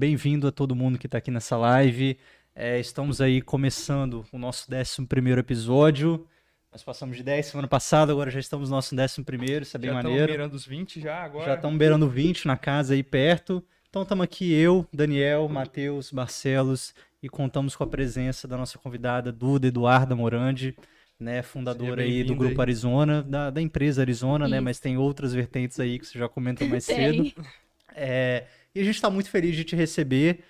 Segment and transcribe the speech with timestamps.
[0.00, 2.16] Bem-vindo a todo mundo que está aqui nessa live.
[2.54, 5.06] É, estamos aí começando o nosso 11
[5.38, 6.26] episódio.
[6.72, 9.90] Nós passamos de 10 semana passada, agora já estamos no nosso 11, isso é bem
[9.90, 10.16] já maneiro.
[10.16, 11.44] Já estamos beirando os 20 já agora.
[11.44, 13.62] Já estamos beirando 20 na casa aí perto.
[13.90, 19.30] Então estamos aqui eu, Daniel, Matheus, Barcelos e contamos com a presença da nossa convidada
[19.30, 20.74] Duda Eduarda Morandi,
[21.18, 22.62] né, fundadora aí do Grupo aí.
[22.62, 24.54] Arizona, da, da empresa Arizona, né, Isso.
[24.54, 27.30] né, mas tem outras vertentes aí que você já comentou mais cedo.
[27.94, 30.40] É, e a gente está muito feliz de te receber,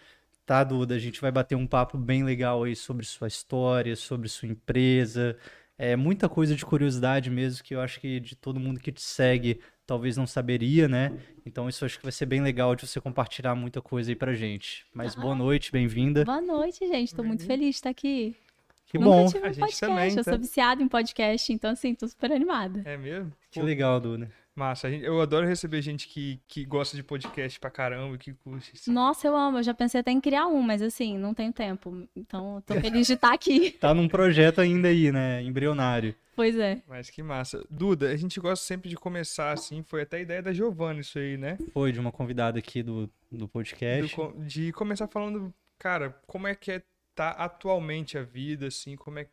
[0.46, 0.94] tá, Duda?
[0.94, 5.36] A gente vai bater um papo bem legal aí sobre sua história, sobre sua empresa,
[5.82, 9.00] é muita coisa de curiosidade mesmo que eu acho que de todo mundo que te
[9.00, 11.10] segue talvez não saberia, né?
[11.44, 14.34] Então isso acho que vai ser bem legal de você compartilhar muita coisa aí pra
[14.34, 14.84] gente.
[14.92, 15.20] Mas ah.
[15.22, 16.22] boa noite, bem-vinda.
[16.22, 17.14] Boa noite, gente.
[17.14, 18.36] Tô muito feliz de estar aqui.
[18.84, 19.26] Que Nunca bom.
[19.28, 19.80] Tive um podcast.
[19.80, 20.20] Também, tá?
[20.20, 22.82] Eu sou viciada em podcast, então assim, tô super animada.
[22.84, 23.32] É mesmo?
[23.50, 24.30] Que legal, Duda.
[24.54, 28.72] Massa, eu adoro receber gente que, que gosta de podcast pra caramba, que curte.
[28.74, 28.92] Assim.
[28.92, 32.06] Nossa, eu amo, eu já pensei até em criar um, mas assim, não tenho tempo.
[32.16, 33.70] Então, tô feliz de estar aqui.
[33.80, 35.42] tá num projeto ainda aí, né?
[35.42, 36.14] Embrionário.
[36.34, 36.82] Pois é.
[36.88, 37.64] Mas que massa.
[37.70, 41.18] Duda, a gente gosta sempre de começar assim, foi até a ideia da Giovana isso
[41.18, 41.56] aí, né?
[41.72, 44.16] Foi, de uma convidada aqui do, do podcast.
[44.16, 46.82] Do, de começar falando, cara, como é que é,
[47.14, 49.26] tá atualmente a vida, assim, como é,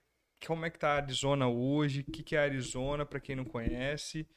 [0.46, 3.36] como é que tá a Arizona hoje, o que, que é a Arizona, para quem
[3.36, 4.28] não conhece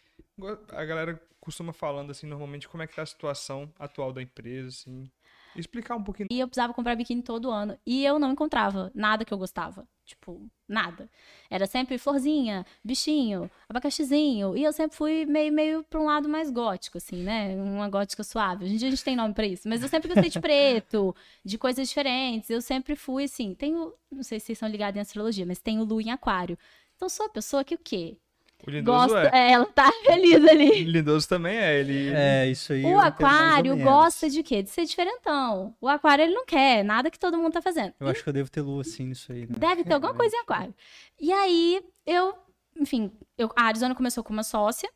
[0.46, 4.68] a galera costuma falando assim, normalmente, como é que tá a situação atual da empresa,
[4.68, 5.10] assim.
[5.56, 6.28] Explicar um pouquinho.
[6.30, 7.76] E eu precisava comprar biquíni todo ano.
[7.84, 9.86] E eu não encontrava nada que eu gostava.
[10.04, 11.08] Tipo, nada.
[11.48, 14.56] Era sempre florzinha, bichinho, abacaxizinho.
[14.56, 17.56] E eu sempre fui meio, meio pra um lado mais gótico, assim, né?
[17.56, 18.64] Uma gótica suave.
[18.64, 19.68] Hoje em dia a gente tem nome pra isso.
[19.68, 22.48] Mas eu sempre gostei de preto, de coisas diferentes.
[22.50, 23.92] Eu sempre fui, assim, tenho.
[24.10, 26.56] Não sei se vocês são ligados em astrologia, mas tenho lua em aquário.
[26.96, 28.18] Então sou a pessoa que o quê?
[28.66, 29.48] O lindoso gosta, é.
[29.48, 29.52] é.
[29.52, 30.84] Ela tá feliz ali.
[30.84, 31.80] O lindoso também é.
[31.80, 32.12] Ele...
[32.14, 32.84] É, isso aí.
[32.84, 34.62] O aquário gosta de quê?
[34.62, 35.74] De ser diferentão.
[35.80, 37.94] O aquário, ele não quer nada que todo mundo tá fazendo.
[37.98, 38.10] Eu e...
[38.10, 39.40] acho que eu devo ter lua assim nisso aí.
[39.40, 39.56] Né?
[39.58, 40.74] Deve ter alguma coisa em aquário.
[41.20, 42.34] E aí, eu,
[42.78, 44.90] enfim, eu, a Arizona começou com uma sócia.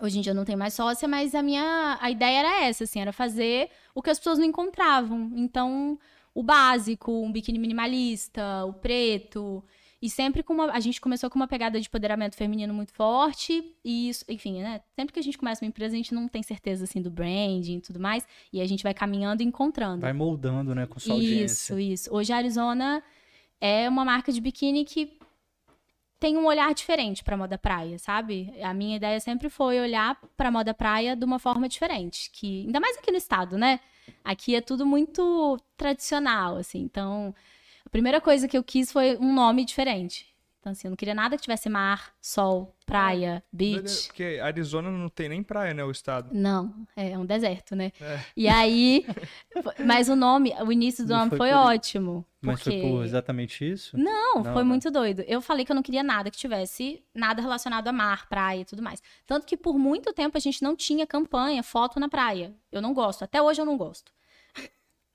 [0.00, 2.84] Hoje em dia eu não tenho mais sócia, mas a minha a ideia era essa,
[2.84, 5.30] assim, era fazer o que as pessoas não encontravam.
[5.36, 5.98] Então,
[6.34, 9.62] o básico, um biquíni minimalista, o preto,
[10.02, 10.72] e sempre com uma.
[10.72, 13.74] A gente começou com uma pegada de empoderamento feminino muito forte.
[13.84, 14.80] E isso, enfim, né?
[14.96, 17.76] Sempre que a gente começa uma empresa, a gente não tem certeza assim do branding
[17.76, 18.26] e tudo mais.
[18.52, 20.00] E a gente vai caminhando e encontrando.
[20.00, 21.74] Vai moldando, né, com sua isso, audiência.
[21.74, 22.14] Isso, isso.
[22.14, 23.02] Hoje a Arizona
[23.60, 25.18] é uma marca de biquíni que
[26.18, 28.52] tem um olhar diferente para moda praia, sabe?
[28.62, 32.78] A minha ideia sempre foi olhar para moda praia de uma forma diferente, que ainda
[32.78, 33.80] mais aqui no estado, né?
[34.22, 36.80] Aqui é tudo muito tradicional, assim.
[36.80, 37.34] Então,
[37.84, 40.30] a primeira coisa que eu quis foi um nome diferente.
[40.60, 44.08] Então, assim, eu não queria nada que tivesse mar, sol, praia, beach.
[44.08, 46.28] Porque Arizona não tem nem praia, né, o estado?
[46.34, 47.90] Não, é um deserto, né?
[47.98, 48.20] É.
[48.36, 49.06] E aí,
[49.86, 52.26] mas o nome, o início do não nome foi, foi ótimo.
[52.42, 52.78] Mas porque...
[52.78, 53.96] foi por exatamente isso?
[53.96, 54.66] Não, não foi não.
[54.66, 55.24] muito doido.
[55.26, 58.64] Eu falei que eu não queria nada que tivesse nada relacionado a mar, praia e
[58.66, 59.02] tudo mais.
[59.26, 62.54] Tanto que por muito tempo a gente não tinha campanha, foto na praia.
[62.70, 64.12] Eu não gosto, até hoje eu não gosto.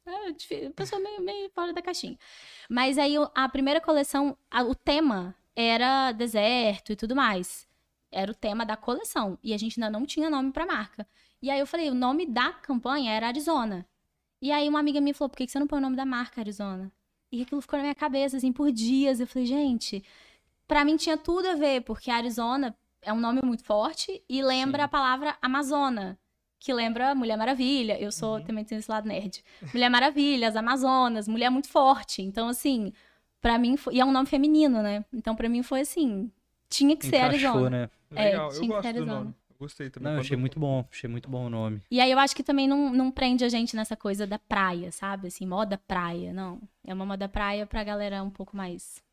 [0.08, 2.18] É, pessoa meio, meio fora da caixinha.
[2.70, 7.68] Mas aí a primeira coleção, a, o tema era deserto e tudo mais.
[8.12, 9.38] Era o tema da coleção.
[9.44, 11.08] E a gente ainda não tinha nome pra marca.
[11.42, 13.86] E aí eu falei, o nome da campanha era Arizona.
[14.42, 16.42] E aí uma amiga minha falou, por que você não põe o nome da marca
[16.42, 16.92] Arizona?
[17.32, 19.20] E aquilo ficou na minha cabeça, assim, por dias.
[19.20, 20.04] Eu falei, gente,
[20.68, 24.84] pra mim tinha tudo a ver, porque Arizona é um nome muito forte e lembra
[24.84, 24.86] Sim.
[24.86, 26.20] a palavra Amazona
[26.66, 27.96] que lembra Mulher Maravilha.
[28.02, 28.44] Eu sou, uhum.
[28.44, 29.44] também tenho esse lado nerd.
[29.72, 32.24] Mulher Maravilha, as Amazonas, mulher muito forte.
[32.24, 32.92] Então, assim,
[33.40, 33.94] para mim, foi...
[33.94, 35.06] e é um nome feminino, né?
[35.14, 36.32] Então, para mim foi assim,
[36.68, 37.70] tinha que Encaixou, ser Arizona.
[37.70, 37.90] Né?
[38.16, 39.36] É, Legal, eu gosto do nome.
[39.60, 40.12] gostei também.
[40.12, 41.84] Não, achei muito bom, achei muito bom o nome.
[41.92, 44.92] E aí eu acho que também não, não prende a gente nessa coisa da praia,
[44.92, 45.28] sabe?
[45.28, 46.60] Assim, moda praia, não.
[46.84, 49.04] É uma moda praia pra galera um pouco mais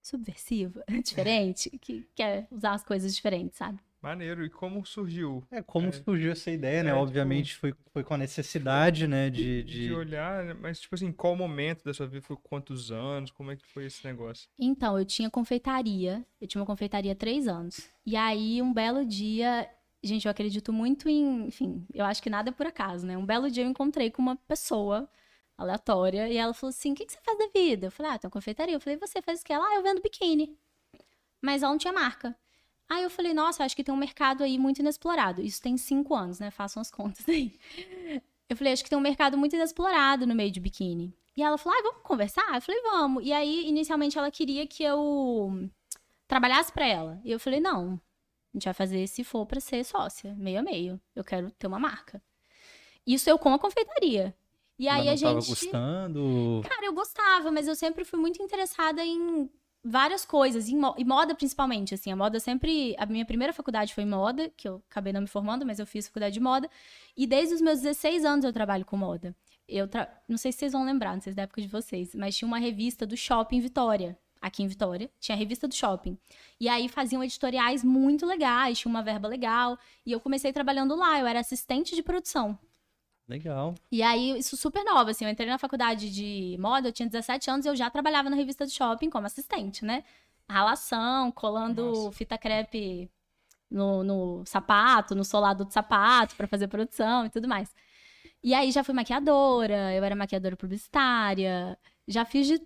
[0.00, 3.80] subversiva, diferente, que quer usar as coisas diferentes, sabe?
[4.02, 4.44] Maneiro.
[4.44, 5.44] E como surgiu?
[5.50, 6.90] É, como é, surgiu essa ideia, né?
[6.90, 9.30] É, tipo Obviamente tipo, foi, foi com a necessidade, né?
[9.30, 9.86] De, de...
[9.86, 12.26] de olhar, mas tipo assim, qual momento da sua vida?
[12.26, 13.30] Foi quantos anos?
[13.30, 14.48] Como é que foi esse negócio?
[14.58, 16.26] Então, eu tinha confeitaria.
[16.40, 17.88] Eu tinha uma confeitaria há três anos.
[18.04, 19.70] E aí, um belo dia...
[20.02, 21.46] Gente, eu acredito muito em...
[21.46, 23.16] Enfim, eu acho que nada é por acaso, né?
[23.16, 25.08] Um belo dia eu encontrei com uma pessoa
[25.56, 27.86] aleatória e ela falou assim, o que, que você faz da vida?
[27.86, 28.74] Eu falei, ah, tem uma confeitaria.
[28.74, 29.52] Eu falei, você faz o que?
[29.52, 30.58] Ela, ah, eu vendo biquíni.
[31.40, 32.36] Mas ela não tinha marca.
[32.92, 35.40] Aí eu falei, nossa, acho que tem um mercado aí muito inexplorado.
[35.40, 36.50] Isso tem cinco anos, né?
[36.50, 37.58] Façam as contas aí.
[38.50, 41.16] Eu falei, acho que tem um mercado muito inexplorado no meio de biquíni.
[41.34, 42.54] E ela falou, ah, vamos conversar?
[42.54, 43.24] Eu falei, vamos.
[43.24, 45.70] E aí, inicialmente, ela queria que eu
[46.28, 47.18] trabalhasse para ela.
[47.24, 50.62] E eu falei, não, a gente vai fazer se for para ser sócia, meio a
[50.62, 51.00] meio.
[51.16, 52.22] Eu quero ter uma marca.
[53.06, 54.36] Isso eu com a confeitaria.
[54.78, 55.48] E aí a não tava gente.
[55.48, 56.60] gostando.
[56.68, 59.48] Cara, eu gostava, mas eu sempre fui muito interessada em
[59.84, 63.94] várias coisas, em, mo- em moda principalmente, assim, a moda sempre, a minha primeira faculdade
[63.94, 66.70] foi moda, que eu acabei não me formando, mas eu fiz faculdade de moda,
[67.16, 69.34] e desde os meus 16 anos eu trabalho com moda.
[69.68, 70.08] Eu tra...
[70.28, 72.46] não sei se vocês vão lembrar, não sei se da época de vocês, mas tinha
[72.46, 76.18] uma revista do Shopping Vitória, aqui em Vitória, tinha a revista do Shopping.
[76.60, 81.18] E aí faziam editoriais muito legais, tinha uma verba legal, e eu comecei trabalhando lá,
[81.18, 82.58] eu era assistente de produção.
[83.32, 83.74] Legal.
[83.90, 87.50] E aí, isso super nova, assim, eu entrei na faculdade de moda, eu tinha 17
[87.50, 90.04] anos e eu já trabalhava na revista do shopping como assistente, né?
[90.46, 92.12] Ralação, colando Nossa.
[92.12, 93.10] fita crepe
[93.70, 97.74] no, no sapato, no solado do sapato pra fazer produção e tudo mais.
[98.42, 102.60] E aí já fui maquiadora, eu era maquiadora publicitária, já fiz de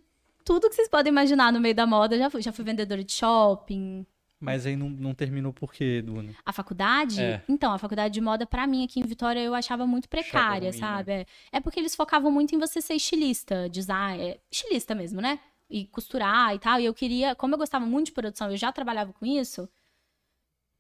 [0.45, 3.13] tudo que vocês podem imaginar no meio da moda, já fui, já fui vendedora de
[3.13, 4.05] shopping,
[4.39, 6.35] Mas aí não, não terminou por quê, Duna?
[6.45, 7.23] a faculdade?
[7.23, 7.43] É.
[7.49, 10.79] Então, a faculdade de moda, pra mim, aqui em Vitória, eu achava muito precária, ruim,
[10.81, 10.87] né?
[10.87, 11.13] sabe?
[11.13, 11.27] É.
[11.53, 15.41] É porque eles focavam muito em você ser estilista, design, é, estilista mesmo, né?
[15.71, 16.79] E costurar e tal.
[16.79, 19.69] E eu queria, como eu gostava muito de produção, eu já trabalhava com isso.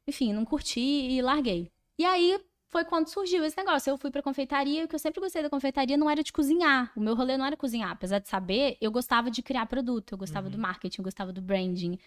[0.07, 1.71] Enfim, não curti e larguei.
[1.99, 2.39] E aí
[2.69, 3.91] foi quando surgiu esse negócio.
[3.91, 6.33] Eu fui pra confeitaria, e o que eu sempre gostei da confeitaria não era de
[6.33, 6.93] cozinhar.
[6.95, 7.91] O meu rolê não era cozinhar.
[7.91, 11.41] Apesar de saber, eu gostava de criar produto, eu gostava do marketing, eu gostava do
[11.41, 11.99] branding.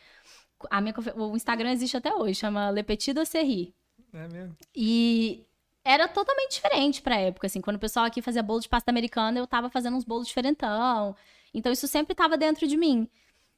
[0.69, 3.73] A minha, o Instagram existe até hoje, chama Le Petit Docerie.
[4.13, 4.55] É mesmo.
[4.75, 5.45] E
[5.83, 7.61] era totalmente diferente pra época, assim.
[7.61, 11.15] Quando o pessoal aqui fazia bolo de pasta americana, eu tava fazendo uns bolos diferentão.
[11.53, 13.07] Então, isso sempre tava dentro de mim.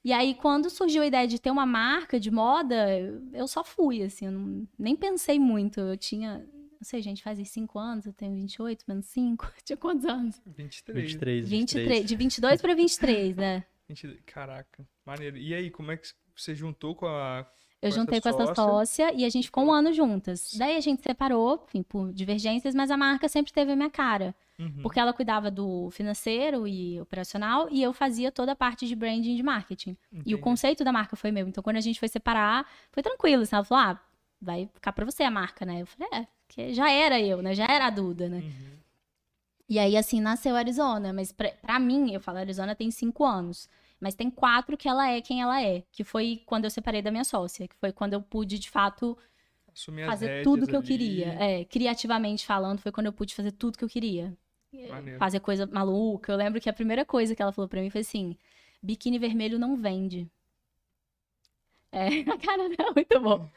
[0.04, 2.76] E aí, quando surgiu a ideia de ter uma marca de moda,
[3.34, 4.26] eu- só fui, assim.
[4.26, 5.80] Eu não- nem pensei muito.
[5.80, 6.40] Eu tinha...
[6.40, 9.52] Não sei, gente, faz uns 5 anos, eu tenho 28, menos 5.
[9.64, 10.42] Tinha quantos anos?
[10.48, 11.12] 23.
[11.12, 11.50] 23, 23.
[11.88, 12.06] 23.
[12.10, 13.64] De 22 pra 23, né?
[13.88, 14.20] 23.
[14.26, 15.38] Caraca, maneiro.
[15.38, 16.08] E aí, como é que
[16.44, 17.46] você juntou com a.
[17.82, 19.12] Eu Com juntei essa com essa sócia?
[19.16, 20.54] e a gente ficou um ano juntas.
[20.56, 24.36] Daí a gente separou, enfim, por divergências, mas a marca sempre teve a minha cara.
[24.60, 24.84] Uhum.
[24.84, 29.34] Porque ela cuidava do financeiro e operacional e eu fazia toda a parte de branding
[29.34, 29.98] e de marketing.
[30.12, 30.38] E o Entendi.
[30.38, 31.48] conceito da marca foi meu.
[31.48, 33.42] Então, quando a gente foi separar, foi tranquilo.
[33.42, 34.00] Assim, ela falou: ah,
[34.40, 35.82] vai ficar pra você a marca, né?
[35.82, 37.56] Eu falei: é, porque já era eu, né?
[37.56, 38.38] Já era a Duda, né?
[38.38, 38.78] Uhum.
[39.68, 41.12] E aí, assim, nasceu a Arizona.
[41.14, 43.68] Mas pra, pra mim, eu falo, Arizona tem cinco anos.
[44.02, 45.84] Mas tem quatro que ela é quem ela é.
[45.92, 47.68] Que foi quando eu separei da minha sócia.
[47.68, 49.16] Que foi quando eu pude, de fato,
[49.74, 50.88] Assumir as fazer tudo que eu ali.
[50.88, 51.28] queria.
[51.34, 54.36] É, criativamente falando, foi quando eu pude fazer tudo que eu queria.
[54.90, 55.20] Maneiro.
[55.20, 56.32] Fazer coisa maluca.
[56.32, 58.36] Eu lembro que a primeira coisa que ela falou pra mim foi assim:
[58.82, 60.30] biquíni vermelho não vende.
[61.92, 63.50] É, a cara dela é muito bom.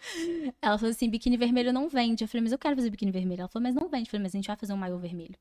[0.61, 2.23] Ela falou assim: biquíni vermelho não vende.
[2.25, 3.41] Eu falei, mas eu quero fazer biquíni vermelho.
[3.41, 4.09] Ela falou, mas não vende.
[4.09, 5.37] Eu falei, mas a gente vai fazer um maiô vermelho.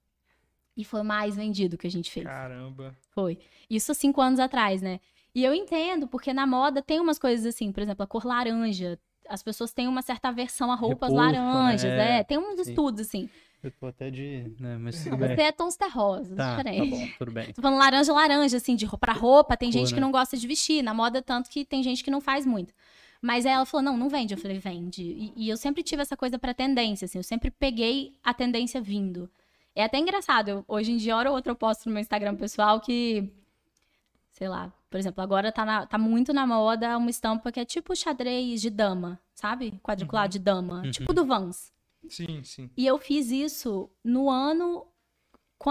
[0.75, 2.25] E foi o mais vendido que a gente fez.
[2.25, 2.95] Caramba.
[3.11, 3.37] Foi.
[3.69, 4.99] Isso há cinco anos atrás, né?
[5.35, 8.99] E eu entendo, porque na moda tem umas coisas assim, por exemplo, a cor laranja.
[9.29, 11.39] As pessoas têm uma certa aversão a roupas Repulso, né?
[11.39, 12.19] laranjas, é.
[12.19, 12.69] É, Tem uns sim.
[12.71, 13.29] estudos, assim.
[13.63, 14.51] Eu tô até de.
[14.59, 15.35] Né, mas tudo bem.
[15.35, 16.89] Você é tons terrosos, Tá, tá diferente.
[16.89, 17.53] bom, tudo bem.
[17.53, 19.55] Tô falando laranja, laranja, assim, de roupa, pra roupa.
[19.55, 20.01] Tem Cor, gente que né?
[20.01, 20.83] não gosta de vestir.
[20.83, 22.73] Na moda, tanto que tem gente que não faz muito.
[23.21, 24.33] Mas aí ela falou, não, não vende.
[24.33, 25.01] Eu falei, vende.
[25.01, 27.17] E, e eu sempre tive essa coisa pra tendência, assim.
[27.17, 29.29] Eu sempre peguei a tendência vindo.
[29.75, 30.49] É até engraçado.
[30.49, 33.31] eu- hoje em dia, hora ou outra, eu posto no meu Instagram pessoal que...
[34.31, 34.71] Sei lá.
[34.89, 38.61] Por exemplo, agora tá, na- tá muito na moda uma estampa que é tipo xadrez
[38.61, 39.79] de dama, sabe?
[39.83, 40.81] Quadriculado de dama.
[40.83, 40.91] Uhum.
[40.91, 41.71] Tipo do Vans.
[42.09, 42.69] Sim, sim.
[42.77, 44.85] E eu fiz isso no ano.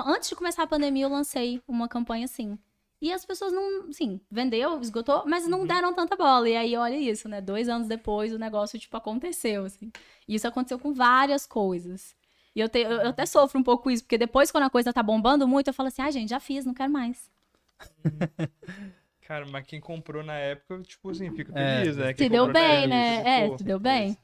[0.07, 2.59] Antes de começar a pandemia, eu lancei uma campanha assim.
[3.01, 6.49] E as pessoas não, assim, vendeu, esgotou, mas não deram tanta bola.
[6.49, 7.41] E aí, olha isso, né?
[7.41, 9.91] Dois anos depois, o negócio, tipo, aconteceu, assim.
[10.27, 12.15] E isso aconteceu com várias coisas.
[12.55, 14.93] E eu, te- eu eu até sofro um pouco isso, porque depois, quando a coisa
[14.93, 17.31] tá bombando muito, eu falo assim, ah, gente, já fiz, não quero mais.
[19.23, 22.13] Cara, mas quem comprou na época, tipo assim, fica É, feliz, né?
[22.17, 23.23] Se Quem deu comprou na bem, época, né?
[23.25, 24.17] tipo, É, pô, se deu bem.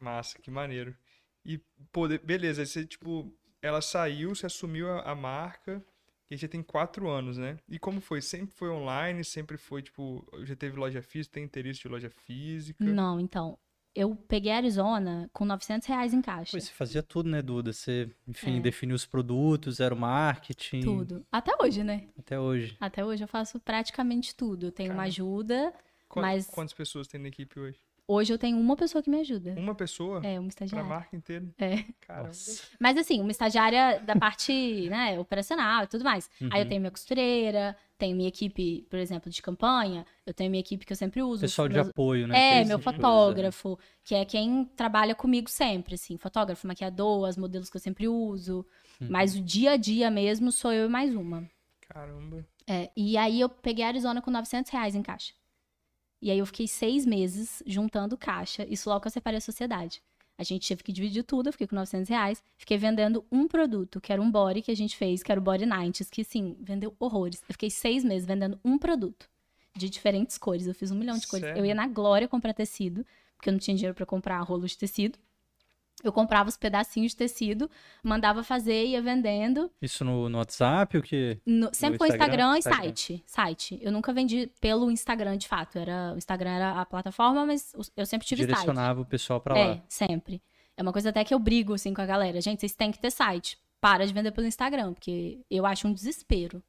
[0.00, 0.96] Massa, que maneiro.
[1.44, 1.58] E,
[1.92, 3.32] pô, de- beleza, você, tipo,
[3.62, 5.84] ela saiu, você assumiu a, a marca,
[6.30, 7.58] e já tem quatro anos, né?
[7.68, 8.20] E como foi?
[8.20, 9.24] Sempre foi online?
[9.24, 11.34] Sempre foi, tipo, já teve loja física?
[11.34, 12.98] Tem interesse de loja física?
[12.98, 13.56] Não, então.
[13.98, 16.52] Eu peguei a Arizona com 900 reais em caixa.
[16.52, 17.72] Pois você fazia tudo, né, Duda?
[17.72, 18.60] Você, enfim, É.
[18.60, 20.80] definiu os produtos, era o marketing.
[20.82, 21.26] Tudo.
[21.32, 22.06] Até hoje, né?
[22.16, 22.76] Até hoje.
[22.80, 24.66] Até hoje eu faço praticamente tudo.
[24.66, 25.08] Eu tenho uma Cara.
[25.08, 25.74] ajuda.
[26.08, 27.78] Qua- mas- Quantas pessoas tem na equipe hoje?
[28.10, 29.54] Hoje eu tenho uma pessoa que me ajuda.
[29.58, 30.22] Uma pessoa?
[30.24, 30.88] É, uma Pra estagiária.
[30.88, 31.46] marca inteira?
[31.58, 31.84] É.
[32.00, 32.30] Caramba.
[32.80, 34.50] Mas assim, uma estagiária da parte,
[34.88, 36.30] né, operacional e tudo mais.
[36.50, 36.68] Aí eu Uhum.
[36.70, 40.92] tenho minha costureira, tenho minha equipe, por exemplo, de campanha, eu tenho minha equipe que
[40.94, 41.42] eu sempre uso.
[41.42, 42.60] Pessoal de meus- apoio, né?
[42.60, 47.36] É, que meu tipo fotógrafo, que é quem trabalha comigo sempre, assim, fotógrafo, maquiador, as
[47.36, 48.64] modelos que eu sempre uso.
[49.02, 49.08] Uhum.
[49.10, 51.46] Mas o dia a dia mesmo sou eu e mais uma.
[51.86, 52.42] Caramba.
[52.66, 55.34] É, e aí eu peguei a Arizona com 900 reais em caixa.
[56.20, 60.02] E aí eu fiquei seis meses juntando caixa, isso logo que eu separei a sociedade.
[60.38, 62.40] A gente teve que dividir tudo, eu fiquei com 900 reais.
[62.56, 65.42] Fiquei vendendo um produto, que era um body que a gente fez, que era o
[65.42, 67.42] Body Nights, que sim, vendeu horrores.
[67.48, 69.28] Eu fiquei seis meses vendendo um produto
[69.76, 70.68] de diferentes cores.
[70.68, 71.44] Eu fiz um milhão de cores.
[71.44, 71.60] Sério?
[71.60, 73.04] Eu ia na Glória comprar tecido,
[73.36, 75.18] porque eu não tinha dinheiro para comprar rolo de tecido.
[76.04, 77.68] Eu comprava os pedacinhos de tecido,
[78.02, 79.70] mandava fazer, ia vendendo.
[79.82, 81.38] Isso no, no WhatsApp, o que?
[81.44, 82.34] No- sempre foi Instagram?
[82.34, 82.82] Instagram e Instagram.
[82.84, 83.24] site.
[83.26, 83.78] Site.
[83.82, 85.78] Eu nunca vendi pelo Instagram, de fato.
[85.78, 88.50] Era, o Instagram era a plataforma, mas eu sempre tive site.
[88.52, 89.60] Direcionava o pessoal pra lá.
[89.60, 90.40] É, sempre.
[90.76, 92.40] É uma coisa até que eu brigo, assim, com a galera.
[92.40, 93.58] Gente, vocês têm que ter site.
[93.80, 96.62] Para de vender pelo Instagram, porque eu acho um desespero.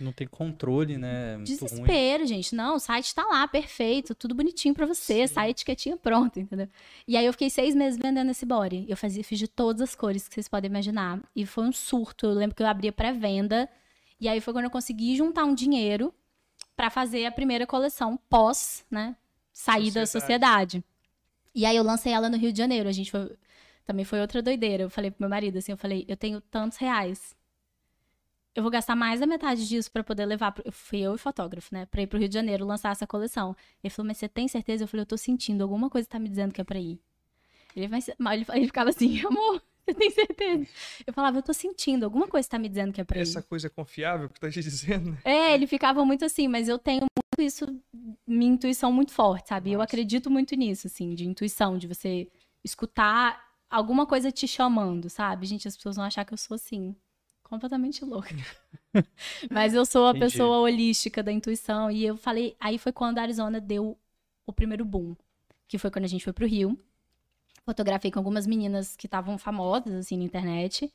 [0.00, 1.36] Não tem controle, né?
[1.36, 1.58] Muito ruim.
[1.58, 2.54] Desespero, gente.
[2.54, 6.68] Não, o site tá lá, perfeito, tudo bonitinho pra você, sai a etiquetinha pronta, entendeu?
[7.06, 8.86] E aí eu fiquei seis meses vendendo esse body.
[8.88, 11.20] Eu fazia, fiz de todas as cores que vocês podem imaginar.
[11.34, 12.26] E foi um surto.
[12.26, 13.68] Eu lembro que eu abria pré-venda.
[14.20, 16.14] E aí foi quando eu consegui juntar um dinheiro
[16.76, 19.16] pra fazer a primeira coleção pós, né?
[19.52, 20.84] Sair da sociedade.
[21.52, 22.88] E aí eu lancei ela no Rio de Janeiro.
[22.88, 23.36] A gente foi.
[23.84, 24.84] Também foi outra doideira.
[24.84, 27.34] Eu falei pro meu marido assim, eu falei, eu tenho tantos reais
[28.54, 30.52] eu vou gastar mais da metade disso pra poder levar.
[30.52, 30.62] Pro...
[30.66, 31.86] eu Fui eu e fotógrafo, né?
[31.86, 33.54] Pra ir pro Rio de Janeiro lançar essa coleção.
[33.82, 34.84] Ele falou, mas você tem certeza?
[34.84, 35.62] Eu falei, eu tô sentindo.
[35.62, 37.00] Alguma coisa tá me dizendo que é pra ir.
[37.76, 40.66] Ele, mas ele ele ficava assim, amor, você tem certeza?
[41.06, 42.04] Eu falava, eu tô sentindo.
[42.04, 43.22] Alguma coisa tá me dizendo que é pra ir.
[43.22, 45.16] Essa coisa é confiável que tá te dizendo?
[45.24, 47.66] É, ele ficava muito assim, mas eu tenho muito isso,
[48.26, 49.72] minha intuição muito forte, sabe?
[49.72, 49.84] Eu Massa.
[49.88, 52.28] acredito muito nisso, assim, de intuição, de você
[52.64, 53.40] escutar
[53.70, 55.46] alguma coisa te chamando, sabe?
[55.46, 56.96] Gente, as pessoas vão achar que eu sou assim,
[57.48, 58.34] completamente louca.
[59.50, 60.24] mas eu sou a Entendi.
[60.24, 63.98] pessoa holística da intuição, e eu falei, aí foi quando a Arizona deu
[64.46, 65.16] o primeiro boom,
[65.66, 66.78] que foi quando a gente foi pro Rio.
[67.64, 70.90] Fotografei com algumas meninas que estavam famosas, assim, na internet.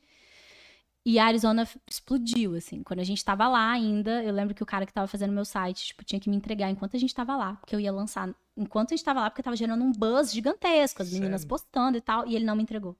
[1.06, 2.82] E a Arizona explodiu, assim.
[2.82, 5.44] Quando a gente tava lá ainda, eu lembro que o cara que tava fazendo meu
[5.44, 7.54] site, tipo, tinha que me entregar enquanto a gente tava lá.
[7.56, 11.02] Porque eu ia lançar enquanto a gente tava lá, porque tava gerando um buzz gigantesco,
[11.02, 11.48] as meninas Sério?
[11.48, 12.96] postando e tal, e ele não me entregou.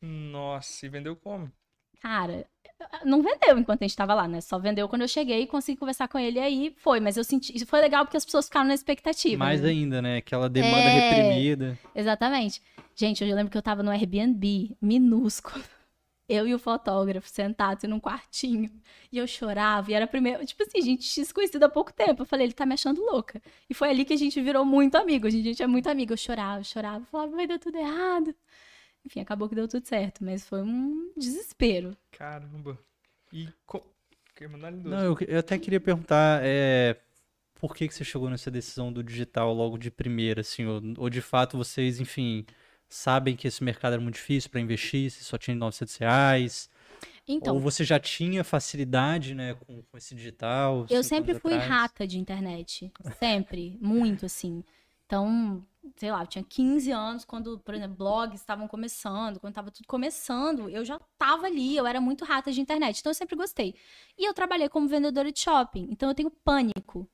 [0.00, 1.50] Nossa, e vendeu como?
[2.00, 2.46] Cara,
[3.04, 4.40] não vendeu enquanto a gente tava lá, né?
[4.40, 7.00] Só vendeu quando eu cheguei e consegui conversar com ele, aí foi.
[7.00, 7.54] Mas eu senti.
[7.56, 9.38] Isso foi legal porque as pessoas ficaram na expectativa.
[9.44, 9.70] Mais né?
[9.70, 10.16] ainda, né?
[10.18, 11.10] Aquela demanda É.
[11.10, 11.78] reprimida.
[11.94, 12.62] Exatamente.
[12.94, 15.62] Gente, eu lembro que eu tava no Airbnb, minúsculo.
[16.30, 18.70] Eu e o fotógrafo sentados num quartinho.
[19.10, 19.90] E eu chorava.
[19.90, 20.44] E era a primeira.
[20.44, 22.20] Tipo assim, a gente tinha se conhecido há pouco tempo.
[22.20, 23.40] Eu falei, ele tá me achando louca.
[23.70, 25.26] E foi ali que a gente virou muito amigo.
[25.26, 26.12] A gente é muito amigo.
[26.12, 27.02] Eu chorava, eu chorava.
[27.06, 28.34] Falava, vai dar tudo errado.
[29.04, 30.24] Enfim, acabou que deu tudo certo.
[30.24, 31.96] Mas foi um desespero.
[32.10, 32.78] Caramba.
[33.32, 33.48] E.
[33.66, 33.84] Co...
[34.84, 36.96] Não, eu, eu até queria perguntar, é,
[37.56, 41.10] por que que você chegou nessa decisão do digital logo de primeira, assim, ou, ou
[41.10, 42.46] de fato vocês, enfim,
[42.88, 46.70] sabem que esse mercado era muito difícil para investir, você só tinha 900 reais,
[47.26, 50.86] Então, ou você já tinha facilidade, né, com, com esse digital?
[50.88, 51.70] Eu sempre fui atrás?
[51.70, 52.92] rata de internet.
[53.18, 53.76] Sempre.
[53.80, 54.62] muito, assim.
[55.04, 59.70] Então, sei lá, eu tinha 15 anos quando, por exemplo, blogs estavam começando, quando tava
[59.70, 63.00] tudo começando, eu já tava ali, eu era muito rata de internet.
[63.00, 63.74] Então, eu sempre gostei.
[64.18, 65.88] E eu trabalhei como vendedora de shopping.
[65.90, 67.08] Então, eu tenho pânico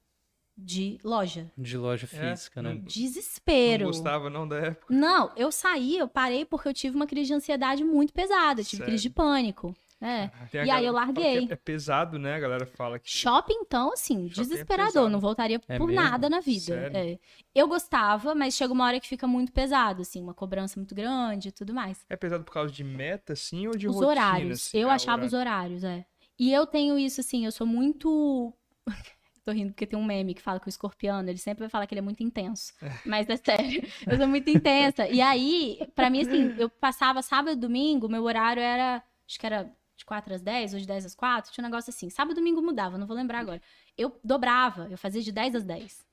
[0.56, 1.50] de loja.
[1.58, 2.74] De loja É, física, né?
[2.74, 3.84] não- Desespero.
[3.84, 4.94] Não gostava não da época?
[4.94, 8.62] Não, eu saí, eu parei porque eu tive uma crise de ansiedade muito pesada.
[8.62, 8.84] Tive Sério?
[8.92, 9.74] crise de pânico.
[10.06, 10.30] É.
[10.50, 11.48] Tem a E aí eu larguei.
[11.48, 12.34] É, é pesado, né?
[12.34, 13.10] A galera fala que.
[13.10, 14.92] Shopping, então, assim, Shopping é desesperador.
[14.92, 15.08] pesado.
[15.08, 16.02] não voltaria É por mesmo?
[16.02, 16.90] nada na vida.
[16.94, 17.18] É.
[17.54, 21.48] Eu gostava, mas chega uma hora que fica muito pesado, assim, uma cobrança muito grande
[21.48, 22.04] e tudo mais.
[22.10, 24.10] É pesado por causa de meta, assim, ou de os rotina?
[24.10, 24.66] horários.
[24.66, 24.78] assim?
[24.78, 25.74] eu Ah, achava os horário.
[25.76, 26.04] horários, é.
[26.38, 28.52] E eu tenho isso, assim, eu sou muito.
[29.44, 31.86] Tô rindo porque tem um meme que fala que o escorpiano, ele sempre vai falar
[31.86, 32.72] que ele é muito intenso.
[33.04, 35.06] Mas é sério, eu sou muito intensa.
[35.08, 39.02] E aí, pra mim, assim, eu passava sábado e domingo, meu horário era.
[39.28, 41.90] Acho que era de 4 às 10 ou de 10 às 4, tinha um negócio
[41.90, 42.10] assim.
[42.10, 43.60] Sábado e domingo mudava, não vou lembrar agora.
[43.96, 46.04] Eu dobrava, eu fazia de 10 às 10.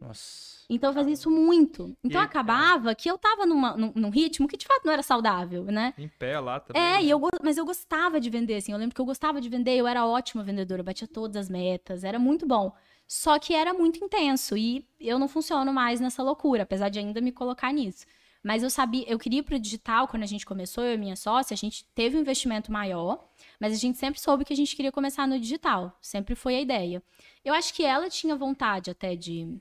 [0.00, 0.56] Nossa.
[0.68, 1.96] Então eu fazia isso muito.
[2.04, 5.02] Então E- acabava que eu tava numa- num, num ritmo que de fato não era
[5.02, 5.94] saudável, né?
[5.96, 6.82] Em pé lá também.
[6.82, 7.02] É, né?
[7.04, 8.72] e eu, mas eu gostava de vender, assim.
[8.72, 11.48] Eu lembro que eu gostava de vender, eu era ótima vendedora, eu batia todas as
[11.48, 12.72] metas, era muito bom.
[13.06, 17.20] Só que era muito intenso e eu não funciono mais nessa loucura, apesar de ainda
[17.20, 18.04] me colocar nisso.
[18.42, 21.16] Mas eu sabia, eu queria ir pro digital quando a gente começou, eu e minha
[21.16, 23.28] sócia, a gente teve um investimento maior,
[23.58, 25.98] mas a gente sempre soube que a gente queria começar no digital.
[26.00, 27.02] Sempre foi a ideia.
[27.44, 29.58] Eu acho que ela tinha vontade até de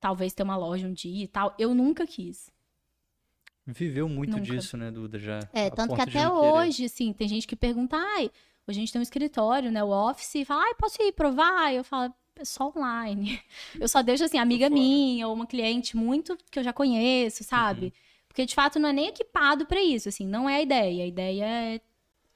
[0.00, 1.54] talvez ter uma loja um dia e tal.
[1.58, 2.50] Eu nunca quis.
[3.66, 4.44] Viveu muito Nunca.
[4.44, 5.40] disso, né, Duda, já.
[5.52, 8.30] É, tanto que até hoje, assim, tem gente que pergunta, ai,
[8.66, 11.74] hoje a gente tem um escritório, né, o office, e fala, ai, posso ir provar?
[11.74, 13.42] Eu falo, é só online.
[13.80, 17.92] Eu só deixo, assim, amiga minha ou uma cliente muito que eu já conheço, sabe?
[18.36, 21.04] Porque, de fato, não é nem equipado pra isso, assim, não é a ideia.
[21.04, 21.80] A ideia é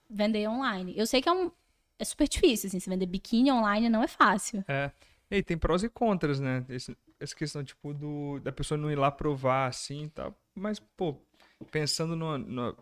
[0.08, 0.94] vender online.
[0.96, 1.52] Eu sei que é um...
[1.98, 4.64] É super difícil, assim, se vender biquíni online não é fácil.
[4.66, 4.90] É.
[5.30, 6.64] E tem prós e contras, né?
[6.70, 10.34] Esse- essa questão, tipo, do, da pessoa não ir lá provar, assim e tal.
[10.54, 11.14] Mas, pô,
[11.70, 12.74] pensando no, no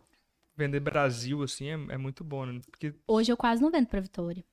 [0.56, 2.60] vender Brasil, assim, é, é, muito bom, né?
[2.70, 2.94] Porque...
[3.04, 4.44] Hoje eu quase não vendo pra Vitória.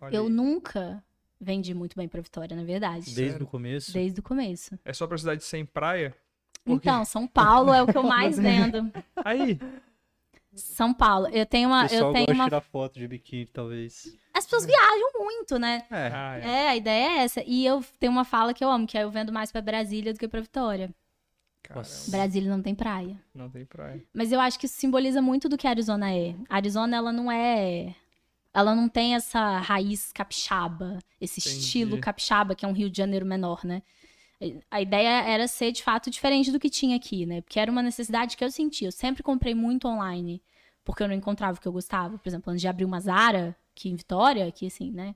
[0.00, 0.28] Olha eu aí.
[0.28, 1.04] nunca
[1.40, 3.14] vendi muito bem pra Vitória, na verdade.
[3.14, 3.92] Desde o começo?
[3.92, 4.76] Desde o começo.
[4.84, 6.12] É só pra cidade sem praia?
[6.66, 8.90] Então, São Paulo é o que eu mais vendo.
[9.24, 9.58] Aí.
[10.54, 11.28] São Paulo.
[11.28, 11.82] Eu tenho uma.
[11.82, 12.44] O eu tenho gosta uma...
[12.44, 14.16] tirar foto de biquíni, talvez.
[14.32, 15.84] As pessoas viajam muito, né?
[15.90, 16.10] É.
[16.12, 16.48] Ah, é.
[16.48, 16.68] é.
[16.68, 17.42] a ideia é essa.
[17.46, 20.12] E eu tenho uma fala que eu amo, que é eu vendo mais pra Brasília
[20.12, 20.90] do que pra Vitória.
[21.62, 21.88] Caramba.
[22.08, 23.20] Brasília não tem praia.
[23.34, 24.02] Não tem praia.
[24.14, 26.34] Mas eu acho que isso simboliza muito do que a Arizona é.
[26.48, 27.94] A Arizona, ela não é.
[28.54, 31.58] Ela não tem essa raiz capixaba, esse Entendi.
[31.58, 33.82] estilo capixaba, que é um Rio de Janeiro menor, né?
[34.70, 37.40] A ideia era ser, de fato, diferente do que tinha aqui, né?
[37.40, 38.88] Porque era uma necessidade que eu sentia.
[38.88, 40.42] Eu sempre comprei muito online,
[40.84, 42.18] porque eu não encontrava o que eu gostava.
[42.18, 45.14] Por exemplo, antes de abrir uma Zara, aqui em Vitória, que assim, né?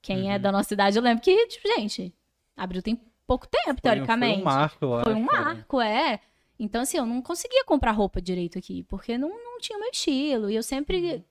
[0.00, 0.30] Quem é uhum.
[0.30, 2.14] é da nossa cidade, eu lembro que, tipo, gente,
[2.56, 4.34] abriu tem pouco tempo, teoricamente.
[4.34, 6.20] Foi um marco, eu Foi um marco, é.
[6.58, 9.90] Então, assim, eu não conseguia comprar roupa direito aqui, porque não, não tinha o meu
[9.90, 10.50] estilo.
[10.50, 11.24] E eu sempre uhum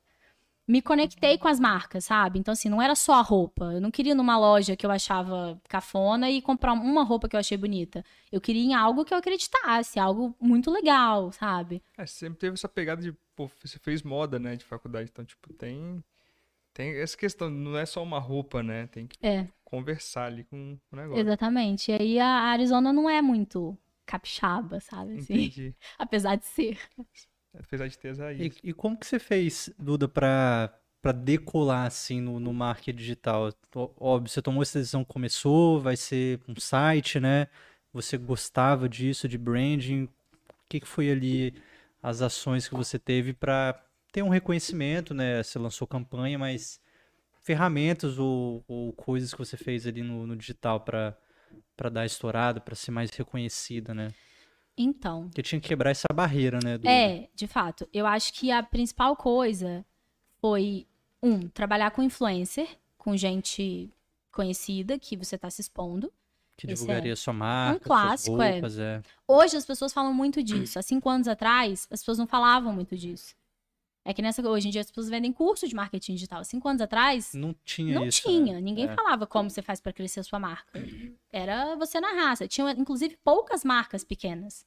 [0.69, 2.37] me conectei com as marcas, sabe?
[2.37, 3.73] Então, assim, não era só a roupa.
[3.73, 7.35] Eu não queria ir numa loja que eu achava cafona e comprar uma roupa que
[7.35, 8.05] eu achei bonita.
[8.31, 11.81] Eu queria em algo que eu acreditasse, algo muito legal, sabe?
[11.97, 15.09] É, sempre teve essa pegada de, pô, você fez moda, né, de faculdade.
[15.11, 16.03] Então, tipo, tem.
[16.71, 18.85] Tem essa questão, não é só uma roupa, né?
[18.87, 19.47] Tem que é.
[19.65, 21.19] conversar ali com o negócio.
[21.19, 21.91] Exatamente.
[21.91, 25.17] E aí a Arizona não é muito capixaba, sabe?
[25.17, 25.75] Assim, Entendi.
[25.97, 26.77] Apesar de ser.
[27.57, 32.19] Apesar de ter as E, e como que você fez, Duda, para para decolar assim
[32.19, 33.53] no, no marketing digital?
[33.73, 37.47] Óbvio, você tomou essa decisão, começou, vai ser um site, né?
[37.93, 40.03] Você gostava disso, de branding?
[40.03, 40.09] O
[40.67, 41.53] que, que foi ali
[42.03, 45.41] as ações que você teve para ter um reconhecimento, né?
[45.41, 46.81] Você lançou campanha, mas
[47.41, 51.15] ferramentas ou, ou coisas que você fez ali no, no digital para
[51.91, 54.09] dar estourado, para ser mais reconhecida, né?
[54.81, 55.23] Então.
[55.23, 56.77] Porque tinha que quebrar essa barreira, né?
[56.77, 56.87] Do...
[56.87, 57.85] É, de fato.
[57.91, 59.85] Eu acho que a principal coisa
[60.39, 60.87] foi,
[61.21, 62.65] um, trabalhar com influencer,
[62.97, 63.89] com gente
[64.31, 66.09] conhecida que você está se expondo.
[66.55, 68.53] Que divulgaria é sua marca, um clássico, é.
[68.53, 69.01] roupas, é.
[69.27, 70.79] Hoje as pessoas falam muito disso.
[70.79, 73.35] Há cinco anos atrás, as pessoas não falavam muito disso.
[74.05, 76.43] É que nessa hoje em dia as pessoas vendem curso de marketing digital.
[76.43, 78.21] Cinco anos atrás não tinha não isso.
[78.25, 78.53] Não tinha.
[78.55, 78.61] Né?
[78.61, 78.95] Ninguém é.
[78.95, 80.71] falava como você faz para crescer a sua marca.
[81.31, 82.47] Era você na raça.
[82.47, 84.65] Tinha inclusive poucas marcas pequenas.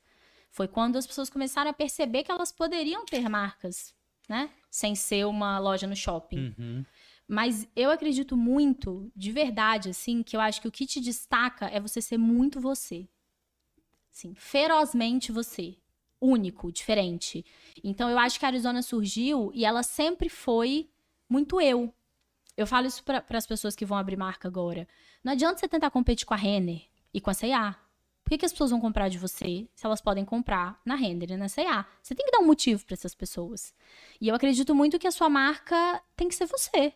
[0.52, 3.94] Foi quando as pessoas começaram a perceber que elas poderiam ter marcas,
[4.28, 4.50] né?
[4.70, 6.54] Sem ser uma loja no shopping.
[6.56, 6.84] Uhum.
[7.26, 11.66] Mas eu acredito muito, de verdade, assim, que eu acho que o que te destaca
[11.66, 13.08] é você ser muito você.
[14.12, 15.78] Assim, ferozmente você
[16.22, 17.44] único, diferente.
[17.82, 20.88] Então eu acho que a Arizona surgiu e ela sempre foi
[21.28, 21.92] muito eu.
[22.56, 24.86] Eu falo isso para as pessoas que vão abrir marca agora.
[25.24, 27.76] Não adianta você tentar competir com a Renner e com a C&A.
[28.32, 31.36] Que, que as pessoas vão comprar de você se elas podem comprar na Renner e
[31.36, 31.84] na C&A?
[32.02, 33.74] Você tem que dar um motivo para essas pessoas.
[34.18, 36.94] E eu acredito muito que a sua marca tem que ser você.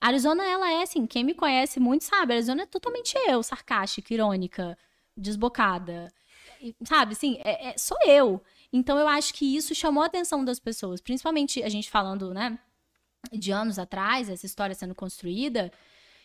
[0.00, 3.42] A Arizona, ela é assim, quem me conhece muito sabe, a Arizona é totalmente eu,
[3.42, 4.78] sarcástica, irônica,
[5.16, 6.12] desbocada
[6.84, 8.40] sabe, assim, é, é, sou eu.
[8.72, 12.56] Então eu acho que isso chamou a atenção das pessoas, principalmente a gente falando, né,
[13.32, 15.72] de anos atrás, essa história sendo construída.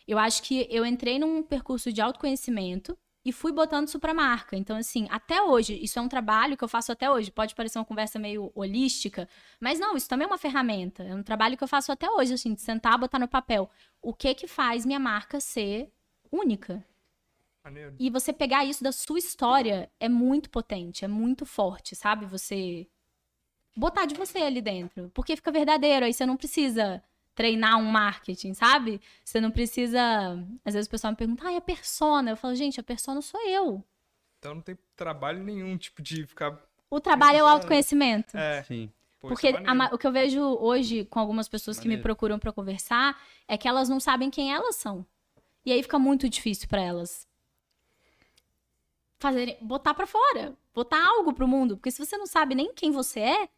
[0.06, 4.56] Eu acho que eu entrei num percurso de autoconhecimento e fui botando isso pra marca.
[4.56, 7.30] Então, assim, até hoje, isso é um trabalho que eu faço até hoje.
[7.30, 9.28] Pode parecer uma conversa meio holística,
[9.60, 11.02] mas não, isso também é uma ferramenta.
[11.02, 13.70] É um trabalho que eu faço até hoje, assim, de sentar, botar no papel.
[14.00, 15.92] O que que faz minha marca ser
[16.32, 16.84] única?
[17.62, 17.94] Maneiro.
[17.98, 22.24] E você pegar isso da sua história é muito potente, é muito forte, sabe?
[22.24, 22.88] Você
[23.76, 25.10] botar de você ali dentro.
[25.12, 27.02] Porque fica verdadeiro, aí você não precisa
[27.34, 29.00] treinar um marketing, sabe?
[29.24, 30.00] Você não precisa.
[30.64, 32.30] Às vezes o pessoal me pergunta, ah, e a persona?
[32.30, 33.84] Eu falo, gente, a persona sou eu.
[34.38, 36.58] Então não tem trabalho nenhum, tipo, de ficar.
[36.88, 38.36] O trabalho é o autoconhecimento.
[38.36, 38.62] É.
[38.64, 38.90] Sim.
[39.20, 41.92] Pô, Porque é a, o que eu vejo hoje com algumas pessoas maneiro.
[41.92, 45.04] que me procuram para conversar é que elas não sabem quem elas são.
[45.64, 47.28] E aí fica muito difícil para elas
[49.18, 52.90] fazer, botar para fora, botar algo pro mundo, porque se você não sabe nem quem
[52.90, 53.48] você é,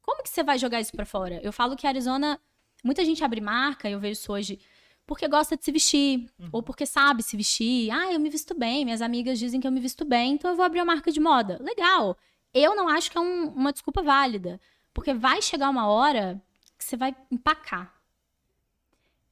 [0.00, 1.38] como que você vai jogar isso para fora?
[1.42, 2.40] Eu falo que a Arizona,
[2.84, 4.58] muita gente abre marca, eu vejo isso hoje,
[5.06, 6.48] porque gosta de se vestir, uhum.
[6.52, 7.90] ou porque sabe se vestir.
[7.90, 10.56] Ah, eu me visto bem, minhas amigas dizem que eu me visto bem, então eu
[10.56, 11.58] vou abrir uma marca de moda.
[11.62, 12.16] Legal.
[12.52, 14.60] Eu não acho que é um, uma desculpa válida,
[14.92, 16.42] porque vai chegar uma hora
[16.76, 17.94] que você vai empacar.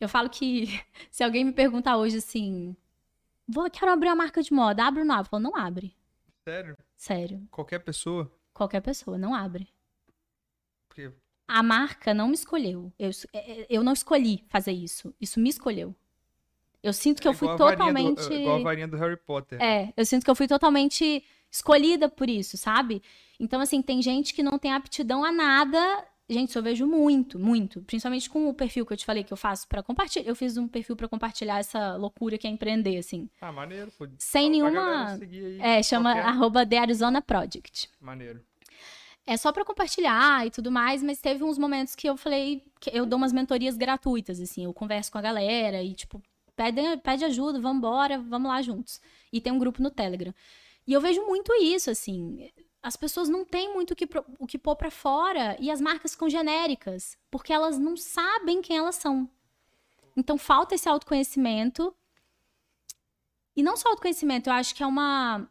[0.00, 0.66] Eu falo que
[1.10, 2.76] se alguém me perguntar hoje assim,
[3.48, 4.84] Vou, quero abrir uma marca de moda.
[4.84, 5.40] Abre ou não abre?
[5.40, 5.96] não abre.
[6.44, 6.76] Sério?
[6.94, 7.48] Sério.
[7.50, 8.30] Qualquer pessoa?
[8.52, 9.66] Qualquer pessoa, não abre.
[11.48, 12.92] A marca não me escolheu.
[12.98, 15.14] Eu, é, é, eu não escolhi fazer isso.
[15.18, 15.94] Isso me escolheu.
[16.82, 18.28] Eu sinto que é eu fui totalmente.
[18.28, 19.60] Do, igual a varinha do Harry Potter.
[19.60, 23.02] É, eu sinto que eu fui totalmente escolhida por isso, sabe?
[23.40, 26.04] Então, assim, tem gente que não tem aptidão a nada.
[26.28, 27.80] Gente, isso eu vejo muito, muito.
[27.82, 30.28] Principalmente com o perfil que eu te falei que eu faço para compartilhar.
[30.28, 33.30] Eu fiz um perfil para compartilhar essa loucura que é empreender, assim.
[33.40, 33.90] Ah, maneiro.
[33.96, 34.06] Pô.
[34.18, 35.18] Sem nenhuma.
[35.58, 36.28] é, chama qualquer...
[36.28, 37.88] arroba The Arizona Project.
[37.98, 38.42] Maneiro.
[39.28, 42.88] É só para compartilhar e tudo mais, mas teve uns momentos que eu falei que
[42.94, 44.64] eu dou umas mentorias gratuitas, assim.
[44.64, 46.22] Eu converso com a galera e, tipo,
[46.56, 49.02] pede, pede ajuda, vamos embora, vamos lá juntos.
[49.30, 50.34] E tem um grupo no Telegram.
[50.86, 52.50] E eu vejo muito isso, assim.
[52.82, 56.12] As pessoas não têm muito o que, o que pôr para fora e as marcas
[56.12, 59.28] ficam genéricas, porque elas não sabem quem elas são.
[60.16, 61.94] Então falta esse autoconhecimento.
[63.54, 65.46] E não só autoconhecimento, eu acho que é uma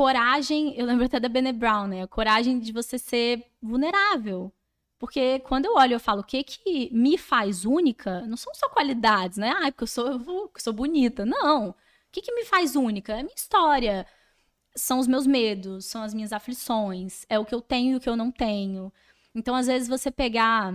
[0.00, 2.02] coragem, eu lembro até da Bene Brown, né?
[2.02, 4.50] A coragem de você ser vulnerável.
[4.98, 8.22] Porque quando eu olho, eu falo, o que que me faz única?
[8.22, 9.50] Não são só qualidades, né?
[9.50, 11.26] Ah, porque eu sou, eu sou bonita.
[11.26, 11.70] Não.
[11.70, 11.74] O
[12.10, 13.12] que que me faz única?
[13.12, 14.06] É a minha história.
[14.74, 17.26] São os meus medos, são as minhas aflições.
[17.28, 18.90] É o que eu tenho e o que eu não tenho.
[19.34, 20.74] Então, às vezes, você pegar...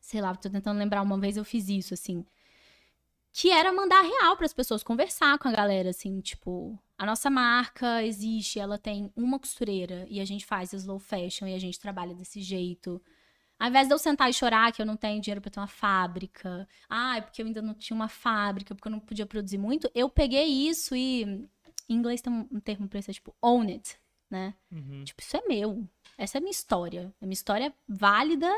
[0.00, 2.24] Sei lá, tô tentando lembrar, uma vez eu fiz isso, assim.
[3.32, 6.78] Que era mandar real para as pessoas, conversar com a galera, assim, tipo...
[6.96, 11.54] A nossa marca existe, ela tem uma costureira e a gente faz slow fashion e
[11.54, 13.00] a gente trabalha desse jeito.
[13.56, 15.68] Ao invés de eu sentar e chorar que eu não tenho dinheiro para ter uma
[15.68, 19.58] fábrica, ah, é porque eu ainda não tinha uma fábrica, porque eu não podia produzir
[19.58, 21.22] muito, eu peguei isso e
[21.88, 23.96] em inglês tem um termo para isso, é tipo own it,
[24.30, 24.54] né?
[24.70, 25.04] Uhum.
[25.04, 25.88] Tipo, isso é meu.
[26.16, 27.14] Essa é a minha história.
[27.20, 28.48] A minha história é válida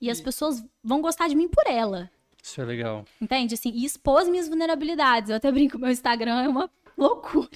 [0.00, 2.10] e, e as pessoas vão gostar de mim por ela.
[2.44, 3.06] Isso é legal.
[3.18, 3.54] Entende?
[3.54, 5.30] Assim, e expôs minhas vulnerabilidades.
[5.30, 7.48] Eu até brinco, meu Instagram é uma loucura.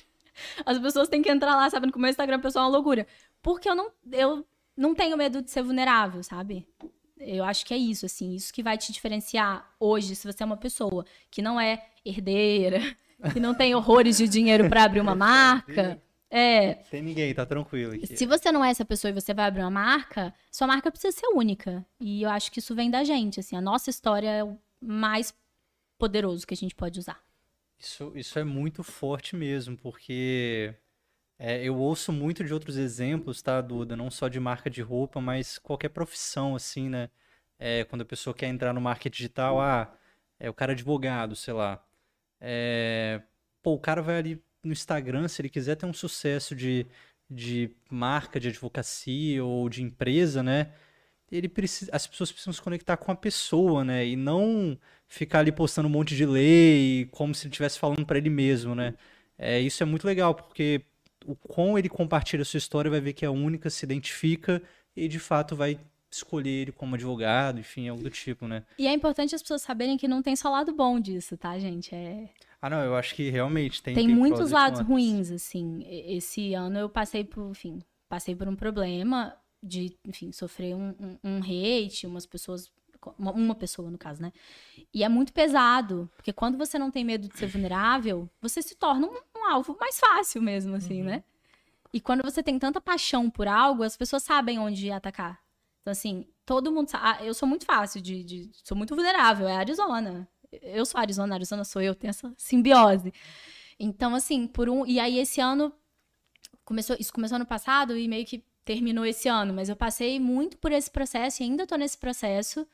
[0.64, 3.06] As pessoas têm que entrar lá sabendo que o meu Instagram pessoal é uma loucura.
[3.42, 6.66] Porque eu não, eu não tenho medo de ser vulnerável, sabe?
[7.18, 8.34] Eu acho que é isso, assim.
[8.34, 12.80] Isso que vai te diferenciar hoje, se você é uma pessoa que não é herdeira,
[13.34, 16.00] que não tem horrores de dinheiro para abrir uma marca.
[16.30, 16.74] É.
[16.90, 18.06] Tem ninguém, tá tranquilo aqui.
[18.06, 21.14] Se você não é essa pessoa e você vai abrir uma marca, sua marca precisa
[21.14, 21.84] ser única.
[22.00, 23.54] E eu acho que isso vem da gente, assim.
[23.54, 25.34] A nossa história é o mais
[25.98, 27.22] poderoso que a gente pode usar.
[27.78, 30.74] Isso, isso é muito forte mesmo, porque
[31.38, 33.96] é, eu ouço muito de outros exemplos, tá, Duda?
[33.96, 37.08] Não só de marca de roupa, mas qualquer profissão, assim, né?
[37.58, 39.92] É, quando a pessoa quer entrar no marketing digital, ah,
[40.38, 41.84] é o cara advogado, sei lá.
[42.40, 43.22] É,
[43.62, 46.86] pô, o cara vai ali no Instagram, se ele quiser ter um sucesso de,
[47.30, 50.72] de marca de advocacia ou de empresa, né?
[51.30, 54.06] Ele precisa, as pessoas precisam se conectar com a pessoa, né?
[54.06, 58.18] E não ficar ali postando um monte de lei, como se ele estivesse falando para
[58.18, 58.94] ele mesmo, né?
[59.36, 60.82] É, isso é muito legal, porque
[61.24, 64.62] o com ele compartilha a sua história, vai ver que é única, se identifica
[64.96, 65.78] e de fato vai
[66.10, 68.64] escolher ele como advogado, enfim, algo do tipo, né?
[68.78, 71.94] E é importante as pessoas saberem que não tem só lado bom disso, tá, gente?
[71.94, 72.30] É...
[72.60, 73.94] Ah, não, eu acho que realmente tem.
[73.94, 75.84] Tem, tem muitos lados ruins, assim.
[75.86, 81.18] Esse ano eu passei por, enfim, passei por um problema de, enfim, sofrer um, um,
[81.24, 82.70] um hate, umas pessoas
[83.16, 84.32] uma, pessoa, no caso, né?
[84.92, 88.74] E é muito pesado, porque quando você não tem medo de ser vulnerável, você se
[88.74, 91.08] torna um, um alvo mais fácil mesmo, assim, uhum.
[91.08, 91.24] né?
[91.92, 95.40] E quando você tem tanta paixão por algo, as pessoas sabem onde atacar.
[95.80, 97.04] Então, assim, todo mundo sabe.
[97.06, 98.50] Ah, eu sou muito fácil de, de.
[98.62, 100.28] Sou muito vulnerável, é Arizona.
[100.52, 103.12] Eu sou Arizona, Arizona sou eu, tenho essa simbiose.
[103.78, 104.84] Então, assim, por um.
[104.86, 105.72] E aí, esse ano.
[106.64, 110.58] Começou, isso começou ano passado e meio que terminou esse ano, mas eu passei muito
[110.58, 112.68] por esse processo e ainda tô nesse processo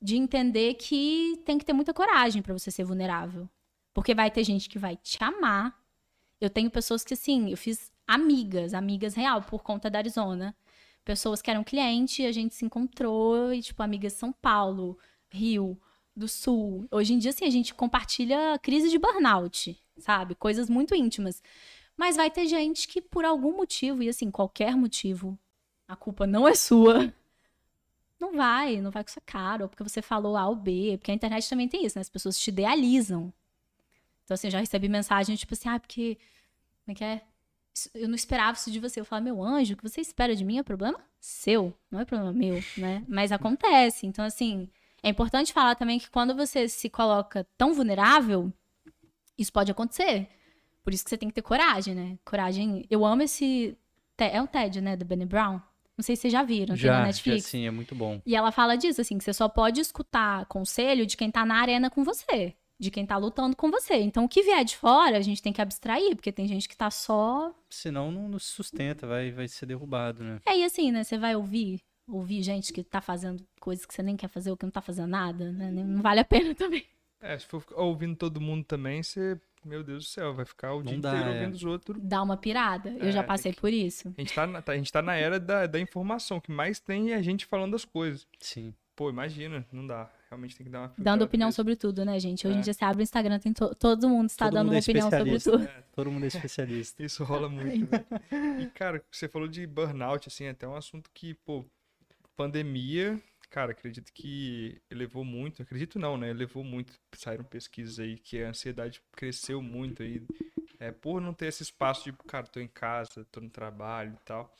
[0.00, 3.48] de entender que tem que ter muita coragem para você ser vulnerável.
[3.94, 5.74] Porque vai ter gente que vai te amar.
[6.38, 10.54] Eu tenho pessoas que, assim, eu fiz amigas, amigas real, por conta da Arizona.
[11.06, 14.98] Pessoas que eram cliente, a gente se encontrou e, tipo, amigas São Paulo,
[15.30, 15.80] Rio,
[16.14, 16.86] do Sul.
[16.90, 20.34] Hoje em dia, assim, a gente compartilha crise de burnout, sabe?
[20.34, 21.42] Coisas muito íntimas.
[21.96, 25.38] Mas vai ter gente que, por algum motivo, e assim, qualquer motivo,
[25.86, 27.12] a culpa não é sua,
[28.18, 31.10] não vai, não vai com sua cara, ou porque você falou A ou B, porque
[31.10, 32.00] a internet também tem isso, né?
[32.00, 33.32] As pessoas te idealizam.
[34.24, 36.18] Então, assim, eu já recebi mensagem tipo assim, ah, porque.
[36.84, 37.22] Como é que é?
[37.94, 39.00] Eu não esperava isso de você.
[39.00, 42.04] Eu falo, meu anjo, o que você espera de mim é problema seu, não é
[42.04, 43.04] problema meu, né?
[43.08, 44.06] Mas acontece.
[44.06, 44.68] Então, assim,
[45.02, 48.52] é importante falar também que quando você se coloca tão vulnerável,
[49.36, 50.28] isso pode acontecer.
[50.82, 52.18] Por isso que você tem que ter coragem, né?
[52.24, 52.86] Coragem.
[52.90, 53.76] Eu amo esse.
[54.18, 54.96] É um TED, né?
[54.96, 55.60] Do Benny Brown.
[56.00, 57.44] Não sei se vocês já viram, já, tem na Netflix.
[57.44, 58.22] Já, sim, é muito bom.
[58.24, 61.56] E ela fala disso, assim, que você só pode escutar conselho de quem tá na
[61.56, 63.96] arena com você, de quem tá lutando com você.
[63.96, 66.74] Então, o que vier de fora, a gente tem que abstrair, porque tem gente que
[66.74, 67.54] tá só.
[67.68, 70.40] Senão não, não se sustenta, vai, vai ser derrubado, né?
[70.46, 71.04] É, e assim, né?
[71.04, 74.56] Você vai ouvir, ouvir gente que tá fazendo coisas que você nem quer fazer ou
[74.56, 75.70] que não tá fazendo nada, né?
[75.70, 76.86] Não vale a pena também.
[77.20, 80.78] É, se for ouvindo todo mundo também, você meu Deus do céu, vai ficar o
[80.82, 81.38] Não dia dá, inteiro é.
[81.40, 81.98] ouvindo os outros.
[82.02, 82.90] Dá uma pirada.
[82.98, 84.12] Eu É, já passei que- por isso.
[84.16, 86.50] A gente tá na, tá- a gente tá na era da, da informação, o que
[86.52, 88.26] mais tem é a gente falando as coisas.
[88.38, 88.74] Sim.
[88.96, 90.10] Pô, imagina, não dá.
[90.28, 91.56] Realmente tem que dar uma Dando opinião mesmo.
[91.56, 92.46] sobre tudo, né, gente?
[92.46, 92.62] Hoje em É.
[92.62, 94.80] dia você abre o Instagram, tem to- todo mundo está Todo dando mundo uma é
[94.80, 95.68] opinião sobre tudo.
[95.92, 97.02] Todo mundo é especialista.
[97.02, 98.06] Isso rola muito, velho.
[98.60, 101.64] E, cara, você falou de burnout, assim, até um assunto que, pô,
[102.36, 105.60] pandemia, cara, acredito que elevou muito.
[105.62, 106.30] Acredito não, né?
[106.30, 106.94] Elevou muito.
[107.12, 110.22] Saíram pesquisas aí que a ansiedade cresceu muito aí.
[110.78, 114.24] É, por não ter esse espaço de, cara, tô em casa, tô no trabalho e
[114.24, 114.50] tal.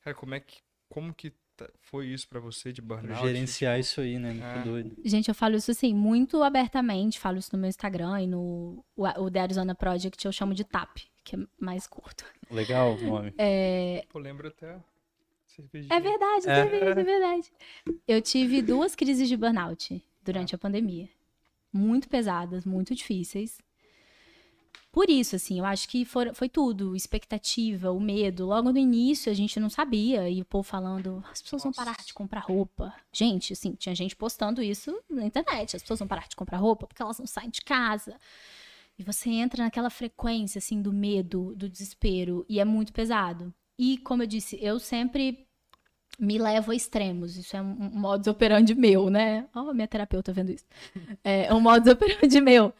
[0.00, 3.20] Cara, como é que, como que tá- foi isso pra você de burnout?
[3.26, 4.30] Gerenciar isso aí, né?
[4.30, 4.62] Muito É.
[4.62, 4.96] doido.
[5.04, 9.04] Gente, eu falo isso assim, muito abertamente, falo isso no meu Instagram e no o,
[9.24, 12.24] o The Arizona Project eu chamo de TAP, que é mais curto.
[12.50, 13.34] Legal o nome.
[14.08, 14.78] Pô, lembra até
[15.90, 16.64] É verdade, É.
[16.66, 17.52] verdade, é verdade.
[18.06, 21.08] Eu tive duas crises de burnout durante a pandemia.
[21.72, 23.58] Muito pesadas, muito difíceis.
[24.92, 26.96] Por isso, assim, eu acho que for- foi tudo.
[26.96, 28.46] Expectativa, o medo.
[28.46, 30.28] Logo no início a gente não sabia.
[30.30, 32.06] E o povo falando, as pessoas vão parar Nossa.
[32.06, 32.94] de comprar roupa.
[33.12, 35.76] Gente, assim, tinha gente postando isso na internet.
[35.76, 38.18] As pessoas vão parar de comprar roupa porque elas não saem de casa.
[38.98, 42.46] E você entra naquela frequência, assim, do medo, do desespero.
[42.48, 43.52] E é muito pesado.
[43.78, 45.45] E, como eu disse, eu sempre
[46.18, 47.36] me levo a extremos.
[47.36, 49.46] Isso é um, modus operandi meu, né?
[49.54, 50.64] Ó, minha terapeuta vendo isso.
[51.22, 52.72] É um modus operandi meu.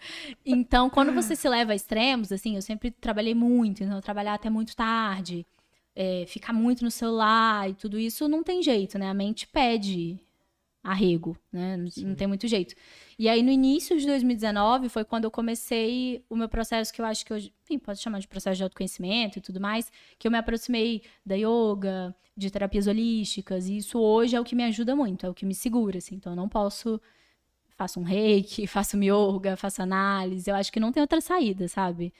[0.45, 4.49] Então, quando você se leva a extremos, assim, eu sempre trabalhei muito, então trabalhar até
[4.49, 5.47] muito tarde,
[5.95, 9.09] é, ficar muito no celular e tudo isso não tem jeito, né?
[9.09, 10.19] A mente pede
[10.87, 11.77] arrego, né?
[11.77, 12.75] Não, não tem muito jeito.
[13.19, 17.05] E aí, no início de 2019, foi quando eu comecei o meu processo, que eu
[17.05, 20.31] acho que hoje, enfim, pode chamar de processo de autoconhecimento e tudo mais, que eu
[20.31, 24.95] me aproximei da yoga, de terapias holísticas, e isso hoje é o que me ajuda
[24.95, 26.15] muito, é o que me segura, assim.
[26.15, 27.01] Então, eu não posso.
[27.77, 32.13] Faço um reiki, faço yoga, faço análise, eu acho que não tem outra saída, sabe?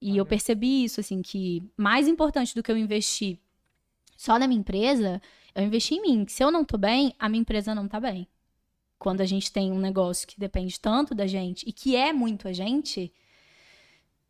[0.00, 3.38] E eu percebi isso, assim, que mais importante do que eu investir
[4.16, 5.20] só na minha empresa,
[5.54, 6.24] eu investi em mim.
[6.24, 8.26] Que se eu não tô bem, a minha empresa não tá bem.
[8.98, 12.48] Quando a gente tem um negócio que depende tanto da gente e que é muito
[12.48, 13.12] a gente,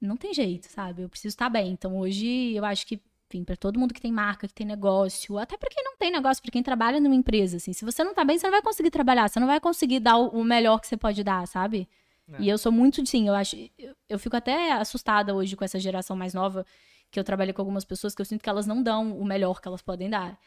[0.00, 1.02] não tem jeito, sabe?
[1.02, 1.70] Eu preciso estar bem.
[1.70, 5.38] Então hoje eu acho que, enfim, para todo mundo que tem marca, que tem negócio,
[5.38, 8.14] até para quem não tem negócio, para quem trabalha numa empresa, assim, se você não
[8.14, 10.87] tá bem, você não vai conseguir trabalhar, você não vai conseguir dar o melhor que
[10.87, 11.88] você pode dar, sabe?
[12.32, 12.42] É.
[12.42, 15.78] E eu sou muito, sim, eu acho, eu, eu fico até assustada hoje com essa
[15.78, 16.66] geração mais nova,
[17.10, 19.60] que eu trabalhei com algumas pessoas que eu sinto que elas não dão o melhor
[19.60, 20.38] que elas podem dar.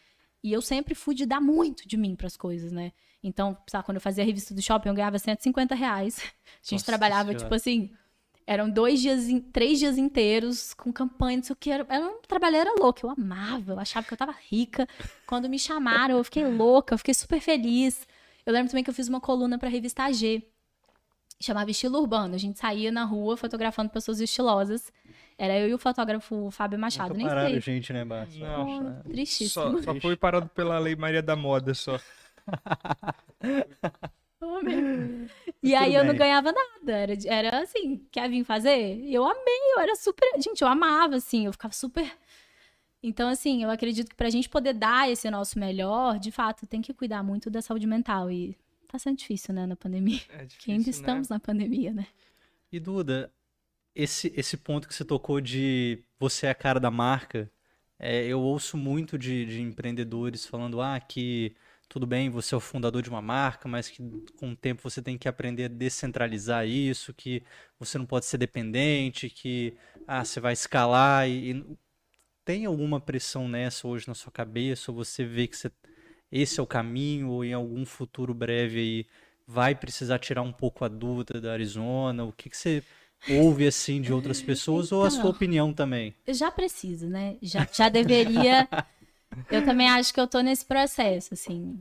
[0.44, 2.92] E eu sempre fui de dar muito de mim pras coisas, né?
[3.24, 6.20] Então, sabe, quando eu fazia a revista do shopping, eu ganhava 150 reais.
[6.22, 7.44] A gente Nossa trabalhava, Senhora.
[7.44, 7.92] tipo assim,
[8.46, 11.70] eram dois dias, três dias inteiros com campanha, não sei o que.
[11.70, 14.88] Era, era um trabalho era louco, eu amava, eu achava que eu tava rica.
[15.26, 18.08] Quando me chamaram, eu fiquei louca, eu fiquei super feliz.
[18.46, 20.48] Eu lembro também que eu fiz uma coluna pra revista AG,
[21.42, 22.36] chamava Estilo Urbano.
[22.36, 24.94] A gente saía na rua fotografando pessoas estilosas.
[25.38, 27.62] Era eu e o fotógrafo Fábio Machado, Nunca nem pararam sei.
[27.62, 28.40] gente, né, Bárcio?
[28.40, 28.66] Não.
[29.04, 29.50] Pô, Tristíssimo.
[29.50, 32.00] Só, só foi parado pela Lei Maria da Moda, só.
[34.40, 34.60] Oh.
[35.64, 36.92] E Tudo aí eu não ganhava nada.
[36.92, 38.96] Era, era assim, quer vir fazer?
[39.00, 40.30] E eu amei, eu era super.
[40.40, 42.10] Gente, eu amava, assim, eu ficava super.
[43.02, 46.82] Então, assim, eu acredito que pra gente poder dar esse nosso melhor, de fato, tem
[46.82, 48.30] que cuidar muito da saúde mental.
[48.30, 48.56] E
[48.88, 50.22] tá sendo difícil, né, na pandemia.
[50.30, 50.90] É difícil, Que ainda né?
[50.92, 52.06] estamos na pandemia, né?
[52.72, 53.32] E Duda,
[54.04, 57.52] esse, esse ponto que você tocou de você é a cara da marca,
[58.00, 61.56] é, eu ouço muito de, de empreendedores falando ah, que
[61.90, 64.02] tudo bem, você é o fundador de uma marca, mas que
[64.38, 67.44] com o tempo você tem que aprender a descentralizar isso, que
[67.80, 69.76] você não pode ser dependente, que
[70.08, 71.78] ah, você vai escalar e, e
[72.46, 75.72] tem alguma pressão nessa hoje na sua cabeça, ou você vê que você-
[76.32, 79.08] esse é o caminho, ou em algum futuro breve aí
[79.48, 82.24] vai precisar tirar um pouco a dúvida da Arizona?
[82.26, 82.84] O que, que você
[83.30, 85.32] ouve assim de outras pessoas, ou a sua Então.
[85.32, 86.16] opinião também?
[86.28, 87.38] Já preciso, né?
[87.42, 88.68] Já, já deveria.
[89.52, 91.80] Eu também acho que eu tô nesse processo, assim.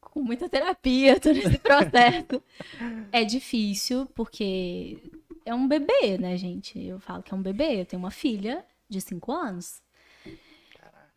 [0.00, 2.42] Com muita terapia, tô nesse processo.
[3.12, 4.98] É difícil, porque
[5.44, 6.78] é um bebê, né, gente?
[6.78, 7.80] Eu falo que é um bebê.
[7.82, 9.80] Eu tenho uma filha de cinco anos.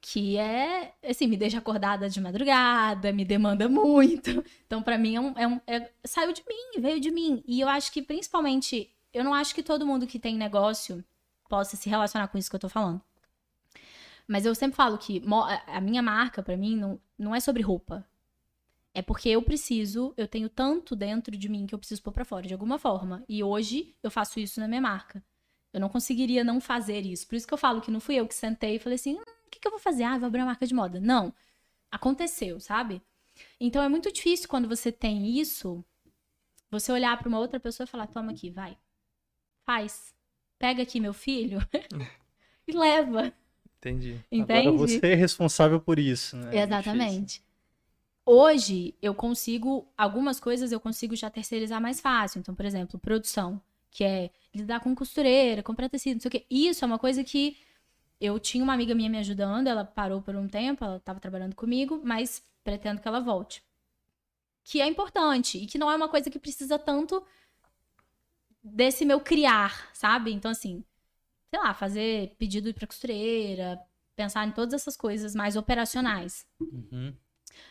[0.06, 4.44] Que é, assim, me deixa acordada de madrugada, me demanda muito.
[4.68, 7.42] Então, pra mim, é um, é um- é- saiu de mim, veio de mim.
[7.48, 11.04] E eu acho que, principalmente, eu não acho que todo mundo que tem negócio
[11.50, 13.02] possa se relacionar com isso que eu tô falando.
[14.28, 15.22] Mas eu sempre falo que
[15.68, 18.08] a minha marca, pra mim, não, não é sobre roupa.
[18.94, 22.26] É porque eu preciso, eu tenho tanto dentro de mim que eu preciso pôr pra
[22.26, 23.24] fora, de alguma forma.
[23.28, 25.24] E hoje eu faço isso na minha marca.
[25.74, 27.28] Eu não conseguiria não fazer isso.
[27.28, 29.24] Por isso que eu falo que não fui eu que sentei e falei assim: "Hum,
[29.48, 30.04] o que, que eu vou fazer?
[30.04, 31.00] Ah, vou abrir uma marca de moda.
[31.00, 31.34] Não.
[31.92, 33.02] Aconteceu, sabe?
[33.60, 35.84] Então é muito difícil quando você tem isso,
[36.70, 38.78] você olhar para uma outra pessoa e falar: toma aqui, vai.
[39.66, 40.14] Faz.
[40.60, 41.60] Pega aqui meu filho
[42.68, 43.34] e leva.
[43.78, 44.20] Entendi.
[44.32, 44.68] Entende?
[44.68, 46.58] Agora você é responsável por isso, né?
[46.58, 47.44] Exatamente.
[48.26, 52.40] Hoje eu consigo, algumas coisas eu consigo já terceirizar mais fácil.
[52.40, 56.46] Então, por exemplo, produção, que é lidar com costureira, comprar tecido, não sei o quê.
[56.50, 57.58] Isso é uma coisa que
[58.22, 61.56] eu tinha uma amiga minha me ajudando, ela parou por um tempo, ela estava trabalhando
[61.56, 63.62] comigo, mas pretendo que ela volte.
[64.64, 67.22] Que é importante e que não é uma coisa que precisa tanto
[68.64, 70.32] desse meu criar, sabe?
[70.32, 70.84] Então, assim,
[71.50, 73.80] sei lá, fazer pedido para costureira,
[74.16, 76.46] pensar em todas essas coisas mais operacionais.
[76.60, 77.16] Uhum.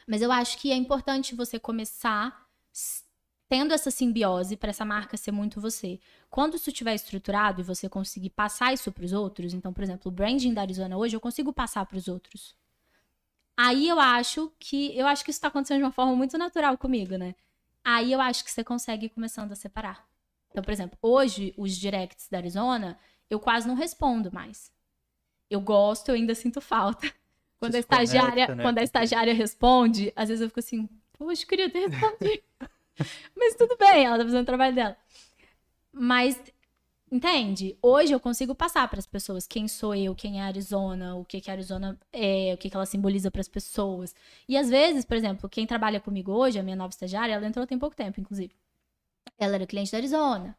[0.07, 2.47] Mas eu acho que é importante você começar
[3.49, 6.01] tendo essa simbiose para essa marca ser muito você.
[6.31, 10.11] Quando isso estiver estruturado e você conseguir passar isso para os outros, então, por exemplo,
[10.11, 12.57] o branding da Arizona hoje eu consigo passar para os outros.
[13.55, 16.79] Aí eu acho que eu acho que isso está acontecendo de uma forma muito natural
[16.79, 17.35] comigo, né?
[17.85, 20.09] Aí eu acho que você consegue ir começando a separar.
[20.53, 24.71] Então, por exemplo, hoje os directs da Arizona eu quase não respondo mais.
[25.51, 27.11] Eu gosto, eu ainda sinto falta.
[27.59, 28.63] Quando a estagiária, conecta, né?
[28.65, 32.43] quando a estagiária responde, às vezes eu fico assim, poxa, queria ter respondido.
[33.37, 34.97] Mas tudo bem, ela tá fazendo o trabalho dela.
[35.93, 36.37] Mas
[37.09, 37.79] entende?
[37.81, 41.25] Hoje eu consigo passar para as pessoas quem sou eu, quem é a Arizona, o
[41.25, 44.13] que que a Arizona é, o que que ela simboliza para as pessoas.
[44.49, 47.65] E às vezes, por exemplo, quem trabalha comigo hoje, a minha nova estagiária, ela entrou
[47.65, 48.53] tem pouco tempo, inclusive.
[49.39, 50.57] Ela era cliente da Arizona.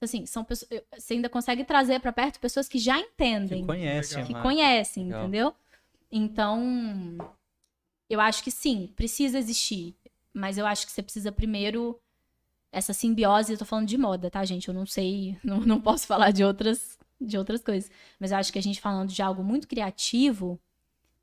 [0.00, 3.62] Assim, são pessoas, você ainda consegue trazer para perto pessoas que já entendem.
[3.62, 4.24] Que conhecem.
[4.26, 5.22] Que conhecem, Legal.
[5.22, 5.54] entendeu?
[6.12, 7.16] Então,
[8.08, 9.96] eu acho que sim, precisa existir.
[10.32, 11.98] Mas eu acho que você precisa primeiro.
[12.70, 14.68] Essa simbiose, eu tô falando de moda, tá, gente?
[14.68, 17.90] Eu não sei, não, não posso falar de outras, de outras coisas.
[18.20, 20.60] Mas eu acho que a gente falando de algo muito criativo,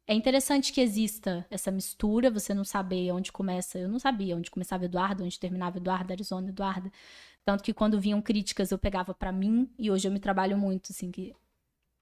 [0.06, 3.80] é interessante que exista essa mistura, você não saber onde começa.
[3.80, 6.92] Eu não sabia onde começava Eduardo, onde terminava Eduardo, Arizona, Eduardo.
[7.46, 10.92] Tanto que quando vinham críticas eu pegava para mim e hoje eu me trabalho muito
[10.92, 11.34] assim que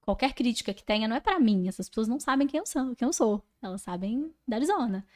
[0.00, 2.94] qualquer crítica que tenha não é para mim, essas pessoas não sabem quem eu sou,
[2.96, 3.42] quem eu sou.
[3.60, 5.06] Elas sabem da Arizona,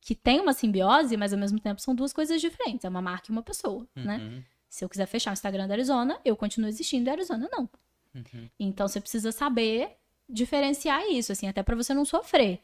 [0.00, 3.26] que tem uma simbiose, mas ao mesmo tempo são duas coisas diferentes, é uma marca
[3.28, 4.18] e uma pessoa, né?
[4.18, 4.30] uhum.
[4.30, 4.44] né?
[4.68, 7.68] Se eu quiser fechar o Instagram da Arizona, eu continuo existindo e a Arizona não.
[8.14, 8.48] Uhum.
[8.58, 9.96] Então você precisa saber
[10.28, 12.60] diferenciar isso, assim, até para você não sofrer.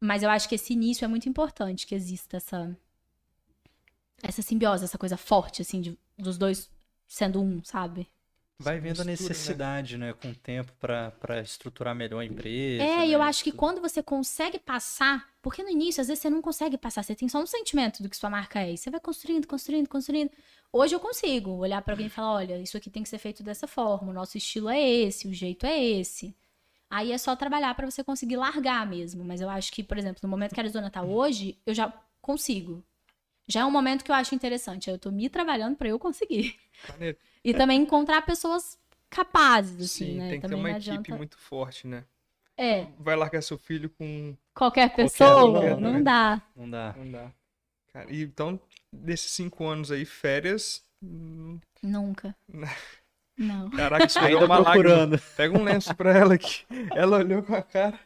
[0.00, 2.76] Mas eu acho que esse início é muito importante que exista essa
[4.22, 6.70] essa simbiose, essa coisa forte assim de dos dois
[7.06, 8.08] sendo um, sabe?
[8.58, 9.10] Vai vendo a né?
[9.10, 10.06] necessidade, né?
[10.06, 12.82] né, com o tempo para estruturar melhor a empresa.
[12.82, 13.14] É, e né?
[13.14, 16.78] eu acho que quando você consegue passar, porque no início, às vezes, você não consegue
[16.78, 18.72] passar, você tem só um sentimento do que sua marca é.
[18.72, 20.30] E você vai construindo, construindo, construindo.
[20.72, 23.42] Hoje eu consigo olhar para alguém e falar: olha, isso aqui tem que ser feito
[23.42, 26.34] dessa forma, o nosso estilo é esse, o jeito é esse.
[26.88, 29.24] Aí é só trabalhar para você conseguir largar mesmo.
[29.24, 31.92] Mas eu acho que, por exemplo, no momento que a Arizona tá hoje, eu já
[32.20, 32.84] consigo
[33.48, 34.90] já é um momento que eu acho interessante.
[34.90, 36.58] Eu tô me trabalhando para eu conseguir.
[36.88, 37.16] Maneiro.
[37.44, 37.54] E é.
[37.54, 40.30] também encontrar pessoas capazes, assim, Sim, né?
[40.30, 42.04] Tem que também ter uma equipe muito forte, né?
[42.56, 42.86] É.
[42.98, 44.36] Vai largar seu filho com.
[44.54, 45.52] Qualquer pessoa?
[45.52, 46.02] Qualquer não, né?
[46.02, 46.42] dá.
[46.56, 46.94] Não dá.
[46.96, 47.32] Não dá.
[47.92, 48.58] Cara, e então,
[48.92, 50.82] desses cinco anos aí, férias.
[51.02, 52.34] Hum, Nunca.
[53.36, 53.70] Não.
[53.70, 55.12] Caraca, isso ainda uma procurando.
[55.12, 55.32] Lágrima.
[55.36, 56.64] Pega um lenço pra ela aqui.
[56.94, 57.98] Ela olhou com a cara.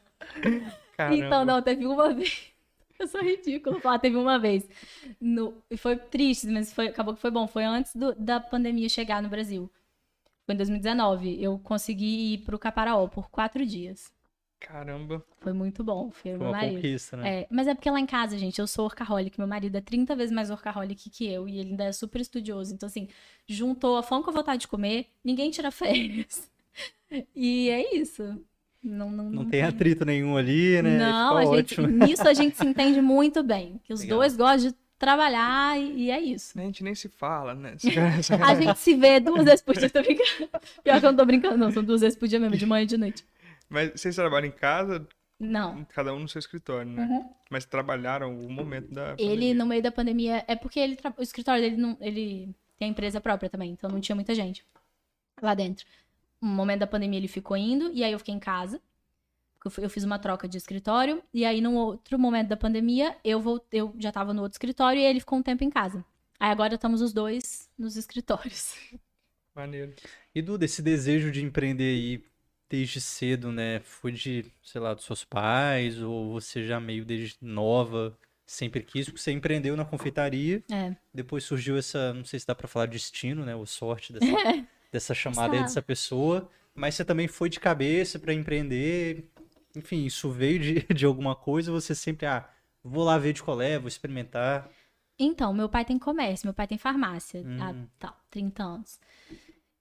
[0.96, 1.16] Caramba.
[1.16, 2.50] Então, não, teve uma vez.
[2.98, 3.80] Eu sou ridículo.
[3.84, 4.68] Ah, teve uma vez.
[5.20, 7.46] No, foi triste, mas foi, acabou que foi bom.
[7.46, 9.70] Foi antes do, da pandemia chegar no Brasil.
[10.44, 11.42] Foi em 2019.
[11.42, 14.12] Eu consegui ir pro Caparaó por quatro dias.
[14.60, 15.24] Caramba.
[15.40, 16.10] Foi muito bom.
[16.10, 16.76] Foi, foi meu uma marido.
[16.76, 17.40] conquista, né?
[17.40, 19.38] É, mas é porque lá em casa, gente, eu sou workaholic.
[19.38, 21.48] Meu marido é 30 vezes mais workaholic que eu.
[21.48, 22.74] E ele ainda é super estudioso.
[22.74, 23.08] Então, assim,
[23.48, 25.06] juntou a fome com a vontade de comer.
[25.24, 26.50] Ninguém tira férias.
[27.34, 28.22] E é isso.
[28.82, 30.98] Não, não, não, não tem atrito nenhum ali, né?
[30.98, 33.80] Não, a gente, nisso a gente se entende muito bem.
[33.84, 34.18] Que os Legal.
[34.18, 36.58] dois gostam de trabalhar e, e, é isso.
[36.58, 37.74] A gente nem se fala, né?
[38.46, 40.48] a gente se vê duas vezes por dia, tô brincando.
[40.84, 41.70] Pior que eu não tô brincando, não.
[41.70, 43.24] São duas vezes por dia mesmo, de manhã e de noite.
[43.70, 45.06] Mas vocês trabalham em casa?
[45.38, 45.84] Não.
[45.86, 47.02] Cada um no seu escritório, né?
[47.02, 47.30] Uhum.
[47.48, 49.32] Mas trabalharam algum momento da pandemia.
[49.32, 52.90] Ele, no meio da pandemia, é porque ele o escritório dele, não, ele tem a
[52.90, 54.66] empresa própria também, então não tinha muita gente
[55.40, 55.86] lá dentro
[56.40, 58.80] no momento da pandemia ele ficou indo, e aí eu fiquei em casa.
[59.76, 63.80] Eu fiz uma troca de escritório, e aí no outro momento da pandemia, eu, voltei,
[63.80, 66.02] eu já tava no outro escritório e ele ficou um tempo em casa.
[66.38, 68.74] Aí agora estamos os dois nos escritórios.
[69.54, 69.92] Maneiro.
[70.34, 72.24] E Duda, esse desejo de empreender aí
[72.70, 73.80] desde cedo, né?
[73.80, 78.16] Foi de, sei lá, dos seus pais, ou você já meio desde nova
[78.46, 80.62] sempre quis, porque você empreendeu na confeitaria.
[80.70, 80.94] É.
[81.14, 83.54] Depois surgiu essa, não sei se dá para falar destino, né?
[83.54, 84.26] Ou sorte dessa,
[84.90, 89.28] dessa chamada aí dessa pessoa, mas você também foi de cabeça para empreender.
[89.76, 92.48] Enfim, isso veio de, de alguma coisa, você sempre, ah,
[92.82, 94.68] vou lá ver de colé, vou experimentar.
[95.18, 97.86] Então, meu pai tem comércio, meu pai tem farmácia há Hum.
[97.98, 98.98] tal, 30 anos.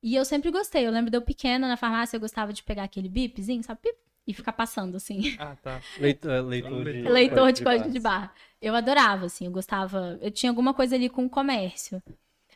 [0.02, 0.86] E eu sempre gostei.
[0.88, 3.80] Eu lembro de eu pequena na farmácia, eu gostava de pegar aquele bipzinho, sabe?
[3.84, 3.98] Bip,
[4.30, 5.36] e ficar passando assim.
[5.40, 5.82] Ah, tá.
[6.00, 8.32] Leitor, é, leitor de, Leitor de código de barra.
[8.62, 10.20] Eu adorava, assim, eu gostava.
[10.22, 12.02] Eu tinha alguma coisa ali com o comércio.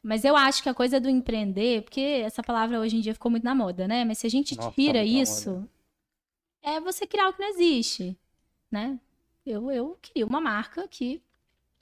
[0.03, 3.31] Mas eu acho que a coisa do empreender, porque essa palavra hoje em dia ficou
[3.31, 4.05] muito na moda, né?
[4.05, 5.69] Mas se a gente Nossa, tira tá muito na isso,
[6.61, 8.17] é você criar algo que não existe,
[8.69, 8.99] né?
[9.45, 11.21] Eu, eu queria uma marca que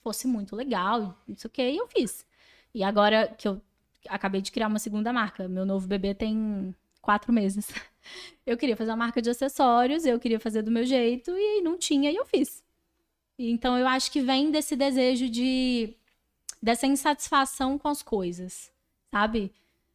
[0.01, 2.25] fosse muito legal, não sei o que, e eu fiz.
[2.73, 3.61] E agora que eu
[4.07, 7.67] acabei de criar uma segunda marca, meu novo bebê tem quatro meses.
[8.45, 11.77] Eu queria fazer uma marca de acessórios, eu queria fazer do meu jeito, e não
[11.77, 12.63] tinha, e eu fiz.
[13.37, 15.93] Então eu acho que vem desse desejo de.
[16.61, 18.71] dessa insatisfação com as coisas,
[19.11, 19.51] sabe?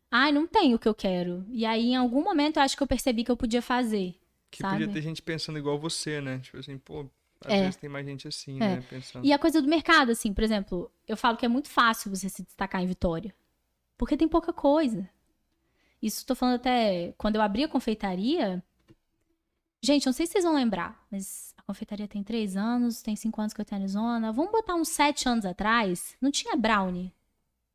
[0.09, 1.45] Ai, não tenho o que eu quero.
[1.51, 4.15] E aí, em algum momento, eu acho que eu percebi que eu podia fazer.
[4.53, 4.79] Que Sabe?
[4.79, 6.39] podia ter gente pensando igual você, né?
[6.39, 7.07] Tipo assim, pô,
[7.45, 7.61] às É.
[7.63, 8.77] vezes tem mais gente assim, É.
[8.77, 8.85] né?
[8.89, 9.27] Pensando.
[9.27, 12.29] E a coisa do mercado, assim, por exemplo, eu falo que é muito fácil você
[12.29, 13.35] se destacar em Vitória.
[13.97, 15.09] Porque tem pouca coisa.
[16.03, 18.62] Isso tô falando até quando eu abri a confeitaria.
[19.82, 23.40] Gente, não sei se vocês vão lembrar, mas a confeitaria tem três anos, tem cinco
[23.40, 24.32] anos que eu tenho na Arizona.
[24.32, 27.12] Vamos botar uns sete anos atrás, não tinha brownie.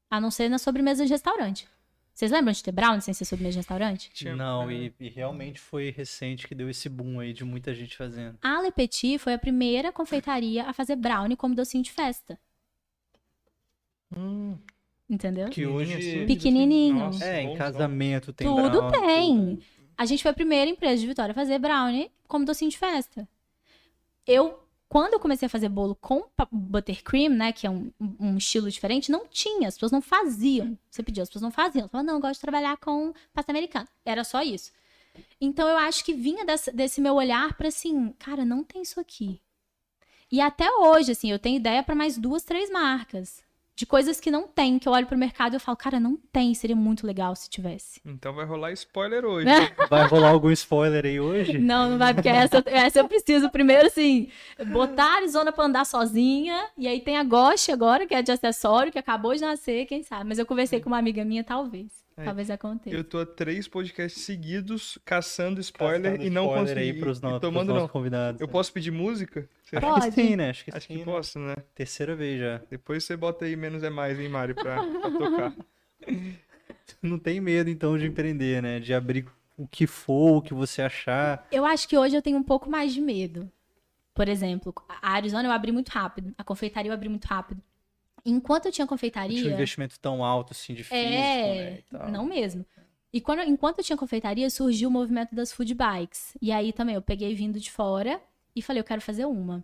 [0.09, 1.67] A não ser na sobremesa de restaurante.
[2.13, 4.11] Vocês lembram de ter brownie sem ser sobremesa de restaurante?
[4.13, 4.74] Tinha- Não, é.
[4.74, 8.38] e, e realmente foi recente que deu esse boom aí de muita gente fazendo.
[8.41, 12.38] A Le Petit foi a primeira confeitaria a fazer brownie como docinho de festa.
[14.15, 14.57] Hum,
[15.12, 15.49] Entendeu?
[15.49, 16.95] Que pequenininho hoje- assim, Pequenininho.
[16.95, 19.59] nossa, É, em bom, casamento tem Tudo brownie, tem.
[19.97, 23.28] A gente foi a primeira empresa de Vitória a fazer brownie como docinho de festa.
[24.26, 24.57] Eu,
[24.88, 29.12] quando eu comecei a fazer bolo com buttercream, né, que é um, um estilo diferente,
[29.12, 30.78] não tinha, as pessoas não faziam.
[30.89, 31.84] Você pediu, as pessoas não faziam.
[31.86, 33.88] Eu falava, não, eu gosto de trabalhar com pasta americana.
[34.05, 34.72] Era só isso.
[35.41, 38.97] Então eu acho que vinha dessa- desse meu olhar pra assim, cara, não tem isso
[38.97, 39.41] aqui.
[40.32, 43.43] E até hoje, assim, eu tenho ideia pra mais duas, três marcas.
[43.76, 46.17] De coisas que não tem, que eu olho pro mercado e eu falo, cara, não
[46.32, 47.99] tem, seria muito legal se tivesse.
[48.05, 49.47] Então vai rolar spoiler hoje.
[49.89, 51.57] Vai rolar algum spoiler aí hoje?
[51.57, 54.30] Não, não vai, porque essa, essa eu preciso primeiro, assim,
[54.67, 56.67] botar a Arizona pra andar sozinha.
[56.78, 60.03] E aí tem a Ghost agora, que é de acessório, que acabou de nascer, quem
[60.03, 60.26] sabe.
[60.26, 62.01] Mas eu conversei com uma amiga minha, talvez.
[62.22, 62.26] É.
[62.26, 62.95] Talvez aconteça.
[62.95, 66.80] Eu tô a três podcasts seguidos caçando spoiler Caçando e não spoiler consegui.
[66.91, 67.88] aí pros, no, pros tomando nossos não.
[67.89, 68.41] convidados.
[68.41, 68.53] Eu né?
[68.53, 69.47] posso pedir música?
[69.63, 70.05] Você- Acho Pode.
[70.07, 70.49] que sim, né?
[70.49, 70.93] Acho que Acho sim.
[70.93, 71.05] que né?
[71.05, 71.55] posso, né?
[71.76, 72.61] Terceira vez já.
[72.69, 75.55] Depois você bota aí menos é mais, hein, Mário, pra, pra tocar.
[77.01, 78.80] Não tem medo, então, de empreender, né?
[78.80, 79.26] De abrir
[79.57, 81.47] o que for, o que você achar.
[81.51, 83.51] Eu acho que hoje eu tenho um pouco mais de medo.
[84.13, 86.34] Por exemplo, a Arizona eu abri muito rápido.
[86.38, 87.61] A confeitaria eu abri muito rápido.
[88.26, 89.51] Enquanto eu tinha Não tinha um confeitaria.
[89.53, 92.11] investimento tão alto, assim, de físico, É, né?
[92.11, 92.65] não mesmo.
[93.13, 96.36] E quando, enquanto eu tinha confeitaria, surgiu o movimento das food bikes.
[96.41, 98.22] E aí também eu peguei vindo de fora
[98.55, 99.63] e falei, eu quero fazer uma.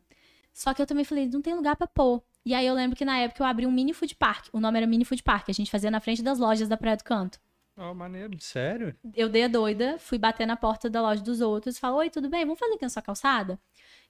[0.53, 2.21] Só que eu também falei, não tem lugar pra pôr.
[2.45, 4.47] E aí eu lembro que na época eu abri um mini food park.
[4.51, 5.49] O nome era mini food park.
[5.49, 7.39] A gente fazia na frente das lojas da Praia do Canto.
[7.77, 8.35] Ó, maneiro.
[8.41, 8.95] Sério?
[9.15, 12.27] Eu dei a doida, fui bater na porta da loja dos outros, falei, oi, tudo
[12.27, 12.43] bem?
[12.43, 13.59] Vamos fazer aqui na sua calçada?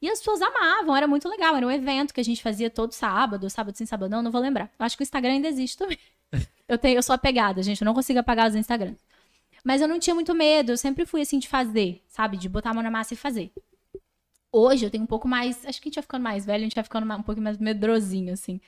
[0.01, 1.55] E as pessoas amavam, era muito legal.
[1.55, 4.41] Era um evento que a gente fazia todo sábado, sábado sim, sábado não, não vou
[4.41, 4.71] lembrar.
[4.77, 5.97] Eu acho que o Instagram ainda existe também.
[6.67, 8.99] Eu, tenho, eu sou apegada, gente, eu não consigo apagar os Instagrams.
[9.63, 12.35] Mas eu não tinha muito medo, eu sempre fui assim de fazer, sabe?
[12.35, 13.53] De botar a mão na massa e fazer.
[14.51, 15.65] Hoje eu tenho um pouco mais.
[15.65, 17.57] Acho que a gente vai ficando mais velho, a gente vai ficando um pouco mais
[17.57, 18.59] medrosinho, assim.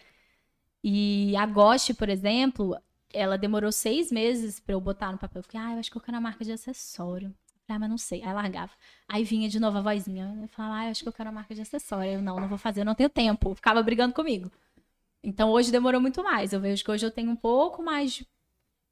[0.83, 2.77] E a Goshi, por exemplo,
[3.13, 5.39] ela demorou seis meses pra eu botar no papel.
[5.39, 7.33] Eu fiquei, ah, eu acho que eu quero uma marca de acessório.
[7.69, 8.23] Ah, mas não sei.
[8.23, 8.71] Aí largava.
[9.07, 10.37] Aí vinha de novo a vozinha.
[10.41, 12.13] Eu falava, ah, eu acho que eu quero uma marca de acessório.
[12.13, 13.53] Eu, não, não vou fazer, eu não tenho tempo.
[13.55, 14.51] Ficava brigando comigo.
[15.23, 16.53] Então hoje demorou muito mais.
[16.53, 18.27] Eu vejo que hoje eu tenho um pouco mais de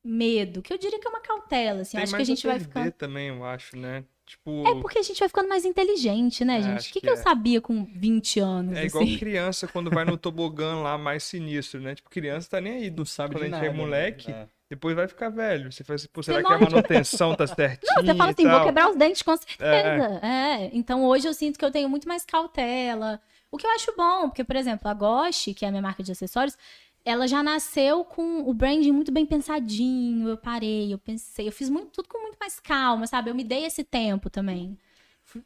[0.03, 1.97] medo, que eu diria que é uma cautela, assim.
[1.97, 2.91] Eu Tem acho que a gente vai ficando.
[2.91, 4.03] também, eu acho, né?
[4.25, 6.89] Tipo, É porque a gente vai ficando mais inteligente, né, É, gente?
[6.89, 7.17] O que, que que eu é.
[7.17, 8.77] sabia com 20 anos?
[8.77, 9.17] é igual assim?
[9.17, 11.95] criança quando vai no tobogã lá mais sinistro, né?
[11.95, 12.89] Tipo, criança tá nem aí.
[12.91, 13.65] Não sabe Quando de a gente nada.
[13.67, 14.47] é moleque, né?
[14.69, 15.71] Depois vai ficar velho.
[15.71, 18.47] Você faz assim, pô, será Você que a manutenção tá certinha Não, você fala assim,
[18.47, 20.19] vou quebrar os dentes com certeza.
[20.21, 20.69] É.
[20.73, 23.21] Então hoje eu sinto que eu tenho muito mais cautela.
[23.49, 26.03] O que eu acho bom, porque, por exemplo, a Goshi, que é a minha marca
[26.03, 26.57] de acessórios,
[27.05, 30.27] ela já nasceu com o branding muito bem pensadinho.
[30.27, 33.29] Eu parei, eu pensei, eu fiz muito, tudo com muito mais calma, sabe?
[33.29, 34.77] Eu me dei esse tempo também.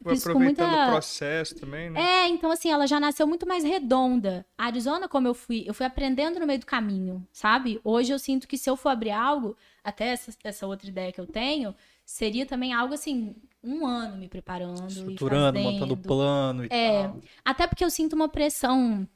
[0.08, 0.84] Fiz com aproveitando muita...
[0.86, 2.00] o processo também, né?
[2.00, 4.44] É, então assim, ela já nasceu muito mais redonda.
[4.56, 7.80] A Arizona, como eu fui, eu fui aprendendo no meio do caminho, sabe?
[7.84, 11.20] Hoje eu sinto que se eu for abrir algo, até essa, essa outra ideia que
[11.20, 11.74] eu tenho,
[12.04, 14.82] seria também algo assim, um ano me preparando.
[14.84, 15.72] e Estruturando, fazendo.
[15.72, 17.02] montando plano e É.
[17.04, 17.20] tal.
[17.44, 19.06] Até porque eu sinto uma pressão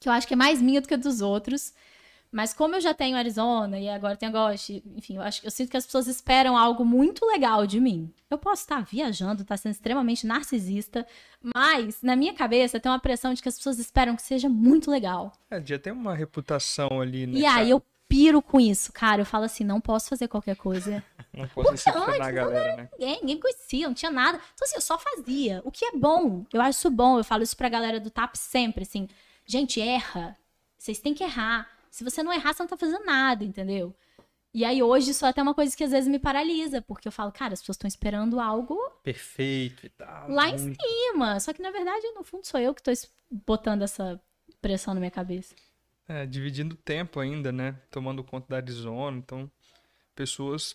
[0.00, 1.72] que eu acho que é mais minha do que dos outros.
[2.30, 5.70] Mas como eu já tenho Arizona e agora tenho Ghost, enfim, eu acho eu sinto
[5.70, 8.12] que as pessoas esperam algo muito legal de mim.
[8.30, 11.06] Eu posso estar viajando, estar sendo extremamente narcisista,
[11.42, 14.90] mas na minha cabeça tem uma pressão de que as pessoas esperam que seja muito
[14.90, 15.32] legal.
[15.50, 17.38] É, já tem uma reputação ali, né?
[17.38, 19.22] E aí eu piro com isso, cara.
[19.22, 21.02] Eu falo assim, não posso fazer qualquer coisa.
[21.30, 22.88] Não posso decepcionar a galera, né?
[22.98, 24.40] Ninguém, ninguém conhecia, não tinha nada.
[24.54, 25.60] Então, assim, eu só fazia.
[25.62, 26.44] O que é bom.
[26.52, 27.18] Eu acho isso bom.
[27.18, 29.06] Eu falo isso pra galera do TAP sempre, assim.
[29.46, 30.36] Gente, erra.
[30.76, 31.68] Vocês têm que errar.
[31.90, 33.94] Se você não errar, você não tá fazendo nada, entendeu?
[34.52, 37.12] E aí hoje isso é até uma coisa que às vezes me paralisa, porque eu
[37.12, 40.30] falo, cara, as pessoas estão esperando algo perfeito e tal.
[40.30, 40.62] Lá muito...
[40.68, 41.38] em cima.
[41.38, 42.90] Só que na verdade, no fundo, sou eu que tô
[43.30, 44.20] botando essa
[44.60, 45.54] pressão na minha cabeça.
[46.08, 47.78] É, dividindo tempo ainda, né?
[47.90, 49.50] Tomando conta da Arizona, então
[50.14, 50.74] pessoas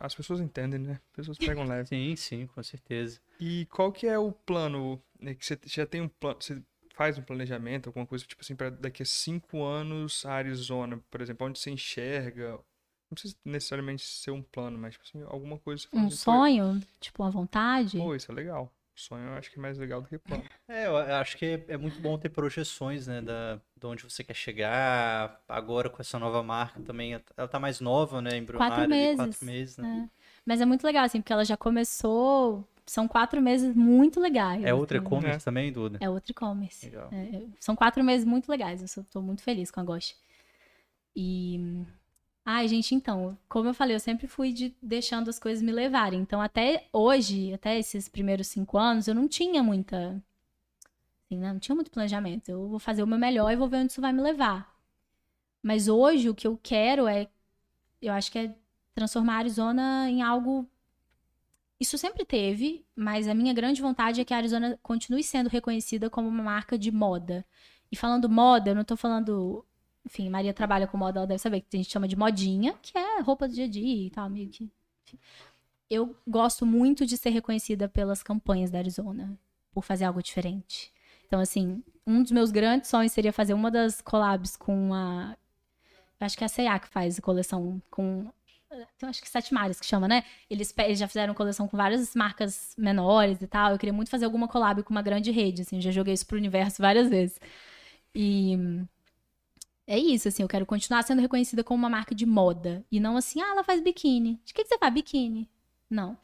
[0.00, 0.98] as pessoas entendem, né?
[1.12, 1.88] Pessoas pegam leve.
[1.88, 3.20] sim, sim, com certeza.
[3.38, 5.00] E qual que é o plano?
[5.20, 6.62] Né, que você já tem um plano, você
[7.00, 11.22] faz um planejamento, alguma coisa tipo assim, para daqui a cinco anos a Arizona, por
[11.22, 12.50] exemplo, onde você enxerga?
[12.50, 15.88] Não precisa necessariamente ser um plano, mas tipo assim, alguma coisa.
[15.94, 17.96] Um sonho, tipo uma vontade.
[17.96, 18.70] Pô, isso é legal.
[18.94, 20.44] Sonho eu acho que é mais legal do que plano.
[20.68, 24.22] É, eu acho que é, é muito bom ter projeções, né, da, de onde você
[24.22, 25.42] quer chegar.
[25.48, 29.46] Agora com essa nova marca também, ela tá mais nova, né, embrionária, quatro meses, quatro
[29.46, 30.06] meses né?
[30.06, 30.20] É.
[30.44, 34.64] Mas é muito legal, assim, porque ela já começou são quatro meses muito legais.
[34.64, 35.06] É outro assim.
[35.06, 35.44] e-commerce é.
[35.44, 35.98] também, Duda?
[36.00, 36.90] É outro e-commerce.
[37.12, 38.80] É, é, são quatro meses muito legais.
[38.80, 40.16] Eu estou muito feliz com a Ghost.
[41.14, 41.84] E
[42.44, 46.20] Ai, gente, então, como eu falei, eu sempre fui de deixando as coisas me levarem.
[46.20, 50.20] Então, até hoje, até esses primeiros cinco anos, eu não tinha muita.
[51.24, 51.52] Assim, né?
[51.52, 52.48] Não tinha muito planejamento.
[52.48, 54.74] Eu vou fazer o meu melhor e vou ver onde isso vai me levar.
[55.62, 57.28] Mas hoje, o que eu quero é.
[58.02, 58.54] Eu acho que é
[58.94, 60.66] transformar a Arizona em algo.
[61.80, 66.10] Isso sempre teve, mas a minha grande vontade é que a Arizona continue sendo reconhecida
[66.10, 67.44] como uma marca de moda.
[67.90, 69.64] E falando moda, eu não tô falando
[70.04, 72.96] enfim, Maria trabalha com moda, ela deve saber que a gente chama de modinha, que
[72.96, 74.70] é roupa do dia a dia e tal, meio que.
[75.88, 79.38] Eu gosto muito de ser reconhecida pelas campanhas da Arizona,
[79.72, 80.92] por fazer algo diferente.
[81.26, 85.36] Então, assim, um dos meus grandes sonhos seria fazer uma das collabs com a.
[86.20, 88.30] Acho que é a C&A que faz coleção com.
[88.70, 90.24] Eu acho que Sete Mares que chama, né?
[90.48, 93.72] Eles, eles, já fizeram coleção com várias marcas menores e tal.
[93.72, 95.80] Eu queria muito fazer alguma collab com uma grande rede, assim.
[95.80, 97.40] Já joguei isso pro universo várias vezes.
[98.14, 98.56] E
[99.86, 102.84] é isso, assim, eu quero continuar sendo reconhecida como uma marca de moda.
[102.92, 104.40] E não assim, ah, ela faz biquíni.
[104.44, 105.50] De que, que você faz biquíni?
[105.90, 106.16] Não.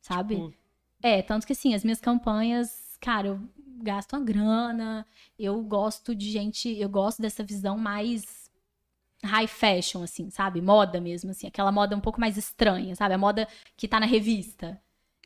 [0.00, 0.36] Sabe?
[0.36, 0.54] Tipo...
[1.02, 3.40] É, tanto que assim, as minhas campanhas, cara, eu
[3.82, 5.04] gasto uma grana,
[5.36, 8.41] eu gosto de gente, eu gosto dessa visão mais
[9.24, 10.60] high fashion, assim, sabe?
[10.60, 13.14] Moda mesmo, assim, aquela moda um pouco mais estranha, sabe?
[13.14, 13.46] A moda
[13.76, 14.80] que tá na revista.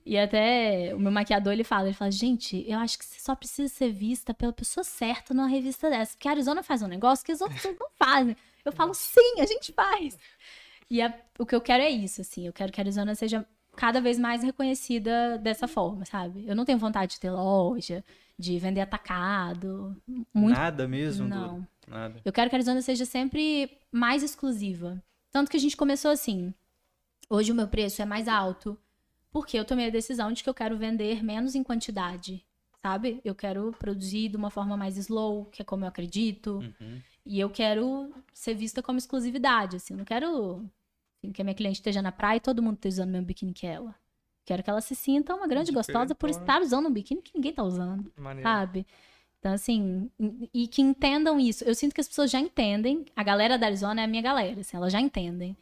[0.04, 3.34] E até o meu maquiador, ele fala, ele fala, gente, eu acho que você só
[3.34, 6.12] precisa ser vista pela pessoa certa numa revista dessa.
[6.12, 8.36] Porque a Arizona faz um negócio que os outros não fazem.
[8.64, 10.16] Eu falo, sim, a gente faz.
[10.88, 12.46] E a, o que eu quero é isso, assim.
[12.46, 13.44] Eu quero que a Arizona seja
[13.74, 16.44] cada vez mais reconhecida dessa forma, sabe?
[16.46, 18.04] Eu não tenho vontade de ter loja,
[18.38, 19.96] de vender atacado.
[20.32, 20.56] Muito...
[20.56, 21.26] Nada mesmo?
[21.26, 21.66] Não.
[21.86, 22.20] Nada.
[22.24, 25.02] Eu quero que a Arizona seja sempre mais exclusiva.
[25.30, 26.52] Tanto que a gente começou assim.
[27.28, 28.78] Hoje o meu preço é mais alto
[29.30, 32.42] porque eu tomei a decisão de que eu quero vender menos em quantidade,
[32.80, 33.20] sabe?
[33.22, 36.58] Eu quero produzir de uma forma mais slow, que é como eu acredito.
[36.58, 37.02] Uhum.
[37.24, 39.92] E eu quero ser vista como exclusividade, assim.
[39.92, 40.64] Eu não quero
[41.18, 43.26] assim, que a minha cliente esteja na praia e todo mundo esteja usando o mesmo
[43.26, 43.94] biquíni que ela.
[44.44, 47.52] Quero que ela se sinta uma grande gostosa por estar usando um biquíni que ninguém
[47.52, 48.48] tá usando, Maneiro.
[48.48, 48.86] sabe?
[49.38, 50.10] Então, assim,
[50.52, 51.62] e que entendam isso.
[51.64, 53.04] Eu sinto que as pessoas já entendem.
[53.14, 55.56] A galera da Arizona é a minha galera, assim, elas já entendem.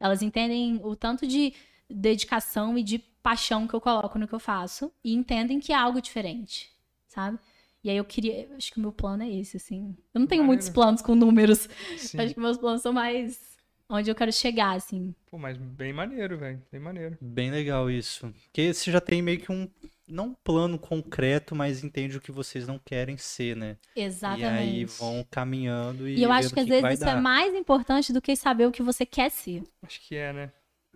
[0.00, 1.52] Elas entendem o tanto de
[1.88, 5.76] dedicação e de paixão que eu coloco no que eu faço e entendem que é
[5.76, 6.70] algo diferente,
[7.06, 7.38] sabe?
[7.82, 9.96] E aí eu queria, acho que o meu plano é esse, assim.
[10.12, 10.46] Eu não tenho maneiro.
[10.46, 11.68] muitos planos com números.
[11.96, 12.18] Sim.
[12.20, 13.56] Acho que meus planos são mais
[13.88, 15.14] onde eu quero chegar, assim.
[15.30, 16.60] Pô, mas bem maneiro, velho.
[16.70, 17.16] Bem maneiro.
[17.20, 18.32] Bem legal isso.
[18.44, 19.68] Porque você já tem meio que um
[20.08, 23.76] não um plano concreto, mas entende o que vocês não querem ser, né?
[23.94, 24.42] Exatamente.
[24.42, 26.16] E aí vão caminhando e.
[26.16, 27.18] E eu acho que, que às vezes isso é dar.
[27.18, 29.64] é mais importante do que saber o que você quer ser.
[29.82, 30.52] Acho que é, né?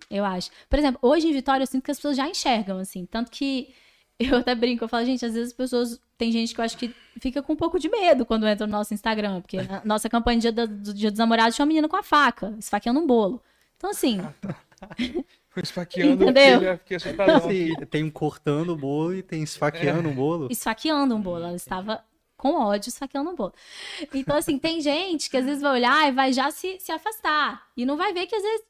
[0.09, 0.51] Eu acho.
[0.69, 3.05] Por exemplo, hoje em Vitória eu sinto que as pessoas já enxergam, assim.
[3.05, 3.75] Tanto que
[4.19, 6.01] eu até brinco, eu falo, gente, às vezes as pessoas.
[6.17, 8.73] Tem gente que eu acho que fica com um pouco de medo quando entra no
[8.73, 9.41] nosso Instagram.
[9.41, 11.97] Porque a nossa campanha do dia, do, do dia dos namorados tinha uma menina com
[11.97, 13.43] a faca, esfaqueando um bolo.
[13.77, 14.21] Então, assim.
[15.51, 16.79] Foi esfaqueando Entendeu?
[16.79, 20.13] Fiquei Sim, tem um cortando o bolo e tem esfaqueando é.
[20.13, 20.49] um bolo.
[20.51, 21.45] Esfaqueando um bolo.
[21.45, 22.05] Ela estava
[22.37, 23.53] com ódio esfaqueando um bolo.
[24.15, 27.67] Então, assim, tem gente que às vezes vai olhar e vai já se, se afastar.
[27.77, 28.65] E não vai ver que às vezes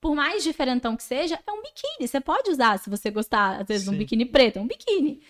[0.00, 2.06] por mais diferentão que seja, é um biquíni.
[2.06, 5.20] Você pode usar se você gostar, às vezes, de um biquíni preto, é um biquíni.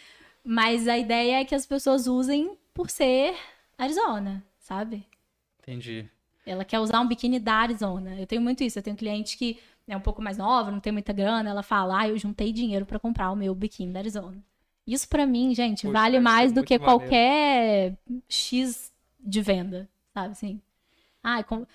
[0.45, 3.34] Mas a ideia é que as pessoas usem por ser
[3.76, 5.07] Arizona, sabe?
[5.62, 6.09] Entendi.
[6.45, 8.18] Ela quer usar um biquíni da Arizona.
[8.18, 8.78] Eu tenho muito isso.
[8.78, 9.59] Eu tenho cliente que
[9.89, 11.49] é um pouco mais nova, não tem muita grana.
[11.49, 14.36] Ela fala, ah, eu juntei dinheiro para comprar o meu biquíni da Arizona.
[14.86, 16.99] Isso para mim, gente, Poxa, vale mais do que maneiro.
[16.99, 20.61] qualquer X de venda, sabe assim?
[21.22, 21.66] Ah, com...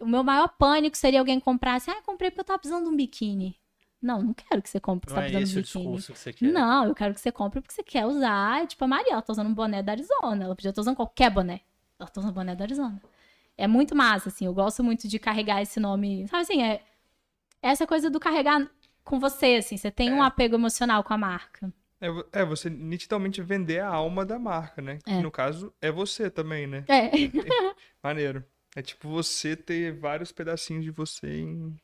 [0.00, 2.90] o meu maior pânico seria alguém comprar assim, ah, comprei porque eu tava precisando de
[2.90, 3.56] um biquíni.
[4.02, 6.02] Não, não quero que você compre porque não você tá é precisando de um biquíni.
[6.02, 6.52] Que você quer.
[6.52, 8.66] Não, eu quero que você compre porque você quer usar.
[8.66, 10.44] Tipo, a Maria, ela tá usando um boné da Arizona.
[10.44, 11.60] Ela podia estar usando qualquer boné.
[11.98, 13.00] Ela tá usando boné da Arizona.
[13.56, 14.44] É muito massa, assim.
[14.44, 16.28] Eu gosto muito de carregar esse nome.
[16.28, 16.82] Sabe assim, é
[17.62, 18.70] essa coisa do carregar
[19.04, 19.76] com você, assim.
[19.76, 20.12] Você tem é.
[20.12, 21.72] um apego emocional com a marca.
[22.00, 22.08] É,
[22.40, 24.98] é, você nitidamente vender a alma da marca, né?
[25.06, 25.16] É.
[25.16, 26.84] Que no caso é você também, né?
[26.88, 27.10] É.
[28.02, 28.44] Maneiro.
[28.74, 31.74] É tipo você ter vários pedacinhos de você em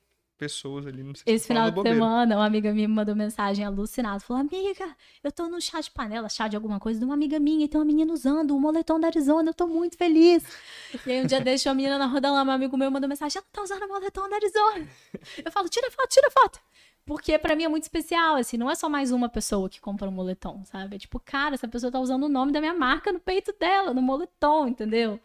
[0.43, 1.05] pessoas ali.
[1.05, 4.19] Não sei Esse final de semana, uma amiga minha me mandou mensagem alucinada.
[4.19, 7.39] Falou, amiga, eu tô no chá de panela, chá de alguma coisa, de uma amiga
[7.39, 10.43] minha, e tem uma menina usando o um moletom da Arizona, eu tô muito feliz.
[11.07, 13.39] e aí um dia deixou a menina na roda lá, meu amigo meu mandou mensagem,
[13.39, 14.89] ela tá usando o moletom da Arizona.
[15.45, 16.59] Eu falo, tira foto, tira foto.
[17.07, 20.09] Porque para mim é muito especial, assim, não é só mais uma pessoa que compra
[20.09, 20.97] um moletom, sabe?
[20.97, 23.95] É tipo, cara, essa pessoa tá usando o nome da minha marca no peito dela,
[23.95, 25.21] no moletom, entendeu?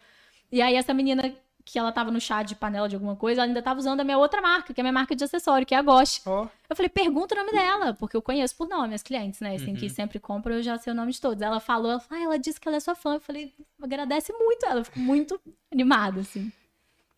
[0.50, 1.32] E aí essa menina
[1.70, 4.04] que ela tava no chá de panela de alguma coisa, ela ainda tava usando a
[4.04, 6.22] minha outra marca, que é a minha marca de acessório, que é a Gosh.
[6.24, 6.48] Oh.
[6.66, 9.54] Eu falei, pergunta o nome dela, porque eu conheço por nome as clientes, né?
[9.54, 9.76] Assim, uhum.
[9.76, 11.42] que sempre compram, eu já sei o nome de todos.
[11.42, 13.16] Ela falou, ela, falou, ah, ela disse que ela é sua fã.
[13.16, 13.52] Eu falei,
[13.82, 15.38] agradece muito ela, eu fico muito
[15.70, 16.50] animada, assim.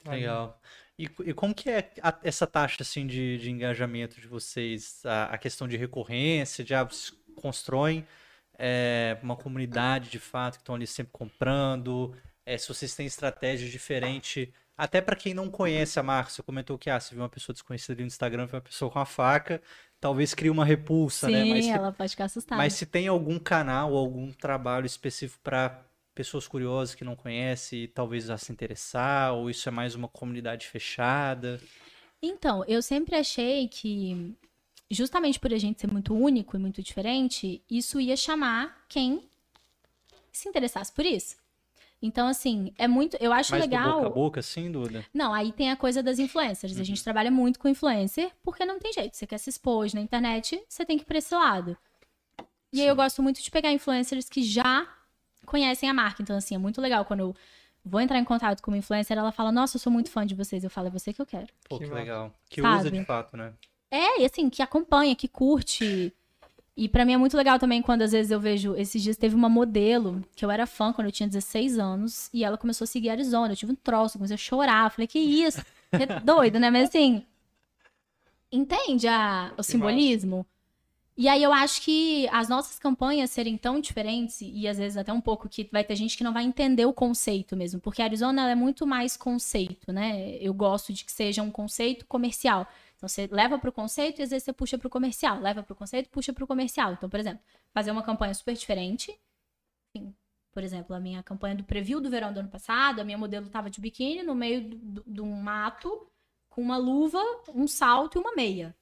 [0.04, 0.60] Legal.
[0.98, 5.06] E, e, como que é a, essa taxa assim de, de engajamento de vocês?
[5.06, 8.04] A, a questão de recorrência, de ah, vocês constroem
[8.58, 12.16] é, uma comunidade de fato que estão ali sempre comprando?
[12.50, 16.76] É, se vocês têm estratégias diferentes, até para quem não conhece a marca, você comentou
[16.76, 19.06] que ah, você viu uma pessoa desconhecida ali no Instagram, viu uma pessoa com uma
[19.06, 19.62] faca,
[20.00, 21.62] talvez crie uma repulsa, Sim, né?
[21.62, 22.60] Sim, ela pode ficar assustada.
[22.60, 25.80] Mas se tem algum canal, algum trabalho específico para
[26.12, 30.66] pessoas curiosas que não conhecem, talvez já se interessar, ou isso é mais uma comunidade
[30.66, 31.60] fechada?
[32.20, 34.34] Então, eu sempre achei que,
[34.90, 39.22] justamente por a gente ser muito único e muito diferente, isso ia chamar quem
[40.32, 41.39] se interessasse por isso.
[42.02, 43.16] Então, assim, é muito.
[43.20, 43.96] Eu acho Mais legal.
[43.96, 45.04] boca a boca, sim, Duda?
[45.12, 46.76] Não, aí tem a coisa das influencers.
[46.76, 46.80] Uhum.
[46.80, 49.16] A gente trabalha muito com influencer, porque não tem jeito.
[49.16, 51.76] Você quer se expor na internet, você tem que ir pra esse lado.
[52.72, 52.82] E sim.
[52.82, 54.86] aí eu gosto muito de pegar influencers que já
[55.44, 56.22] conhecem a marca.
[56.22, 57.36] Então, assim, é muito legal quando eu
[57.84, 60.34] vou entrar em contato com uma influencer, ela fala, nossa, eu sou muito fã de
[60.34, 60.64] vocês.
[60.64, 61.48] Eu falo, é você que eu quero.
[61.68, 62.32] Pô, que, que legal.
[62.48, 62.80] Que Sabe?
[62.80, 63.52] usa de fato, né?
[63.90, 66.14] É, e assim, que acompanha, que curte.
[66.80, 68.74] E para mim é muito legal também quando às vezes eu vejo.
[68.74, 72.42] Esses dias teve uma modelo que eu era fã quando eu tinha 16 anos e
[72.42, 73.52] ela começou a seguir Arizona.
[73.52, 74.90] Eu tive um troço, comecei a chorar.
[74.90, 75.62] Falei, que isso?
[75.92, 76.70] É doido, né?
[76.70, 77.22] Mas assim.
[78.50, 80.46] Entende a, o simbolismo?
[81.18, 85.12] E aí eu acho que as nossas campanhas serem tão diferentes, e às vezes até
[85.12, 88.06] um pouco que vai ter gente que não vai entender o conceito mesmo, porque a
[88.06, 90.38] Arizona é muito mais conceito, né?
[90.40, 92.66] Eu gosto de que seja um conceito comercial.
[93.00, 95.62] Então você leva para o conceito e às vezes você puxa para o comercial, leva
[95.62, 96.92] para o conceito, puxa para o comercial.
[96.92, 97.42] Então, por exemplo,
[97.72, 99.18] fazer uma campanha super diferente.
[99.88, 100.14] Assim,
[100.52, 103.46] por exemplo, a minha campanha do preview do verão do ano passado, a minha modelo
[103.46, 106.06] estava de biquíni no meio de um mato
[106.50, 107.22] com uma luva,
[107.54, 108.76] um salto e uma meia.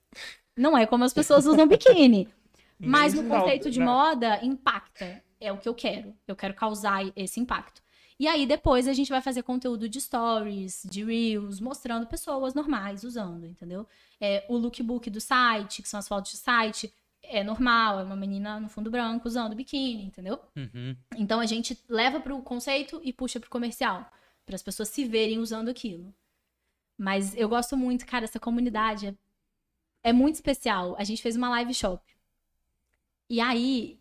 [0.57, 2.29] Não é como as pessoas usam biquíni.
[2.77, 5.23] Mas no conceito de moda, impacta.
[5.41, 6.12] É o que eu quero.
[6.27, 7.81] Eu quero causar esse impacto.
[8.19, 13.05] E aí depois a gente vai fazer conteúdo de stories, de reels, mostrando pessoas normais
[13.05, 13.87] usando, entendeu?
[14.21, 16.93] É, o lookbook do site, que são as fotos de site,
[17.23, 20.41] é normal, é uma menina no fundo branco usando biquíni, entendeu?
[20.57, 20.97] Uhum.
[21.16, 24.11] Então a gente leva para o conceito e puxa para o comercial,
[24.45, 26.12] para as pessoas se verem usando aquilo.
[26.97, 29.14] Mas eu gosto muito, cara, essa comunidade é
[30.03, 30.97] é muito especial.
[30.99, 32.03] A gente fez uma live shop.
[33.29, 33.99] E aí,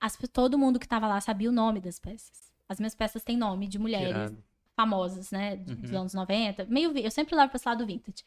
[0.00, 2.52] as, todo mundo que tava lá sabia o nome das peças.
[2.68, 4.32] As minhas peças têm nome de mulheres
[4.76, 5.56] famosas, né?
[5.56, 6.00] Dos uhum.
[6.00, 6.66] anos 90.
[6.66, 8.24] Meio, eu sempre levo pra esse lado vintage.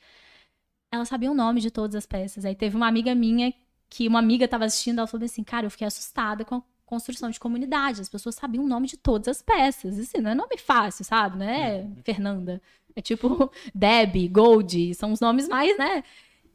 [0.91, 2.43] Ela sabia o nome de todas as peças.
[2.43, 3.53] Aí teve uma amiga minha
[3.89, 7.29] que uma amiga tava assistindo, ela falou assim, cara, eu fiquei assustada com a construção
[7.29, 8.01] de comunidade.
[8.01, 9.97] As pessoas sabiam o nome de todas as peças.
[9.97, 11.37] Assim, não é nome fácil, sabe?
[11.37, 11.95] Não é uhum.
[12.03, 12.61] Fernanda.
[12.95, 16.03] É tipo Deb, Gold, são os nomes mais, né?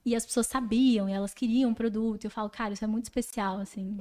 [0.05, 2.25] E as pessoas sabiam e elas queriam o produto.
[2.25, 3.99] E eu falo, cara, isso é muito especial, assim.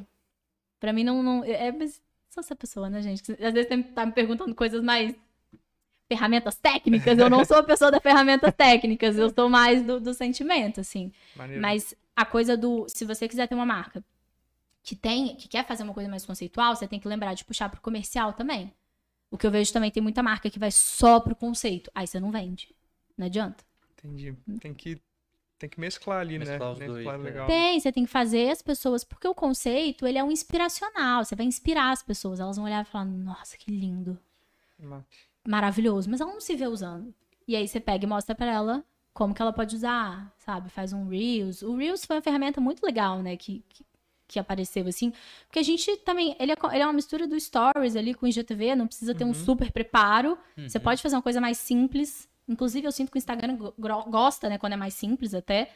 [0.79, 1.23] Pra mim, não.
[1.23, 1.87] não é, é
[2.29, 3.23] só essa pessoa, né, gente?
[3.31, 5.15] Às vezes tá me perguntando coisas mais.
[6.07, 10.13] Ferramentas técnicas, eu não sou a pessoa das ferramentas técnicas, eu sou mais do, do
[10.13, 11.11] sentimento, assim.
[11.35, 11.61] Maneiro.
[11.61, 12.85] Mas a coisa do.
[12.87, 14.03] Se você quiser ter uma marca
[14.83, 17.69] que tem, que quer fazer uma coisa mais conceitual, você tem que lembrar de puxar
[17.69, 18.71] pro comercial também.
[19.31, 21.89] O que eu vejo também tem muita marca que vai só pro conceito.
[21.95, 22.73] Aí você não vende.
[23.17, 23.63] Não adianta.
[23.97, 24.35] Entendi.
[24.59, 25.01] Tem que
[25.57, 26.45] tem que mesclar ali, né?
[26.45, 26.87] mesclar né?
[26.87, 27.47] Mesclar dois, legal.
[27.47, 31.35] Tem, você tem que fazer as pessoas, porque o conceito, ele é um inspiracional, você
[31.35, 34.19] vai inspirar as pessoas, elas vão olhar e falar, nossa, que lindo.
[35.47, 37.13] Maravilhoso, mas ela não se vê usando.
[37.47, 38.83] E aí você pega e mostra pra ela
[39.13, 40.69] como que ela pode usar, sabe?
[40.69, 41.61] Faz um Reels.
[41.61, 43.37] O Reels foi uma ferramenta muito legal, né?
[43.37, 43.85] Que, que,
[44.27, 45.13] que apareceu, assim.
[45.47, 46.35] Porque a gente também...
[46.39, 48.75] Ele é, ele é uma mistura do Stories ali com o IGTV.
[48.75, 49.33] Não precisa ter um Uhum.
[49.33, 50.37] super preparo.
[50.57, 50.83] Você Uhum.
[50.83, 52.27] pode fazer uma coisa mais simples.
[52.47, 54.57] Inclusive, eu sinto que o Instagram gosta, né?
[54.57, 55.71] Quando é mais simples até.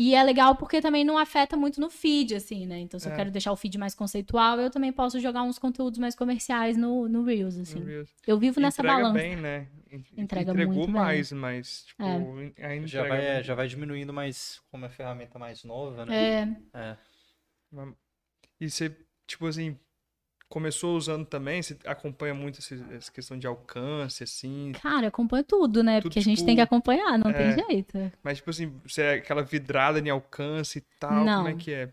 [0.00, 2.78] E é legal porque também não afeta muito no feed, assim, né?
[2.78, 3.16] Então, se eu É.
[3.16, 7.08] quero deixar o feed mais conceitual, eu também posso jogar uns conteúdos mais comerciais no,
[7.08, 7.80] no Reels, assim.
[7.80, 8.08] No Reels.
[8.24, 9.18] Eu vivo nessa Entrega balança.
[9.18, 9.66] bem, né?
[9.90, 10.94] En- Entrega Entregou muito bem.
[11.02, 13.42] mais, mas, tipo, ainda Já entrega vai, é, bem.
[13.42, 16.14] já vai diminuindo, mas como é ferramenta mais nova, né?
[16.14, 16.96] É, É.
[18.60, 18.96] E você,
[19.26, 19.76] tipo assim,
[20.48, 24.72] começou usando também, você acompanha muito esse- essa questão de alcance, assim.
[24.82, 25.96] cara, eu acompanho tudo, né?
[26.00, 27.34] Tudo, Porque a gente tipo, tem que acompanhar, não é.
[27.34, 28.12] tem jeito.
[28.22, 31.36] Mas, tipo assim, você é aquela vidrada em alcance e tal, Não.
[31.44, 31.92] como é que é?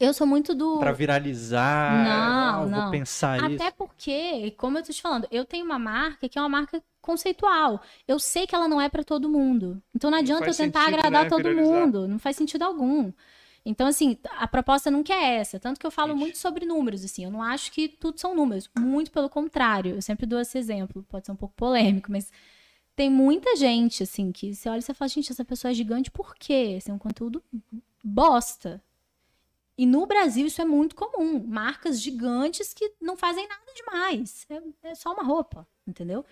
[0.00, 0.78] Eu sou muito do.
[0.78, 2.90] Pra viralizar, Não, ah, vou não.
[2.90, 3.62] pensar isso.
[3.62, 6.80] Até porque, como eu tô te falando, eu tenho uma marca que é uma marca
[7.00, 7.80] conceitual.
[8.06, 9.82] Eu sei que ela não é pra todo mundo.
[9.94, 11.72] Então não Não adianta eu faz tentar sentido, agradar né, todo viralizar.
[11.74, 12.06] mundo.
[12.06, 13.10] Não faz sentido algum.
[13.64, 15.58] Então, assim, a proposta nunca é essa.
[15.58, 16.24] Tanto que eu falo Entendi.
[16.24, 17.24] muito sobre números, assim.
[17.24, 18.70] Eu não acho que tudo são números.
[18.78, 19.96] Muito pelo contrário.
[19.96, 21.04] Eu sempre dou esse exemplo.
[21.08, 22.30] Pode ser um pouco polêmico, mas
[22.96, 26.10] tem muita gente, assim, que você olha e você fala, gente, essa pessoa é gigante
[26.10, 26.74] por quê?
[26.78, 27.42] Esse é um conteúdo
[28.02, 28.82] bosta.
[29.76, 31.44] E no Brasil isso é muito comum.
[31.46, 34.44] Marcas gigantes que não fazem nada demais.
[34.50, 36.24] É, é só uma roupa, entendeu?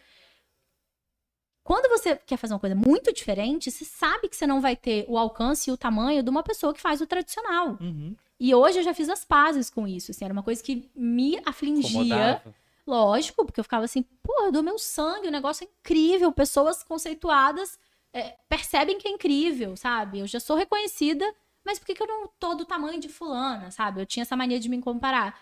[1.67, 5.05] Quando você quer fazer uma coisa muito diferente, você sabe que você não vai ter
[5.09, 7.77] o alcance e o tamanho de uma pessoa que faz o tradicional.
[7.81, 8.15] Uhum.
[8.39, 10.13] E hoje eu já fiz as pazes com isso.
[10.13, 11.91] Assim, era uma coisa que me afligia.
[11.91, 12.55] Incomodava.
[12.87, 16.31] Lógico, porque eu ficava assim, porra, eu dou meu sangue, o negócio é incrível.
[16.31, 17.77] Pessoas conceituadas
[18.13, 20.21] é, percebem que é incrível, sabe?
[20.21, 21.25] Eu já sou reconhecida,
[21.65, 24.01] mas por que, que eu não tô do tamanho de fulana, sabe?
[24.01, 25.37] Eu tinha essa mania de me comparar.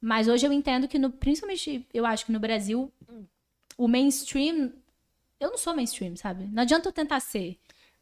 [0.00, 2.92] Mas hoje eu entendo que, no, principalmente, eu acho que no Brasil,
[3.76, 4.72] o mainstream.
[5.44, 6.46] Eu não sou mainstream, sabe?
[6.52, 7.58] Não adianta eu tentar ser.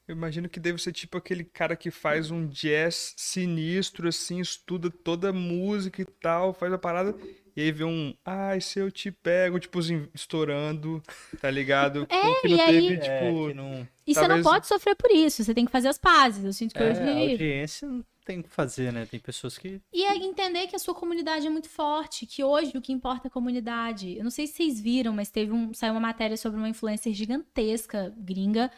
[0.06, 4.90] Eu imagino que deve ser tipo aquele cara que faz um jazz sinistro, assim, estuda
[4.90, 7.14] toda a música e tal, faz a parada,
[7.56, 9.78] e aí vê um, ai, se eu te pego, tipo
[10.12, 11.02] estourando,
[11.40, 12.06] tá ligado?
[12.10, 13.88] É, que não e aí- teve, É, tipo, que não...
[14.06, 16.44] E você não Talvez- pode sofrer por isso, você tem que fazer as pazes.
[16.44, 17.00] Eu sinto que É, hoje.
[17.00, 17.88] a audiência
[18.24, 19.06] tem o que fazer, né?
[19.06, 19.80] Tem pessoas que.
[19.92, 23.26] E é entender que a sua comunidade é muito forte, que hoje o que importa
[23.26, 24.16] é a comunidade.
[24.16, 27.12] Eu não sei se vocês viram, mas teve um, saiu uma matéria sobre uma influencer
[27.12, 28.70] gigantesca, gringa,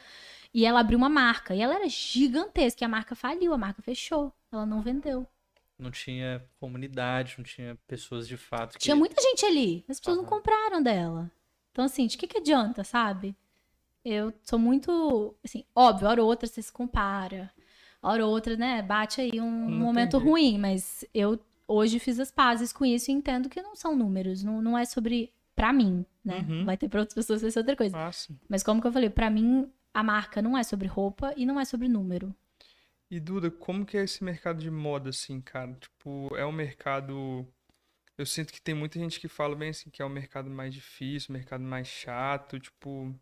[0.53, 1.55] e ela abriu uma marca.
[1.55, 4.33] E ela era gigantesca, e a marca faliu, a marca fechou.
[4.53, 5.27] Ela não vendeu.
[5.79, 8.85] não tinha comunidade, não tinha pessoas de fato que.
[8.85, 10.31] Tinha muita gente ali, mas as pessoas não Aham.
[10.37, 11.31] compraram dela.
[11.73, 13.37] Então, assim, de que, que adianta, sabe?
[14.05, 15.37] Eu sou muito.
[15.45, 17.53] Assim, óbvio, hora ou outra você se compara.
[18.05, 18.83] Hora ou outra, né?
[18.83, 20.29] Bate aí um Não momento jeito.
[20.29, 24.43] ruim, mas eu hoje fiz as pazes com isso e entendo que não são números.
[24.43, 25.33] Não, não é sobre.
[25.57, 26.45] Pra mim, né?
[26.49, 26.65] Uhum.
[26.65, 27.97] Vai ter pra outras pessoas vai ser outra coisa.
[27.97, 28.35] massa.
[28.49, 31.61] Mas como que eu falei, pra mim, a marca não é sobre roupa e não
[31.61, 32.35] é sobre número.
[33.09, 35.73] E Duda, como que é esse mercado de moda, assim, cara?
[35.75, 37.47] Tipo, é um mercado.
[38.19, 40.75] Eu sinto que tem muita gente que fala bem assim, que é um mercado mais
[40.75, 43.15] difícil, um mercado mais chato, tipo.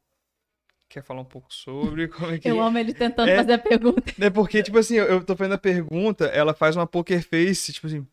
[0.93, 2.07] Quer falar um pouco sobre?
[2.12, 3.36] Como é que Eu amo ele tentando É.
[3.38, 4.12] fazer a pergunta.
[4.20, 7.72] É porque, tipo assim, eu, eu tô fazendo a pergunta, ela faz uma poker face,
[7.72, 8.07] tipo assim.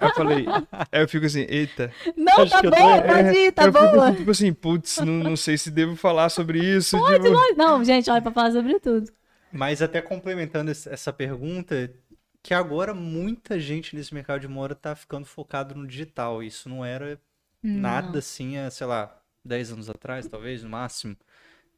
[0.00, 0.44] Aí eu falei,
[0.92, 1.92] aí eu fico assim, eita.
[2.16, 4.06] Não, tá eu tô- boa, pode ir, tá eu fico boa.
[4.08, 6.96] assim, tipo assim, putz, não, não sei se devo falar sobre isso.
[6.96, 7.34] Pode, tipo...
[7.36, 7.56] pode.
[7.56, 9.10] Não, gente, olha pra falar sobre tudo.
[9.52, 11.92] Mas até complementando essa pergunta,
[12.40, 16.40] que agora muita gente nesse mercado de moda tá ficando focado no digital.
[16.40, 17.18] Isso não era
[17.60, 21.16] nada assim há, sei lá, 10 anos atrás, talvez, no máximo.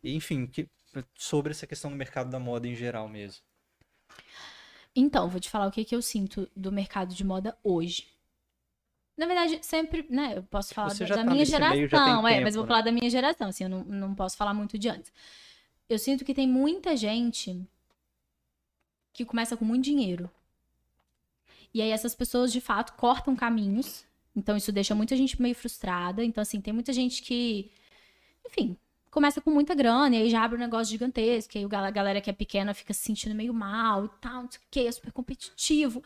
[0.03, 0.69] Enfim, que-
[1.15, 3.43] sobre essa questão do mercado da moda em geral mesmo.
[4.95, 8.07] Então, vou te falar o que, que eu sinto do mercado de moda hoje.
[9.17, 10.37] Na verdade, sempre, né?
[10.37, 12.65] Eu posso falar da, tá minha nesse meio já tem geração, é, tempo, mas vou
[12.65, 12.69] né?
[12.69, 15.13] falar da minha geração, assim, eu não, não posso falar muito de antes.
[15.89, 17.67] Eu sinto que tem muita gente
[19.13, 20.31] que começa com muito dinheiro.
[21.75, 24.05] E aí essas pessoas, de fato, cortam caminhos.
[24.35, 26.25] Então, isso deixa muita gente meio frustrada.
[26.25, 27.71] Então, assim, tem muita gente que,
[28.47, 28.77] enfim,
[29.13, 31.57] começa com muita grana e aí já abre um negócio gigantesco.
[31.57, 34.51] E aí a galera que é pequena fica se sentindo meio mal e tal, não
[34.51, 36.03] sei o que, é super competitivo.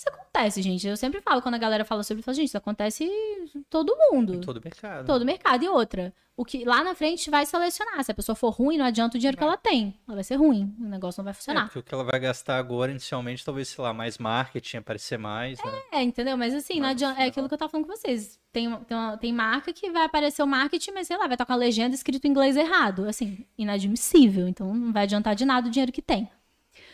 [0.00, 0.88] Isso acontece, gente.
[0.88, 3.62] Eu sempre falo, quando a galera fala sobre isso, eu falo, gente, isso acontece em
[3.68, 4.34] todo mundo.
[4.36, 5.04] Em todo mercado.
[5.04, 5.62] Todo mercado.
[5.62, 8.02] E outra, o que lá na frente vai selecionar.
[8.02, 9.94] Se a pessoa for ruim, não adianta o dinheiro que ela tem.
[10.08, 10.74] Ela vai ser ruim.
[10.80, 11.64] O negócio não vai É, funcionar.
[11.64, 15.58] porque o que ela vai gastar agora, inicialmente, talvez, sei lá, mais marketing, aparecer mais,
[15.62, 15.82] né?
[15.92, 16.34] É, entendeu?
[16.34, 17.20] Mas assim, Mas adianta.
[17.20, 18.40] É aquilo que eu tava falando com vocês.
[18.50, 21.44] Tem, tem, uma- tem marca que vai aparecer o marketing, mas sei lá, vai estar
[21.44, 23.06] com a legenda escrito em inglês errado.
[23.06, 24.48] Assim, inadmissível.
[24.48, 26.26] Então não vai adiantar de nada o dinheiro que tem.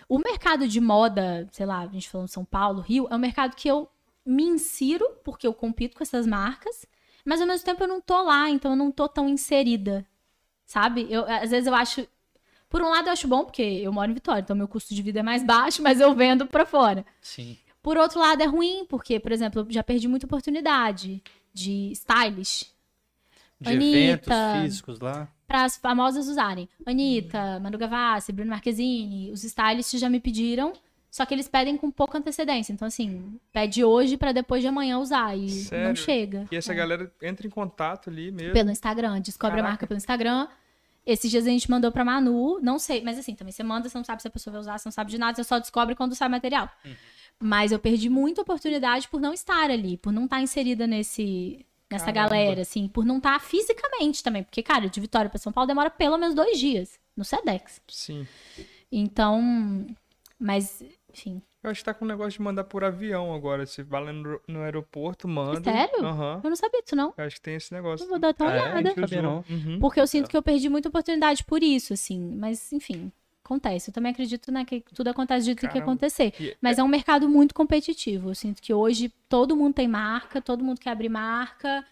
[0.08, 3.56] O mercado de moda, sei lá, a gente falando São Paulo, Rio, é um mercado
[3.56, 3.88] que eu
[4.24, 6.86] me insiro, porque eu compito com essas marcas,
[7.24, 10.06] mas ao mesmo tempo eu não tô lá, então eu não tô tão inserida.
[10.64, 11.06] Sabe?
[11.08, 12.06] Eu, às vezes eu acho.
[12.68, 15.00] Por um lado, eu acho bom, porque eu moro em Vitória, então meu custo de
[15.00, 17.06] vida é mais baixo, mas eu vendo pra fora.
[17.20, 17.56] Sim.
[17.80, 22.66] Por outro lado, é ruim, porque, por exemplo, eu já perdi muita oportunidade de stylish
[23.60, 23.96] De Anitta.
[23.96, 25.28] eventos físicos lá.
[25.46, 26.68] Para as famosas usarem.
[26.84, 30.72] Anitta, Manu Gavassi, Bruno Marquezine, os stylists já me pediram,
[31.10, 32.72] só que eles pedem com pouca antecedência.
[32.72, 35.88] Então, assim, pede hoje pra depois de amanhã usar e Sério?
[35.88, 36.46] não chega.
[36.50, 36.76] E essa É.
[36.76, 38.52] galera entra em contato ali mesmo.
[38.52, 39.70] Pelo Instagram, descobre a Caraca.
[39.70, 40.48] marca pelo Instagram.
[41.06, 43.96] Esses dias a gente mandou pra Manu, não sei, mas assim, também você manda, você
[43.96, 45.94] não sabe se a pessoa vai usar, você não sabe de nada, você só descobre
[45.94, 46.68] quando sai material.
[47.38, 52.12] Mas eu perdi muita oportunidade por não estar ali, por não estar inserida nesse nessa
[52.12, 52.30] Caramba.
[52.34, 55.90] galera, assim, por não estar fisicamente também, porque cara, de Vitória pra São Paulo demora
[55.90, 57.80] pelo menos dois dias no Sedex.
[57.88, 58.26] Sim.
[58.90, 59.86] Então,
[60.38, 60.82] mas
[61.12, 63.64] enfim, Eu acho que tá com um negócio de mandar por avião agora.
[63.64, 65.62] Você vai lá no, no aeroporto, manda.
[65.62, 66.04] sério?
[66.04, 66.40] Aham.
[66.44, 67.14] eu não sabia disso não.
[67.16, 68.04] Eu acho que tem esse negócio.
[68.04, 68.62] Eu vou dar até uma é?
[68.62, 68.82] olhada.
[68.82, 69.44] Não sabia, não.
[69.48, 69.78] Uhum.
[69.80, 72.36] Porque eu sinto que eu perdi muita oportunidade por isso, assim.
[72.36, 73.10] Mas, enfim,
[73.46, 73.90] acontece.
[73.90, 75.84] Eu também acredito né, que tudo acontece do que Caramba.
[75.84, 76.34] acontecer.
[76.38, 78.30] E- Mas é um mercado muito competitivo.
[78.30, 81.84] Eu sinto que hoje todo mundo tem marca, todo mundo quer abrir marca.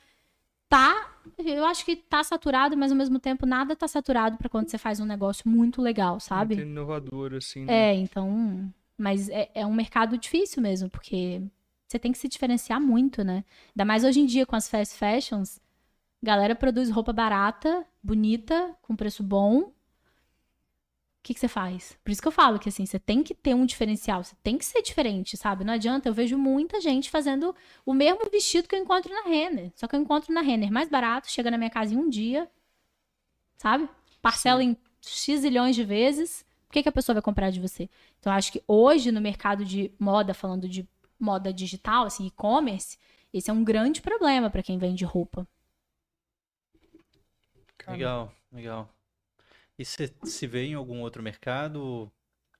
[0.68, 1.10] Tá.
[1.38, 4.76] Eu acho que tá saturado, mas ao mesmo tempo nada tá saturado pra quando você
[4.76, 6.56] faz um negócio muito legal, sabe?
[6.56, 7.64] Muito inovador, assim.
[7.64, 7.90] né?
[7.90, 8.72] É, então.
[8.98, 11.40] Mas é, é um mercado difícil mesmo, porque
[11.86, 13.44] você tem que se diferenciar muito, né?
[13.74, 15.60] Ainda mais hoje em dia com as fast fashions.
[16.22, 19.72] Galera produz roupa barata, bonita, com preço bom.
[21.24, 21.98] O que, que você faz?
[22.04, 24.58] Por isso que eu falo que assim, você tem que ter um diferencial, você tem
[24.58, 25.64] que ser diferente, sabe?
[25.64, 27.56] Não adianta, eu vejo muita gente fazendo
[27.86, 29.72] o mesmo vestido que eu encontro na Renner.
[29.74, 32.46] Só que eu encontro na Renner mais barato, chega na minha casa em um dia,
[33.56, 33.88] sabe?
[34.20, 36.44] Parcela em X zilhões de vezes.
[36.68, 37.88] Por que, que a pessoa vai comprar de você?
[38.20, 40.86] Então, eu acho que hoje, no mercado de moda, falando de
[41.18, 42.98] moda digital, assim, e-commerce,
[43.32, 45.48] esse é um grande problema para quem vende roupa.
[47.88, 48.93] Legal, legal.
[49.78, 52.10] E você se vê em algum outro mercado,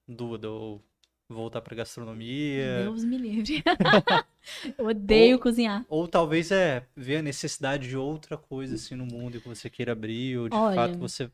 [0.07, 0.83] Duda, ou
[1.29, 2.85] voltar pra gastronomia?
[2.85, 3.62] Deus me livre.
[4.79, 5.85] eu odeio Ou- cozinhar.
[5.89, 9.93] Ou talvez é ver a necessidade de outra coisa assim no mundo que você queira
[9.93, 10.75] abrir, ou de Olha.
[10.75, 11.31] fato você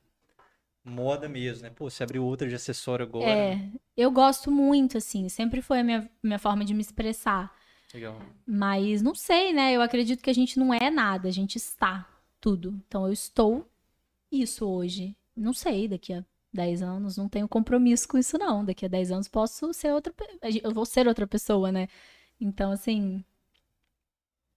[0.84, 1.70] moda mesmo, né?
[1.70, 3.28] Pô, você abriu outra de acessório agora.
[3.28, 7.54] É, eu gosto muito, assim, sempre foi a minha, minha forma de me expressar.
[7.94, 8.20] Legal.
[8.46, 9.72] Mas não sei, né?
[9.72, 12.08] Eu acredito que a gente não é nada, a gente está
[12.40, 12.74] tudo.
[12.88, 13.68] Então eu estou
[14.32, 15.16] isso hoje.
[15.40, 18.64] Não sei, daqui a 10 anos não tenho compromisso com isso, não.
[18.64, 20.12] Daqui a 10 anos posso ser outra.
[20.62, 21.88] Eu vou ser outra pessoa, né?
[22.40, 23.24] Então, assim.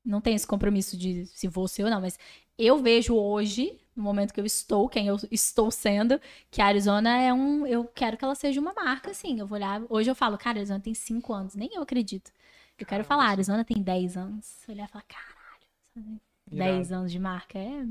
[0.05, 2.19] Não tenho esse compromisso de se vou ser ou não, mas
[2.57, 6.19] eu vejo hoje, no momento que eu estou, quem eu estou sendo,
[6.51, 7.65] que a Arizona é um.
[7.65, 9.39] Eu quero que ela seja uma marca, assim.
[9.39, 9.81] Eu vou olhar.
[9.89, 11.55] Hoje eu falo, cara, a Arizona tem 5 anos.
[11.55, 12.31] Nem eu acredito.
[12.77, 13.31] Eu quero Caramba, falar, a.
[13.31, 14.57] Arizona tem 10 anos.
[14.67, 16.19] Olhar e falar, caralho,
[16.51, 16.73] irado.
[16.73, 17.57] 10 anos de marca.
[17.57, 17.86] É,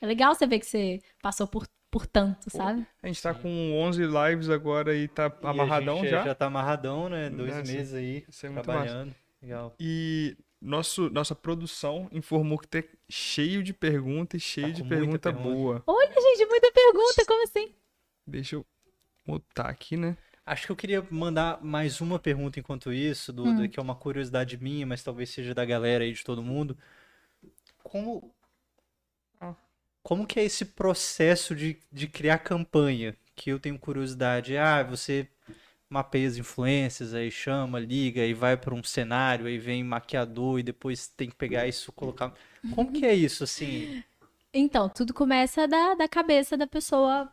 [0.00, 2.86] é legal você ver que você passou por, por tanto, sabe?
[3.02, 3.48] A gente tá com
[3.80, 6.24] 11 lives agora e tá E a amarradão gente já.
[6.24, 7.30] Já tá amarradão, né?
[7.30, 9.14] Dois Nossa, meses aí Isso é muito trabalhando.
[9.42, 9.74] Legal.
[9.80, 15.32] E nosso, nossa produção informou que tá cheio de perguntas e cheio Tá de pergunta
[15.32, 15.54] pergunta.
[15.54, 15.82] boa.
[15.86, 17.72] Olha, gente, muita pergunta, como assim?
[18.26, 18.66] Deixa eu
[19.26, 20.16] mutar aqui, né?
[20.44, 23.68] Acho que eu queria mandar mais uma pergunta enquanto isso, Duda, Hum.
[23.68, 26.76] que é uma curiosidade minha, mas talvez seja da galera aí, de todo mundo.
[27.82, 28.34] Como.
[30.02, 33.16] Como que é esse processo de, de criar campanha?
[33.34, 34.56] Que eu tenho curiosidade.
[34.56, 35.28] Ah, você
[35.88, 40.62] mapeia as influências, aí chama, liga, aí vai para um cenário, aí vem maquiador e
[40.62, 42.34] depois tem que pegar isso, colocar.
[42.74, 44.02] Como que é isso, assim?
[44.52, 47.32] Então, tudo começa da, da cabeça da pessoa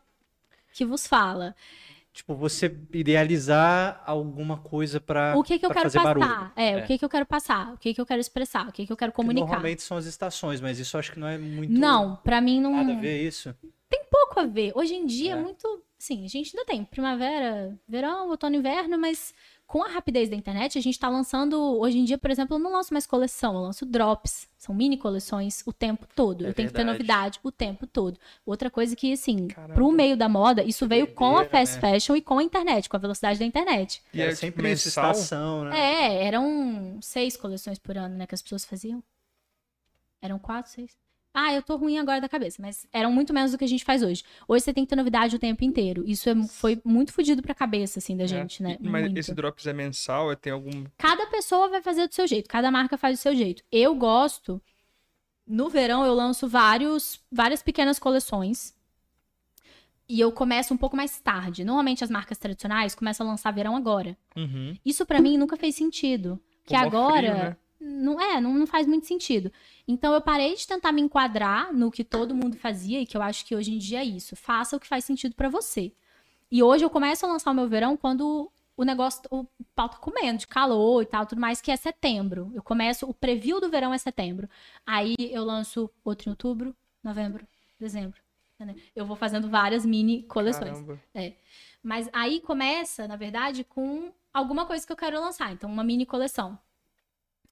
[0.73, 1.55] que vos fala.
[2.15, 6.13] Tipo, você idealizar alguma coisa para O que que eu pra quero fazer passar?
[6.29, 6.51] barulho.
[6.55, 6.77] É, É.
[6.77, 7.73] o que que eu quero passar?
[7.73, 8.69] O que que eu quero expressar?
[8.69, 9.45] O que que eu quero Que comunicar?
[9.47, 12.61] Normalmente são as estações, mas isso eu acho que não é muito Não, pra mim
[12.61, 13.53] não nada a ver isso.
[14.09, 14.71] pouco a ver.
[14.75, 15.41] Hoje em dia é É.
[15.41, 19.33] muito, sim, a gente ainda tem primavera, verão, outono, inverno, mas
[19.67, 22.59] com a rapidez da internet, a gente tá lançando, hoje em dia, por exemplo, eu
[22.59, 24.47] não lanço mais coleção, eu lanço drops.
[24.57, 26.45] São mini coleções o tempo todo.
[26.45, 28.19] É eu tenho que ter novidade o tempo todo.
[28.45, 29.73] Outra coisa que, assim, Caramba.
[29.73, 31.81] pro meio da moda, isso veio com a fast né?
[31.81, 34.01] fashion e com a internet, com a velocidade da internet.
[34.13, 35.11] E Era é sempre mensal?
[35.11, 35.77] estação, né?
[35.77, 39.03] É, eram seis coleções por ano, né, que as pessoas faziam.
[40.21, 41.04] Eram quatro, seis.
[41.37, 43.83] Ah, eu tô ruim agora da cabeça, mas eram muito menos do que a gente
[43.83, 44.23] faz hoje.
[44.47, 46.03] Hoje você tem que ter novidade o tempo inteiro.
[46.07, 48.27] Isso é- foi muito fodido pra cabeça, assim, da É.
[48.27, 48.77] gente, né?
[48.79, 49.17] E- Mas Muito.
[49.17, 50.31] esse Drops é mensal?
[50.31, 50.85] É, tem algum.
[50.97, 53.61] Cada pessoa vai fazer do seu jeito, cada marca faz do seu jeito.
[53.71, 54.61] Eu gosto.
[55.45, 58.73] No verão eu lanço vários, várias pequenas coleções.
[60.07, 61.65] E eu começo um pouco mais tarde.
[61.65, 64.15] Normalmente as marcas tradicionais começam a lançar verão agora.
[64.35, 64.75] Uhum.
[64.85, 66.39] Isso pra mim nunca fez sentido.
[66.63, 67.17] Que agora.
[67.17, 67.57] frio, né?
[67.85, 69.51] Não é, não, não faz muito sentido.
[69.87, 73.21] Então eu parei de tentar me enquadrar no que todo mundo fazia e que eu
[73.21, 74.35] acho que hoje em dia é isso.
[74.35, 75.93] Faça o que faz sentido para você.
[76.51, 79.97] E hoje eu começo a lançar o meu verão quando o negócio, o pau tá
[79.97, 82.51] comendo de calor e tal, tudo mais, que é setembro.
[82.53, 84.49] Eu começo, o preview do verão é setembro.
[84.85, 87.47] Aí eu lanço outro em outubro, novembro,
[87.79, 88.19] dezembro.
[88.95, 90.77] Eu vou fazendo várias mini coleções.
[91.13, 91.33] É.
[91.83, 95.51] Mas aí começa, na verdade, com alguma coisa que eu quero lançar.
[95.51, 96.57] Então, uma mini coleção.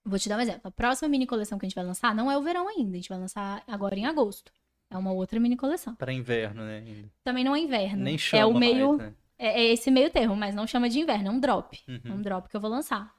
[0.05, 0.61] Vou te dar um exemplo.
[0.65, 2.91] A próxima mini coleção que a gente vai lançar não é o verão ainda.
[2.91, 4.51] A gente vai lançar agora em agosto.
[4.89, 5.95] É uma outra mini coleção.
[5.95, 6.83] Para inverno, né?
[6.85, 7.11] Ainda.
[7.23, 8.03] Também não é inverno.
[8.03, 8.97] Nem chama É o meio.
[8.97, 9.15] mais, né?
[9.37, 11.27] É, é esse meio termo, mas não chama de inverno.
[11.29, 11.79] É um drop.
[11.87, 12.01] Uhum.
[12.03, 13.13] É um drop que eu vou lançar.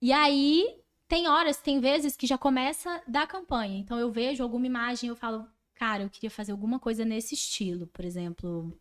[0.00, 3.78] E aí, tem horas, tem vezes que já começa da campanha.
[3.78, 7.34] Então, eu vejo alguma imagem e eu falo, cara, eu queria fazer alguma coisa nesse
[7.34, 7.86] estilo.
[7.88, 8.78] Por exemplo,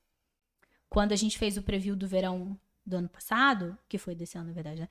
[0.90, 4.48] quando a gente fez o preview do verão do ano passado, que foi desse ano,
[4.48, 4.90] na verdade, né?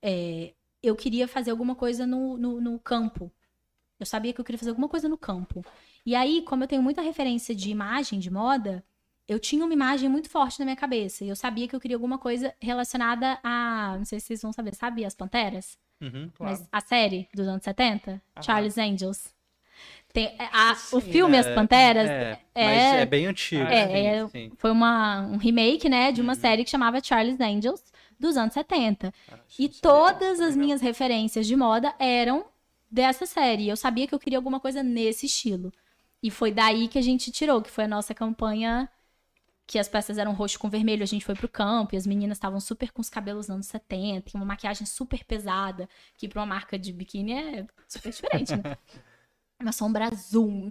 [0.00, 3.30] É, eu queria fazer alguma coisa no, no, no campo.
[4.00, 5.64] Eu sabia que eu queria fazer alguma coisa no campo.
[6.04, 8.84] E aí, como eu tenho muita referência de imagem, de moda,
[9.28, 11.24] eu tinha uma imagem muito forte na minha cabeça.
[11.24, 13.94] E eu sabia que eu queria alguma coisa relacionada a.
[13.96, 15.04] Não sei se vocês vão saber, sabe?
[15.04, 15.78] As Panteras?
[16.00, 16.28] Uhum.
[16.34, 16.58] Claro.
[16.58, 18.10] Mas a série dos anos 70?
[18.36, 18.42] Aham.
[18.42, 19.32] Charles Angels.
[20.12, 23.62] Tem, é, a- o Sim, filme é, As Panteras É, é- mas é bem antigo.
[23.62, 24.52] É, sim, é- sim.
[24.58, 26.38] foi uma, um remake, né, de uma Uhum.
[26.40, 27.82] série que chamava Charles Angels,
[28.18, 29.12] dos anos 70.
[29.30, 32.46] Ah, E isso todas as minhas referências de moda eram
[32.90, 33.68] dessa série.
[33.68, 35.72] Eu sabia que eu queria alguma coisa nesse estilo.
[36.22, 38.88] E foi daí que a gente tirou, que foi a nossa campanha
[39.66, 42.36] que as peças eram roxo com vermelho, a gente foi pro campo e as meninas
[42.36, 45.88] estavam super com os cabelos anos 70, e uma maquiagem super pesada,
[46.18, 48.76] que pra uma marca de biquíni é super diferente, né?
[49.60, 50.70] uma sombra azul,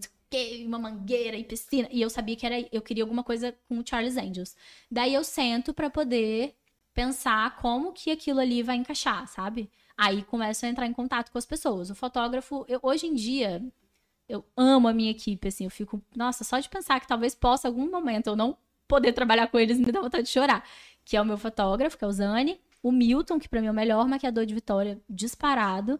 [0.65, 1.87] uma mangueira e piscina.
[1.91, 4.55] E eu sabia que era, eu queria alguma coisa com o Charles Angels.
[4.89, 6.55] Daí eu sento pra poder
[6.93, 9.69] pensar como que aquilo ali vai encaixar, sabe?
[9.97, 11.89] Aí começo a entrar em contato com as pessoas.
[11.89, 13.63] O fotógrafo, eu- hoje em dia,
[14.27, 17.67] eu amo a minha equipe, assim, eu fico, nossa, só de pensar que talvez possa
[17.67, 20.63] algum momento eu não poder trabalhar com eles me dá vontade de chorar.
[21.05, 23.71] Que é o meu fotógrafo, que é o Zani, o Milton, que pra mim é
[23.71, 25.99] o melhor maquiador de Vitória disparado.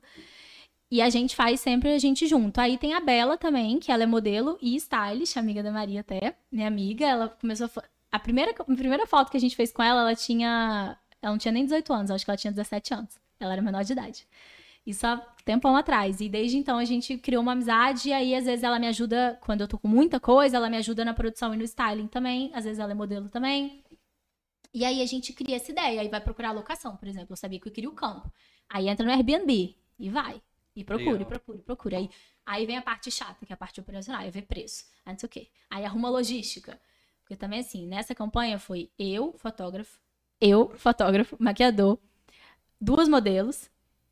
[0.90, 2.60] E a gente faz sempre a gente junto.
[2.60, 6.36] Aí tem a Bela também, que ela é modelo e stylist, amiga da Maria até,
[6.52, 7.06] minha amiga.
[7.06, 10.16] Ela começou a, a primeira a primeira foto que a gente fez com ela, ela
[10.16, 13.20] tinha ela não tinha nem 18 anos, acho que ela tinha 17 anos.
[13.40, 14.28] Ela era menor de idade.
[14.86, 16.20] Isso há tempão atrás.
[16.22, 18.10] E desde então a gente criou uma amizade.
[18.10, 20.78] E aí, às vezes, ela me ajuda, quando eu tô com muita coisa, ela me
[20.78, 22.52] ajuda na produção e no styling também.
[22.54, 23.84] Às vezes ela é modelo também.
[24.74, 26.02] E aí a gente cria essa ideia.
[26.02, 27.34] Aí vai procurar a locação, por exemplo.
[27.34, 28.32] Eu sabia que eu queria o campo.
[28.70, 30.42] Aí entra no Airbnb e vai.
[30.76, 31.98] E procura, e procura, e procura.
[31.98, 32.10] Aí,
[32.46, 34.22] aí vem a parte chata, que é a parte operacional.
[34.22, 34.86] Aí vê preço.
[35.06, 35.50] Aí não sei o quê.
[35.70, 36.80] Aí arruma logística.
[37.32, 40.02] Porque também, assim, nessa campanha foi eu, fotógrafo,
[40.42, 41.98] eu, fotógrafo, maquiador,
[42.80, 43.70] duas modelos,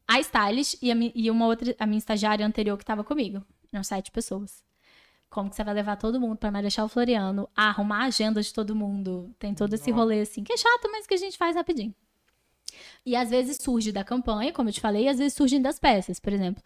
[0.07, 3.45] a stylist e, a e uma outra, a minha estagiária anterior que tava comigo.
[3.73, 4.63] Eram sete pessoas.
[5.29, 8.73] Como que você vai levar todo mundo pra Marechal Floriano, arrumar a agenda de todo
[8.73, 9.35] mundo?
[9.37, 10.01] Tem todo esse Nossa.
[10.01, 11.93] rolê assim, que é chato, mas que a gente faz rapidinho.
[13.05, 15.77] E às vezes surge da campanha, como eu te falei, e às vezes surgem das
[15.77, 16.21] peças.
[16.21, 16.63] Por exemplo,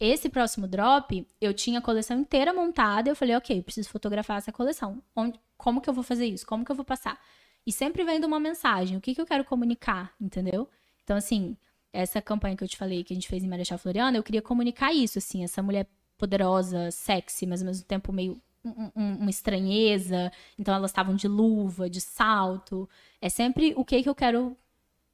[0.00, 4.50] esse próximo drop, eu tinha a coleção inteira montada, eu falei, ok, preciso fotografar essa
[4.50, 5.00] coleção.
[5.14, 6.44] Onde, como que eu vou fazer isso?
[6.46, 7.18] Como que eu vou passar?
[7.66, 10.68] E sempre vem de uma mensagem, o que, que eu quero comunicar, entendeu?
[11.04, 11.56] Então, assim,
[11.92, 14.42] essa campanha que eu te falei, que a gente fez em Marechal Floriano, eu queria
[14.42, 15.86] comunicar isso, assim, essa mulher
[16.18, 20.30] poderosa, sexy, mas ao mesmo tempo meio um- um- uma estranheza.
[20.58, 22.88] Então, elas estavam de luva, de salto.
[23.20, 24.56] É sempre o que, que eu quero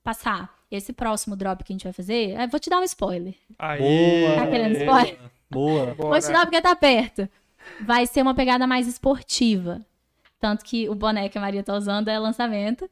[0.03, 0.55] passar.
[0.71, 3.35] Esse próximo drop que a gente vai fazer, eu vou te dar um spoiler.
[3.59, 4.35] Aí, Boa.
[4.37, 5.31] Tá querendo boa, spoiler?
[5.51, 5.95] Boa.
[5.95, 7.29] Vou te dar porque tá perto.
[7.81, 9.85] Vai ser uma pegada mais esportiva.
[10.41, 12.89] Tanto que o boné que a Maria tá usando é lançamento.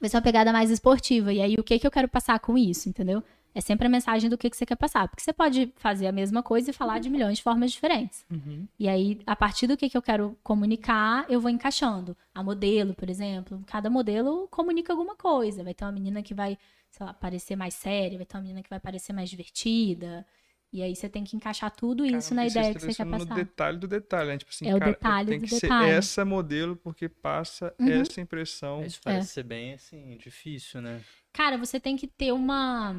[0.00, 1.32] Vai ser uma pegada mais esportiva.
[1.32, 3.22] E aí, o que que eu quero passar com isso, entendeu?
[3.54, 5.08] É sempre a mensagem do que, que você quer passar.
[5.08, 8.24] Porque você pode fazer a mesma coisa e falar de milhões de formas diferentes.
[8.30, 8.66] Uhum.
[8.78, 12.16] E aí, a partir do que, que eu quero comunicar, eu vou encaixando.
[12.34, 15.62] A modelo, por exemplo, cada modelo comunica alguma coisa.
[15.62, 16.56] Vai ter uma menina que vai,
[16.90, 20.24] sei lá, parecer mais séria, vai ter uma menina que vai parecer mais divertida.
[20.72, 23.18] E aí você tem que encaixar tudo isso na você ideia que você quer passar.
[23.18, 24.38] No detalhe do detalhe, né?
[24.38, 25.84] Tipo assim, É o cara, detalhe tem do que detalhe.
[25.90, 27.88] ser essa modelo porque passa Uhum.
[27.88, 28.82] essa impressão.
[28.84, 31.02] Isso parece ser bem, assim, difícil, né?
[31.32, 32.94] Cara, você tem que ter uma.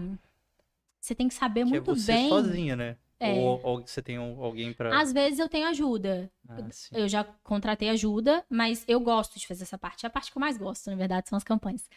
[0.99, 2.29] Você tem que saber Que é muito você bem.
[2.29, 2.97] sozinha, né?
[3.19, 3.31] É.
[3.31, 4.99] Ou, ou você tem alguém pra...
[4.99, 6.29] Às vezes eu tenho ajuda.
[6.47, 6.93] Ah, sim.
[6.93, 10.05] Eu já contratei ajuda, mas eu gosto de fazer essa parte.
[10.05, 11.89] É a parte que eu mais gosto, na verdade, são as campanhas.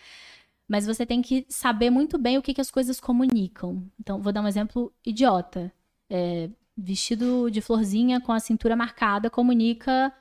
[0.69, 3.85] Mas você tem que saber muito bem o que, que as coisas comunicam.
[4.01, 5.73] Então, vou dar um exemplo idiota.
[6.11, 10.13] É, vestido de florzinha com a cintura marcada comunica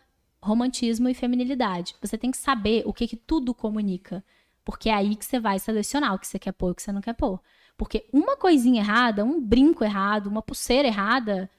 [0.41, 1.96] romantismo e feminilidade.
[2.00, 4.24] Você tem que saber o que, que tudo comunica.
[4.64, 6.82] Porque é aí que você vai selecionar o que você quer pôr e o que
[6.82, 7.39] você não quer pôr.
[7.78, 11.50] Porque uma coisinha errada, um brinco errado, uma pulseira errada,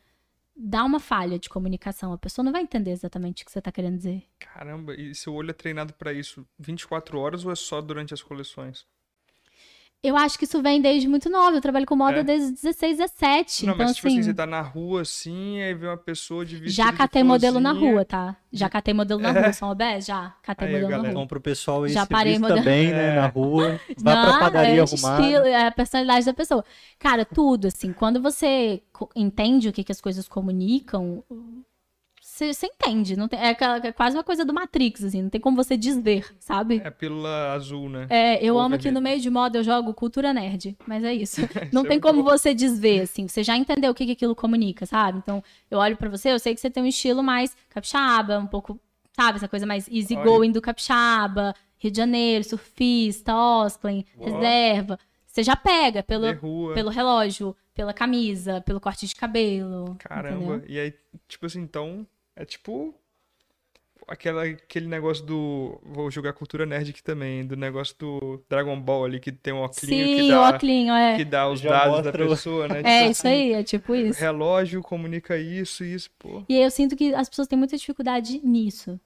[0.57, 2.13] dá uma falha de comunicação.
[2.13, 4.25] A pessoa não vai entender exatamente o que você está querendo dizer.
[4.39, 8.23] Caramba, e seu olho é treinado para isso 24 horas ou é só durante as
[8.23, 8.87] coleções?
[10.07, 11.57] Eu acho que isso vem desde muito novo.
[11.57, 12.23] Eu trabalho com moda é.
[12.25, 13.67] desde 16, 17.
[13.67, 16.45] Não, então, mas tipo assim, assim, você tá na rua assim, aí vê uma pessoa
[16.45, 18.37] de vestido Já catei de modelo na rua, tá?
[18.53, 19.41] Já catei modelo na É.
[19.41, 20.07] rua, São Obés?
[20.07, 20.35] Já.
[20.43, 21.13] Catei Aí, modelo na galera.
[21.13, 21.21] rua.
[21.23, 23.17] Então, pro pessoal aí Já parei modelo- bem, né, É.
[23.17, 23.81] na rua.
[23.99, 25.23] Vá pra Não, padaria é arrumada.
[25.23, 26.65] estilo, é a personalidade da pessoa.
[26.99, 28.83] Cara, tudo, assim, quando você
[29.15, 31.23] entende o que, que as coisas comunicam,
[32.37, 33.17] você, você entende.
[33.17, 33.51] Não tem, é,
[33.85, 36.83] é quase uma coisa do Matrix, assim, não tem como você desver, sabe?
[36.85, 38.07] É a pílula azul, né?
[38.11, 41.15] É, eu Ou amo que no meio de moda eu jogo cultura nerd, mas é
[41.15, 41.41] isso.
[41.73, 42.31] Não Isso é tem como bom.
[42.31, 45.19] você desver, assim, você já entendeu o que, que aquilo comunica, sabe?
[45.19, 48.47] Então, eu olho pra você, eu sei que você tem um estilo mais capixaba, um
[48.47, 48.79] pouco,
[49.13, 54.31] sabe, essa coisa mais easygoing do capixaba, Rio de Janeiro, surfista, Osklin, Uau.
[54.31, 54.99] reserva.
[55.27, 56.25] Você já pega pelo,
[56.75, 59.95] pelo relógio, pela camisa, pelo corte de cabelo.
[59.99, 60.57] Caramba.
[60.57, 60.63] entendeu?
[60.67, 60.95] E aí,
[61.29, 62.07] tipo assim, então,
[62.37, 62.95] é tipo
[64.07, 65.81] aquela, aquele negócio do.
[65.85, 69.59] Vou jogar cultura nerd aqui também, do negócio do Dragon Ball ali, que tem um
[69.59, 71.17] óculos que Sim, dá, óculinho, é.
[71.17, 72.81] que dá os Já dados da mostra o- pessoa, né?
[72.81, 74.21] É Tipo isso assim, aí, é tipo isso.
[74.21, 76.43] Relógio comunica isso, isso, pô.
[76.49, 79.01] E aí eu sinto que as pessoas têm muita dificuldade nisso.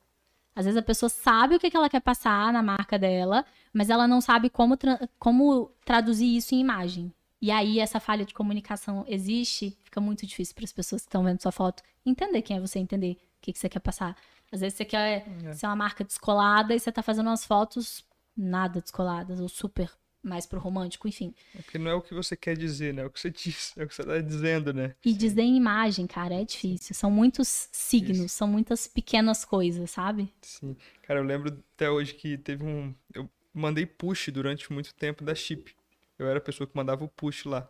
[0.55, 3.89] Às vezes a pessoa sabe o que que ela quer passar na marca dela, mas
[3.89, 7.13] ela não sabe como, tra- como traduzir isso em imagem.
[7.41, 11.25] E aí essa falha de comunicação existe, fica muito difícil para as pessoas que estão
[11.25, 14.17] vendo sua foto entender quem é você, entender o que, que você quer passar.
[14.53, 15.53] Às vezes você quer É.
[15.53, 18.05] ser uma marca descolada e você tá fazendo umas fotos
[18.37, 19.91] nada descoladas, ou super
[20.23, 21.35] mais pro romântico, enfim.
[21.59, 23.03] É Porque não é o que você quer dizer, né?
[23.03, 24.95] É o que você diz, é o que você tá dizendo, né?
[25.05, 26.95] E dizer em imagem, cara, é difícil.
[26.95, 30.33] São muitos signos, são muitas pequenas coisas, sabe?
[30.43, 30.77] Sim.
[31.03, 32.95] Cara, eu lembro até hoje que teve um.
[33.15, 35.75] Eu mandei push durante muito tempo da Chip.
[36.19, 37.69] Eu era a pessoa que mandava o push lá.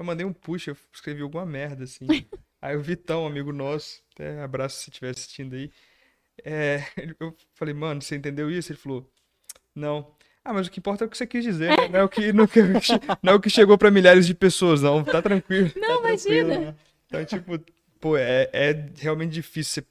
[0.00, 2.06] Eu mandei um push, eu escrevi alguma merda, assim.
[2.62, 5.70] Aí o Vitão, amigo nosso, até abraço se estiver assistindo aí.
[6.42, 6.82] é,
[7.20, 8.72] eu falei, mano, você entendeu isso?
[8.72, 9.10] Ele falou,
[9.74, 10.14] não.
[10.42, 11.88] Ah, mas o que importa é o que você quis dizer, né?
[11.88, 12.48] Não é o que, não,
[13.22, 15.04] não é o que chegou pra milhares de pessoas, não.
[15.04, 15.70] Tá tranquilo.
[15.76, 16.58] Não, Tranquilo, imagina.
[16.70, 16.76] né?
[17.06, 17.60] Então, tipo,
[18.00, 19.88] pô, é, é realmente difícil você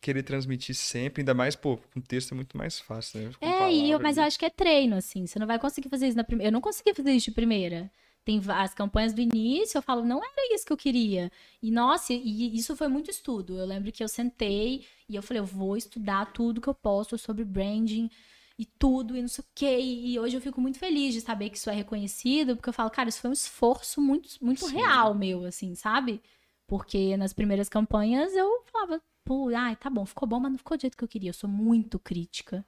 [0.00, 3.30] querer transmitir sempre, ainda mais, pô, com texto é muito mais fácil, né?
[3.38, 5.24] Com É, eu, mas eu acho que é treino, assim.
[5.24, 6.48] Você não vai conseguir fazer isso na primeira.
[6.48, 7.88] Eu não consegui fazer isso de primeira.
[8.26, 11.30] Tem as campanhas do início, eu falo, não era isso que eu queria.
[11.62, 13.56] E, nossa, e isso foi muito estudo.
[13.56, 17.16] Eu lembro que eu sentei e eu falei, eu vou estudar tudo que eu posso
[17.16, 18.10] sobre branding
[18.58, 19.78] e tudo, e não sei o quê.
[19.80, 22.90] E hoje eu fico muito feliz de saber que isso é reconhecido, porque eu falo,
[22.90, 24.74] cara, isso foi um esforço muito, muito Sim.
[24.74, 26.20] real meu, assim, sabe?
[26.66, 30.76] Porque nas primeiras campanhas eu falava, pô, ai, tá bom, ficou bom, mas não ficou
[30.76, 31.30] do jeito que eu queria.
[31.30, 32.66] Eu sou muito crítica.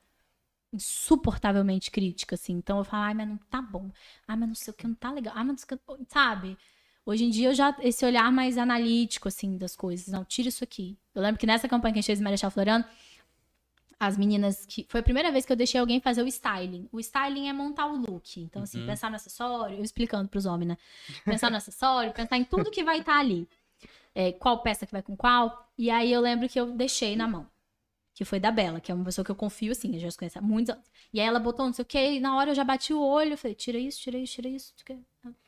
[0.72, 2.54] Insuportavelmente crítica, assim.
[2.54, 3.90] Então eu falo, ai, mas não tá bom.
[4.26, 5.32] Ai, mas não sei o que, não tá legal.
[5.36, 6.58] Ai, mas não sei o que, sabe?
[7.06, 10.08] Hoje em dia eu já, esse olhar mais analítico, assim, das coisas.
[10.08, 10.98] Não, tira isso aqui.
[11.14, 12.84] Eu lembro que nessa campanha que a gente fez em Marechal Floriano,
[13.98, 14.86] as meninas que.
[14.88, 16.88] Foi a primeira vez que eu deixei alguém fazer o styling.
[16.92, 18.38] O styling é montar o look.
[18.40, 18.86] Então, assim, Uhum.
[18.86, 20.78] pensar no acessório, eu explicando pros homens, né?
[21.24, 23.48] Pensar no acessório, pensar em tudo que vai estar ali.
[24.14, 25.68] É, qual peça que vai com qual.
[25.78, 27.46] E aí eu lembro que eu deixei na mão.
[28.18, 30.18] Que foi da Bela, que é uma pessoa que eu confio, assim, eu já se
[30.18, 30.84] conheço há muitos anos.
[31.14, 33.00] E aí ela botou não sei o quê, e na hora eu já bati o
[33.00, 34.74] olho, eu falei, tira isso, tira isso, tira isso.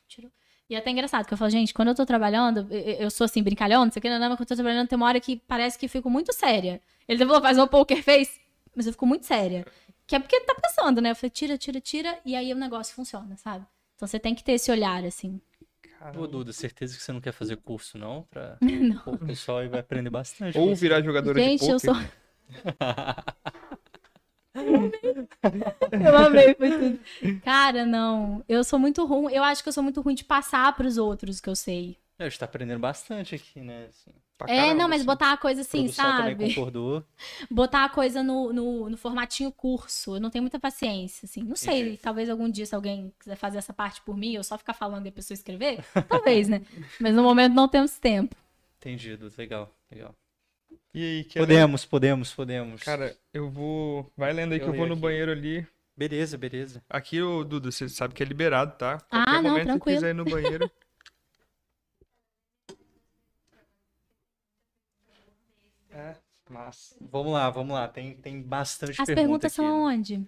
[0.07, 0.31] Tirou.
[0.69, 3.11] E é até engraçado, porque eu falo, gente, quando eu tô trabalhando, eu, eu- eu
[3.11, 4.97] sou assim, brincalhão, não sei o que, não, não, mas quando eu tô trabalhando, tem
[4.97, 6.81] uma hora que parece que eu fico muito séria.
[7.09, 8.41] Ele falou, faz uma poker face,
[8.73, 9.67] mas eu fico muito séria.
[10.07, 11.11] Que é porque tá pensando, né?
[11.11, 13.67] Eu falei, tira, tira, tira, e aí o negócio funciona, sabe?
[13.97, 15.41] Então você tem que ter esse olhar, assim.
[15.99, 16.21] Caramba.
[16.21, 18.23] Ô, Duda, certeza que você não quer fazer curso, não?
[18.31, 18.57] Pra...
[18.63, 18.97] Não.
[19.01, 20.57] Pô, o pessoal aí vai aprender bastante.
[20.57, 21.95] Ou virar jogadora Gente, de eu poker.
[21.97, 22.11] sou.
[25.93, 27.01] Eu amei, foi tudo.
[27.43, 28.45] Cara, não.
[28.49, 29.33] Eu sou muito ruim.
[29.33, 31.97] Eu acho que eu sou muito ruim de passar pros outros o que eu sei.
[32.19, 33.87] É, A gente tá aprendendo bastante aqui, né?
[33.89, 34.11] Assim,
[34.43, 35.07] é, caramba, não, mas assim.
[35.07, 36.55] botar a coisa a assim, também sabe?
[36.55, 37.05] concordou.
[37.51, 40.17] Botar a coisa no, no, no formatinho curso.
[40.17, 41.43] Eu não tenho muita paciência, assim.
[41.43, 41.99] Não sei, Entendi.
[41.99, 45.07] talvez algum dia, se alguém quiser fazer essa parte por mim, eu só ficar falando
[45.07, 46.63] e a pessoa escrever, talvez, né?
[47.01, 48.37] Mas no momento não temos tempo.
[48.79, 50.15] Entendido, legal, legal.
[50.93, 52.81] E aí, quer Podemos, podemos, podemos.
[52.81, 52.85] ler?
[52.85, 54.11] Cara, eu vou.
[54.17, 55.03] Vai lendo aí que Eu eu vou no aqui.
[55.03, 55.67] banheiro ali.
[55.97, 56.83] Beleza, beleza.
[56.89, 58.99] Aqui, ô, Duda, você sabe que é liberado, tá?
[59.11, 59.97] Ah, Qualquer não, momento tranquilo.
[59.99, 60.71] quiser ir no banheiro.
[65.91, 66.15] é,
[66.49, 66.97] mas.
[67.01, 67.89] Vamos lá, vamos lá.
[67.89, 69.71] Tem, tem bastante As pergunta perguntas aqui, são né?
[69.95, 70.27] aonde?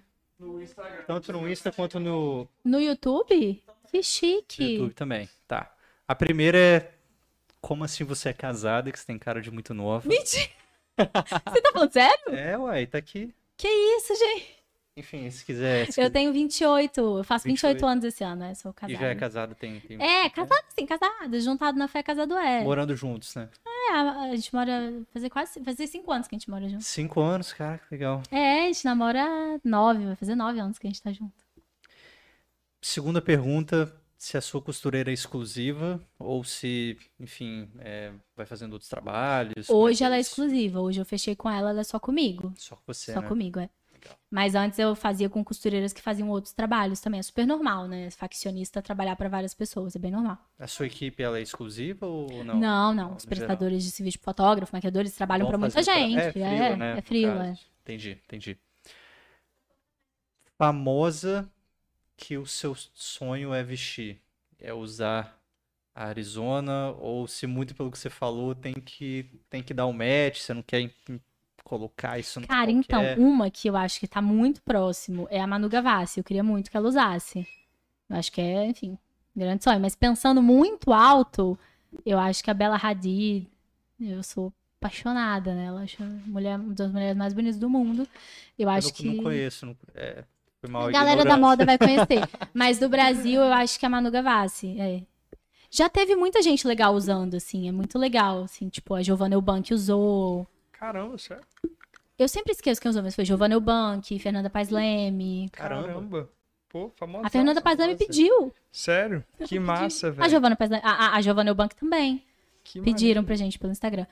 [1.06, 3.62] Tanto no Insta quanto no No YouTube?
[3.90, 4.74] Que chique.
[4.74, 5.28] YouTube também.
[5.46, 5.72] Tá.
[6.08, 6.92] A primeira é
[7.62, 10.06] como assim você é casada, que você tem cara de muito nova?
[10.06, 10.50] Mentira!
[10.98, 12.34] Você tá falando sério?
[12.34, 13.32] É, uai, tá aqui.
[13.56, 14.58] Que isso, gente?
[14.94, 15.86] Enfim, se quiser.
[15.86, 16.10] Se Eu quiser.
[16.10, 18.54] tenho 28, eu faço 28, 28 anos esse ano, né?
[18.54, 18.98] Sou E casada.
[19.00, 19.80] já é casado, tem.
[19.80, 20.02] tem...
[20.02, 21.40] É, casado sim, casado.
[21.40, 22.62] Juntado na fé, casado é.
[22.62, 23.48] Morando juntos, né?
[23.66, 24.92] É, a, gente mora.
[25.14, 25.64] Fazer quase.
[25.64, 26.84] Fazer cinco anos que a gente mora junto.
[26.84, 28.22] Cinco anos, cara, que legal.
[28.30, 31.32] É, a gente namora nove, vai fazer nove anos que a gente tá junto.
[32.82, 33.90] Segunda pergunta:
[34.22, 39.66] se a sua costureira é exclusiva ou se, enfim, é, vai fazendo outros trabalhos.
[39.66, 42.54] como Hoje que ela é exclusiva, hoje eu fechei com ela, ela é só comigo.
[42.56, 43.26] Só com você, só né?
[43.26, 43.68] comigo, é.
[43.92, 44.16] Legal.
[44.30, 47.18] Mas antes eu fazia com costureiras que faziam outros trabalhos também.
[47.18, 48.12] É super normal, né?
[48.12, 50.38] Faccionista trabalhar pra várias pessoas, é bem normal.
[50.56, 52.60] A sua equipe, ela é exclusiva ou não?
[52.60, 53.16] Não, não.
[53.16, 53.28] Os geral.
[53.28, 56.14] prestadores de serviço, tipo fotógrafo, maquiadores, trabalham pra muita gente.
[56.14, 56.98] tra- É frila, né?
[56.98, 57.54] é frila, é.
[57.82, 58.56] Entendi, entendi.
[60.56, 61.50] Famosa
[62.22, 64.20] que o seu sonho é vestir.
[64.60, 65.36] É usar
[65.92, 69.92] a Arizona ou se muito pelo que você falou, tem que, tem que dar um
[69.92, 70.88] match, você não quer
[71.64, 75.46] colocar isso no Cara, então, uma que eu acho que tá muito próximo é a
[75.48, 76.20] Manu Gavassi.
[76.20, 77.44] Eu queria muito que ela usasse.
[78.08, 78.96] Eu acho que é, enfim,
[79.34, 79.80] grande sonho.
[79.80, 81.58] Mas pensando muito alto,
[82.06, 83.50] eu acho que a Bela Hadid,
[83.98, 85.64] eu sou apaixonada, né?
[85.64, 88.06] Ela acho mulher, uma das mulheres mais bonitas do mundo.
[88.56, 89.04] Eu Eu acho não, que.
[89.08, 89.66] não conheço.
[89.66, 90.24] Não, é,
[90.62, 91.40] foi mal A galera da ignorância.
[91.40, 92.20] moda vai conhecer.
[92.54, 94.80] Mas do Brasil, eu acho que é a Manu Gavassi.
[94.80, 95.02] É.
[95.70, 97.68] Já teve muita gente legal usando, assim.
[97.68, 98.68] É muito legal, assim.
[98.68, 100.46] Tipo, a Giovanna Eubank usou.
[100.70, 101.42] Caramba, sério?
[102.18, 105.48] Eu sempre esqueço quem usou, mas foi Giovanna Eubank, Fernanda Paes Leme.
[105.50, 105.86] Caramba.
[105.88, 106.30] Caramba.
[106.68, 107.26] Pô, famosa.
[107.26, 108.52] A Fernanda Paes Leme pediu.
[108.70, 109.24] Sério?
[109.46, 110.30] Que massa, A velho.
[110.30, 112.22] Giovanna Paes Leme, a, a, a Giovanna Eubank também.
[112.64, 113.24] Que Pediram maneiro.
[113.24, 114.06] pra gente pelo Instagram.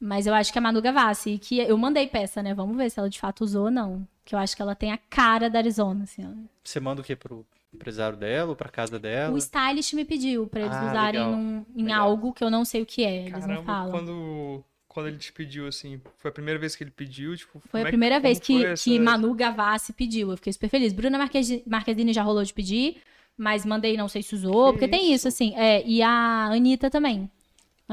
[0.00, 2.52] Mas eu acho que a Manu Gavassi, que eu mandei peça, né?
[2.52, 4.06] Vamos ver se ela de fato usou ou não.
[4.24, 6.24] Que eu acho que ela tem a cara da Arizona, assim.
[6.26, 6.30] ó.
[6.62, 9.34] Você manda o quê pro empresário dela ou pra casa dela?
[9.34, 12.08] O stylist me pediu pra eles Ah, usarem num- em Legal.
[12.10, 13.22] algo que eu não sei o que é.
[13.26, 13.90] Eles não Caramba, falam.
[13.90, 17.60] quando, quando ele te pediu, assim, foi a primeira vez que ele pediu, tipo...
[17.68, 20.30] Foi a é primeira como vez que, foi essa- que Manu Gavassi pediu.
[20.30, 20.92] Eu fiquei super feliz.
[20.92, 22.96] Bruna Marquez- Marquezine já rolou de pedir,
[23.36, 25.28] mas mandei, não sei se usou, Que porque tem isso, isso?
[25.28, 25.54] assim.
[25.56, 27.30] É, e a Anitta também.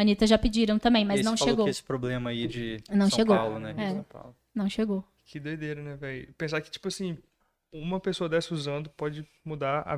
[0.01, 1.65] A Anitta já pediram também, mas E não chegou.
[1.65, 3.35] que esse problema aí de Não São chegou.
[3.35, 3.75] Paulo, né?
[3.77, 3.89] É.
[3.91, 4.35] São Paulo.
[4.53, 5.03] Não chegou.
[5.25, 6.33] Que doideira, né, velho?
[6.37, 7.17] Pensar que, tipo assim,
[7.71, 9.93] uma pessoa dessa usando pode mudar a,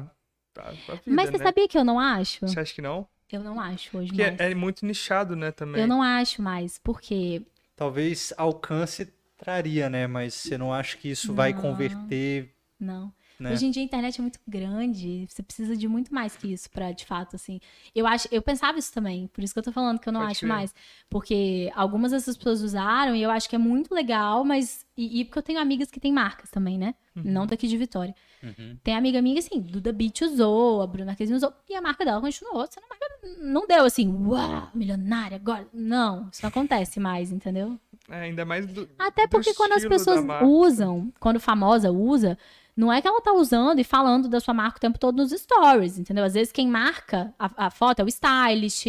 [0.61, 1.43] a, a vida, mas você né?
[1.45, 2.45] sabia que eu não acho?
[2.45, 3.07] Você acha que não?
[3.31, 4.39] Eu não acho hoje Porque mais.
[4.39, 5.81] é, é muito nichado, né, também.
[5.81, 7.41] Eu não acho mais, porque
[7.75, 10.05] Talvez alcance traria, né?
[10.05, 11.61] Mas você não acha que isso vai Não.
[11.61, 13.11] converter, não.
[13.39, 13.51] Né?
[13.51, 16.69] Hoje em dia a internet é muito grande, você precisa de muito mais que isso
[16.69, 17.59] pra, de fato, assim.
[17.95, 20.21] Eu acho, eu pensava isso também, por isso que eu tô falando que eu não
[20.21, 20.49] Pode acho crer.
[20.49, 20.75] mais,
[21.09, 25.25] porque algumas dessas pessoas usaram e eu acho que é muito legal, mas e, e
[25.25, 26.95] porque eu tenho amigas que têm marcas também, né?
[27.15, 28.15] Não daqui de Vitória.
[28.41, 28.77] Uhum.
[28.83, 32.19] Tem amiga minha assim, Duda Beat usou, a Bruna Marquezine usou, e a marca dela
[32.19, 32.65] continuou.
[32.69, 33.03] Sendo marca
[33.39, 35.67] não deu assim, uau, milionária agora.
[35.73, 37.79] Não, isso não acontece mais, entendeu?
[38.09, 42.37] É, ainda mais do, Até do porque quando as pessoas usam, quando famosa usa,
[42.75, 45.31] não é que ela tá usando e falando da sua marca o tempo todo nos
[45.31, 46.23] stories, entendeu?
[46.23, 48.87] Às vezes quem marca a, a foto é o stylist.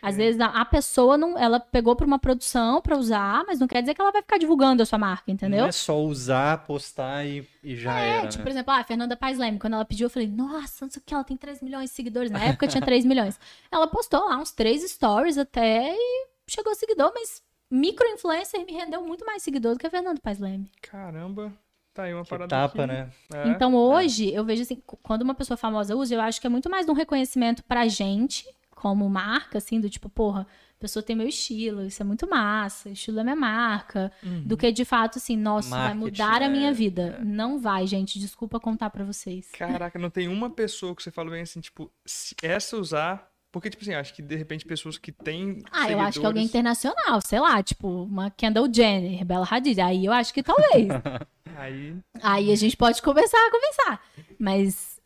[0.00, 3.66] Às vezes a, a pessoa não, ela pegou pra uma produção pra usar, mas não
[3.66, 5.62] quer dizer que ela vai ficar divulgando a sua marca, entendeu?
[5.62, 8.44] Não é só usar, postar e, e já É, era, tipo, né?
[8.44, 11.00] por exemplo, ah, a Fernanda Paes Leme, quando ela pediu, eu falei, nossa, não sei
[11.00, 12.30] o que, ela tem 3 milhões de seguidores.
[12.30, 13.38] Na época tinha 3 milhões.
[13.70, 19.24] Ela postou lá uns 3 stories até e chegou seguidor, mas micro-influencer me rendeu muito
[19.26, 20.70] mais seguidor do que a Fernanda Paes Leme.
[20.82, 21.52] Caramba,
[21.94, 23.10] tá aí uma Que parada tapa, que- né?
[23.32, 23.48] É.
[23.48, 26.68] Então hoje, eu vejo assim, quando uma pessoa famosa usa, eu acho que é muito
[26.68, 30.42] mais de um reconhecimento pra gente, como marca, assim, do tipo, porra,
[30.76, 34.42] a pessoa tem meu estilo, isso é muito massa, estilo é minha marca, Uhum.
[34.42, 37.18] do que de fato, assim, nossa, vai Marketing, mudar a minha é, vida.
[37.24, 39.50] Não vai, gente, desculpa contar pra vocês.
[39.52, 43.32] Caraca, não tem uma pessoa que você fala bem assim, tipo, se essa usar.
[43.54, 45.62] Porque, tipo assim, acho que de repente pessoas que têm.
[45.70, 49.80] Ah, eu acho que alguém seguidores- internacional, sei lá, tipo, uma Kendall Jenner, Bella Hadid,
[49.80, 50.88] aí eu acho que talvez.
[51.56, 51.94] Aí.
[52.20, 54.04] aí a gente pode começar a conversar.
[54.40, 55.00] Mas,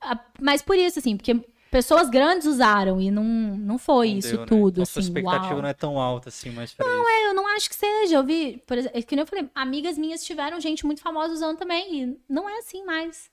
[0.00, 4.28] a- mas por isso, assim, porque pessoas grandes usaram e não, não foi Não isso
[4.30, 4.46] deu, né?
[4.46, 5.62] tudo, Então, sua assim, expectativa uau.
[5.62, 7.26] não é tão alta assim, mas pra isso.
[7.26, 8.14] Eu não acho que seja.
[8.14, 11.34] Eu vi, por exemplo, é que nem eu falei, amigas minhas tiveram gente muito famosa
[11.34, 12.02] usando também.
[12.04, 13.28] E não é assim mais.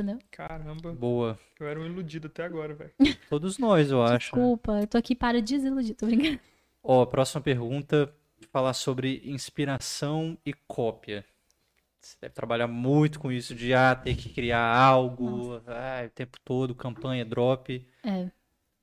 [0.00, 0.18] Entendeu?
[0.30, 1.38] Caramba, Boa.
[1.58, 2.90] eu era um iludido até agora, velho.
[3.28, 4.12] Todos nós, eu acho.
[4.12, 4.18] né?
[4.18, 6.40] Desculpa, eu tô aqui para desiludir, tô brincando.
[6.82, 8.10] Ó, próxima pergunta,
[8.50, 11.22] falar sobre inspiração e cópia.
[12.00, 16.38] Você deve trabalhar muito com isso de ah, ter que criar algo, ah, o tempo
[16.42, 17.86] todo, campanha, drop.
[18.02, 18.30] É.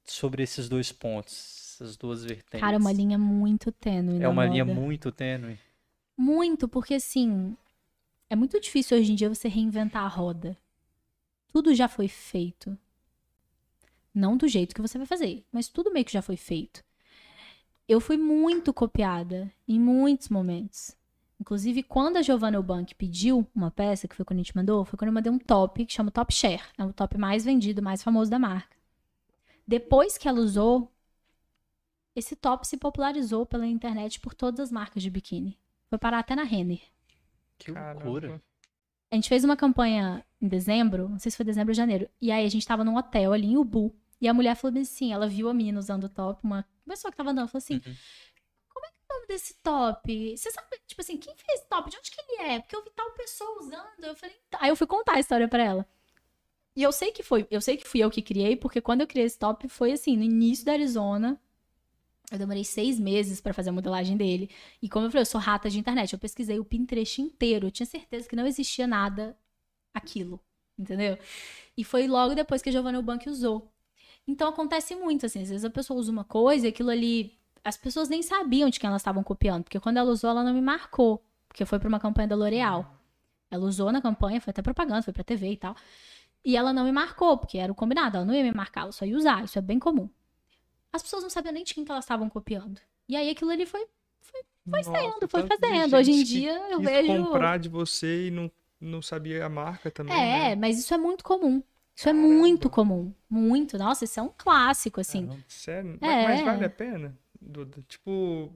[0.03, 2.59] Sobre esses dois pontos, essas duas vertentes.
[2.59, 4.21] Cara, é uma linha muito tênue.
[4.21, 4.79] É uma linha moda.
[4.79, 5.57] muito tênue.
[6.15, 7.57] Muito, porque assim,
[8.29, 10.55] é muito difícil hoje em dia você reinventar a roda.
[11.57, 12.77] Tudo já foi feito.
[14.13, 16.83] Não do jeito que você vai fazer, mas tudo meio que já foi feito.
[17.87, 20.95] Eu fui muito copiada em muitos momentos.
[21.41, 24.99] Inclusive, quando a Giovanna Eubank pediu uma peça, que foi quando a gente mandou, foi
[24.99, 26.61] quando eu mandei um top, que chama Top Share.
[26.77, 28.77] É o top mais vendido, mais famoso da marca.
[29.67, 30.91] Depois que ela usou,
[32.15, 35.57] esse top se popularizou pela internet por todas as marcas de biquíni.
[35.89, 36.83] Foi parar até na Renner.
[37.57, 38.39] Que loucura.
[39.11, 42.09] A gente fez uma campanha em dezembro, não sei se foi dezembro ou janeiro.
[42.21, 43.95] E aí a gente tava num hotel ali em Ubu.
[44.19, 47.17] E a mulher falou assim, ela viu a menina usando o top, uma pessoa que
[47.17, 47.95] tava andando, falou assim, Uhum.
[48.73, 50.35] como é que é o nome desse top?
[50.37, 51.89] Você sabe, tipo assim, quem fez esse top?
[51.89, 52.59] De onde que ele é?
[52.59, 54.03] Porque eu vi tal pessoa usando.
[54.03, 54.57] Eu falei, tá.
[54.61, 55.87] Aí eu fui contar a história pra ela.
[56.75, 59.07] E eu sei que foi, eu sei que fui eu que criei, porque quando eu
[59.07, 61.39] criei esse top foi assim, no início da Arizona.
[62.31, 64.49] Eu demorei seis meses pra fazer a modelagem dele.
[64.81, 66.11] E como eu falei, eu sou rata de internet.
[66.11, 67.67] Eu pesquisei o Pinterest inteiro.
[67.67, 69.37] Eu tinha certeza que não existia nada
[69.93, 70.39] aquilo.
[70.77, 71.17] Entendeu?
[71.75, 73.71] E foi logo depois que a Giovanna Eubank usou.
[74.27, 75.41] Então acontece muito, assim.
[75.41, 77.33] Às vezes a pessoa usa uma coisa e aquilo ali.
[77.63, 79.63] As pessoas nem sabiam de quem elas estavam copiando.
[79.63, 81.23] Porque quando ela usou, ela não me marcou.
[81.47, 82.93] Porque foi pra uma campanha da L'Oréal.
[83.49, 85.75] Ela usou na campanha, foi até propaganda, foi pra TV e tal.
[86.43, 88.17] E ela não me marcou, porque era o combinado.
[88.17, 89.43] Ela não ia me marcar, ela só ia usar.
[89.45, 90.09] Isso é bem comum.
[90.91, 92.79] As pessoas não sabiam nem de quem que elas estavam copiando.
[93.07, 93.85] E aí aquilo ali foi.
[94.21, 95.95] Foi Nossa, saindo, foi fazendo.
[95.95, 97.23] Hoje em dia eu vejo.
[97.23, 98.51] comprar de você e não,
[98.81, 100.55] não sabia a marca também, É, né?
[100.55, 101.63] mas isso é muito comum.
[101.95, 102.27] Isso é Caramba.
[102.33, 103.13] muito comum.
[103.29, 103.77] Muito.
[103.77, 105.25] Nossa, isso é um clássico, assim.
[105.25, 105.45] Caramba.
[105.47, 105.97] Sério?
[106.01, 106.23] É.
[106.23, 107.17] Mas, mas vale a pena?
[107.39, 107.81] Duda?
[107.87, 108.51] Tipo,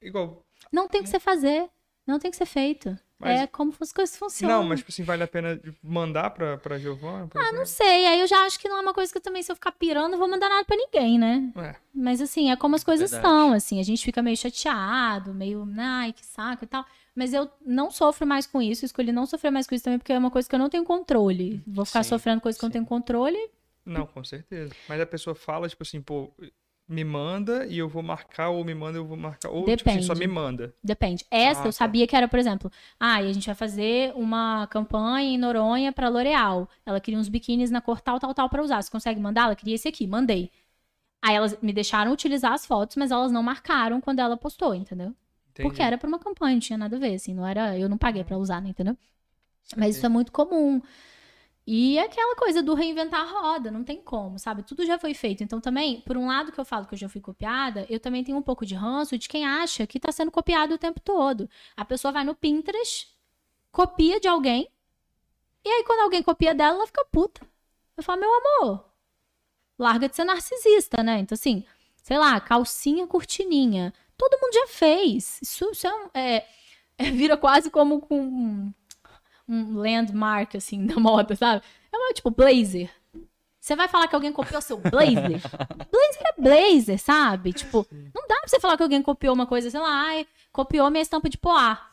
[0.00, 0.44] igual...
[0.70, 1.68] Não tem o que você fazer.
[2.06, 2.96] Não tem que ser feito.
[3.18, 4.58] Mas- É como as coisas funcionam.
[4.62, 7.26] Não, mas tipo assim, vale a pena mandar pra, pra Giovanna?
[7.28, 7.66] por Ah, não exemplo?
[7.66, 8.06] sei.
[8.06, 9.72] Aí eu já acho que não é uma coisa que eu também, se eu ficar
[9.72, 11.50] pirando, não vou mandar nada pra ninguém, né?
[11.56, 11.74] É.
[11.94, 13.34] Mas assim, é como as coisas Verdade.
[13.34, 13.80] são, assim.
[13.80, 16.84] A gente fica meio chateado, meio, ai, que saco e tal.
[17.14, 18.84] Mas eu não sofro mais com isso.
[18.84, 20.84] Escolhi não sofrer mais com isso também, porque é uma coisa que eu não tenho
[20.84, 21.62] controle.
[21.66, 23.38] Vou ficar Sim, sofrendo coisa que eu não tenho controle.
[23.84, 24.74] Não, com certeza.
[24.88, 26.30] Mas a pessoa fala, tipo assim, pô,
[26.88, 29.50] me manda e eu vou marcar, ou me manda e eu vou marcar.
[29.50, 30.34] Ou, tipo assim, só me Depende.
[30.34, 30.74] manda.
[30.82, 31.24] Depende.
[31.30, 31.72] Essa Ah, eu tá.
[31.72, 35.92] sabia que era, por exemplo, ah, e a gente vai fazer uma campanha em Noronha
[35.92, 36.68] pra L'Oreal.
[36.84, 38.80] Ela queria uns biquínis na cor tal, tal, tal pra usar.
[38.82, 39.44] Você consegue mandar?
[39.46, 40.50] Ela queria esse aqui, mandei.
[41.22, 45.08] Aí elas me deixaram utilizar as fotos, mas elas não marcaram quando ela postou, entendeu?
[45.50, 45.68] Entendi.
[45.68, 47.98] Porque era pra uma campanha, não tinha nada a ver, assim, não era, eu não
[47.98, 48.96] paguei pra usar, né, entendeu?
[49.76, 50.80] Mas isso é muito comum.
[51.66, 54.62] E aquela coisa do reinventar a roda, não tem como, sabe?
[54.62, 55.42] Tudo já foi feito.
[55.42, 58.22] Então também, por um lado que eu falo que eu já fui copiada, eu também
[58.22, 61.50] tenho um pouco de ranço de quem acha que tá sendo copiado o tempo todo.
[61.76, 63.08] A pessoa vai no Pinterest,
[63.72, 64.70] copia de alguém,
[65.64, 67.40] e aí quando alguém copia dela, ela fica puta.
[67.96, 68.84] Eu falo, meu amor,
[69.78, 71.18] larga de ser narcisista, né?
[71.20, 71.64] Então assim,
[72.02, 73.92] sei lá, calcinha cortininha.
[74.16, 75.40] Todo mundo já fez.
[75.42, 76.46] Isso, isso é- é-
[77.12, 78.72] vira quase como com
[79.48, 81.62] um, landmark, assim, da moda, sabe?
[81.92, 82.90] É uma, tipo, blazer.
[83.60, 85.40] Você vai falar que alguém copiou seu blazer?
[85.90, 87.52] blazer é blazer, sabe?
[87.52, 90.88] Tipo, não dá pra você falar que alguém copiou uma coisa, sei lá, ai, copiou
[90.90, 91.90] minha estampa de poá.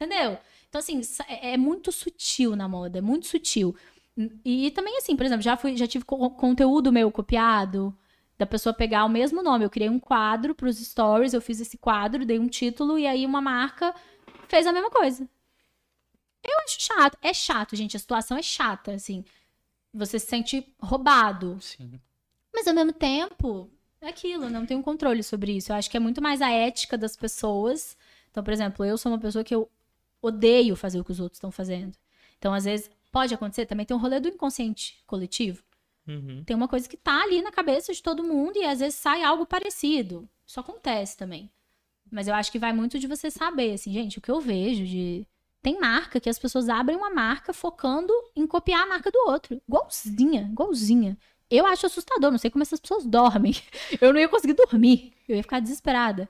[0.00, 0.38] Entendeu?
[0.68, 3.76] Então, assim, é é muito sutil na moda, é muito sutil.
[4.44, 7.94] E, e também, assim, por exemplo, já, fui, já tive co- conteúdo meu copiado,
[8.38, 9.64] da pessoa pegar o mesmo nome.
[9.64, 13.24] Eu criei um quadro pros stories, eu fiz esse quadro, dei um título, e aí
[13.26, 13.94] uma marca
[14.48, 15.28] fez a mesma coisa.
[16.44, 17.18] Eu acho chato.
[17.22, 17.96] É chato, gente.
[17.96, 19.24] A situação é chata, assim.
[19.92, 21.58] Você se sente roubado.
[21.60, 22.00] Sim.
[22.52, 25.72] Mas ao mesmo tempo, é aquilo, não tenho controle sobre isso.
[25.72, 27.96] Eu acho que é muito mais a ética das pessoas.
[28.30, 29.70] Então, por exemplo, eu sou uma pessoa que eu
[30.20, 31.96] odeio fazer o que os outros estão fazendo.
[32.38, 35.62] Então, às vezes, pode acontecer, também tem um rolê do inconsciente coletivo.
[36.06, 36.44] Uhum.
[36.44, 39.22] Tem uma coisa que tá ali na cabeça de todo mundo e às vezes sai
[39.22, 40.28] algo parecido.
[40.46, 41.50] Isso acontece também.
[42.10, 44.84] Mas eu acho que vai muito de você saber, assim, gente, o que eu vejo
[44.84, 45.26] de.
[45.64, 49.60] Tem marca que as pessoas abrem uma marca focando em copiar a marca do outro.
[49.68, 51.18] Igualzinha, igualzinha.
[51.50, 53.54] Eu acho assustador, não sei como essas pessoas dormem.
[54.00, 55.14] Eu não ia conseguir dormir.
[55.28, 56.28] Eu ia ficar desesperada.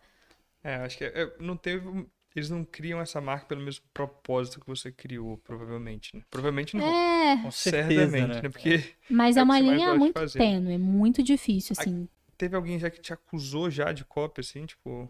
[0.62, 2.06] É, acho que é- não teve.
[2.34, 6.22] Eles não criam essa marca pelo mesmo propósito que você criou, provavelmente, né?
[6.30, 6.82] Provavelmente não.
[6.82, 8.34] É, Com certeza, Certamente, né?
[8.42, 8.48] né?
[8.50, 12.08] Porque mas É é, uma linha muito tênue, é muito difícil, assim.
[12.36, 15.08] teve alguém já que te acusou já de cópia, assim, tipo.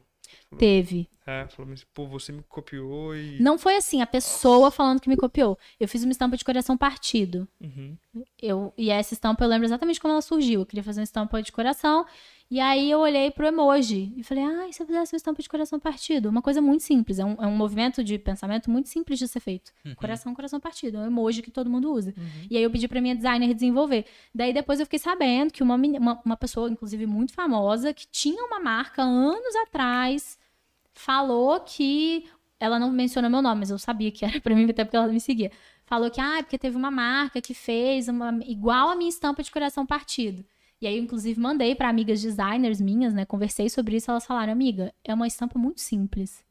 [0.59, 1.09] Teve.
[1.27, 3.41] É, falou pô, você me copiou e.
[3.41, 5.59] Não foi assim, a pessoa falando que me copiou.
[5.81, 7.49] Eu fiz uma estampa de coração partido.
[7.61, 7.97] Uhum.
[8.41, 10.61] Eu, e essa estampa eu lembro exatamente como ela surgiu.
[10.61, 12.05] Eu queria fazer uma estampa de coração.
[12.51, 15.49] E aí eu olhei pro emoji e falei, ai, se eu fizesse uma estampa de
[15.49, 16.29] coração partido?
[16.29, 17.19] Uma coisa muito simples.
[17.19, 19.73] É um, é um movimento de pensamento muito simples de ser feito.
[19.97, 20.99] Coração, coração partido.
[20.99, 22.15] É um emoji que todo mundo usa.
[22.51, 24.05] E aí eu pedi pra minha designer desenvolver.
[24.35, 28.45] Daí depois eu fiquei sabendo que uma, uma, uma pessoa, inclusive muito famosa, que tinha
[28.45, 30.39] uma marca anos atrás,
[30.93, 32.27] falou que.
[32.61, 35.09] Ela não mencionou meu nome, mas eu sabia que era pra mim, até porque ela
[35.09, 35.51] me seguia.
[35.87, 39.51] Falou que, ah, porque teve uma marca que fez uma, igual a minha estampa de
[39.51, 40.45] coração partido.
[40.85, 43.25] E aí, eu, inclusive, mandei pra amigas designers minhas, né?
[43.25, 46.45] Conversei sobre isso, elas falaram, amiga, é uma estampa muito simples.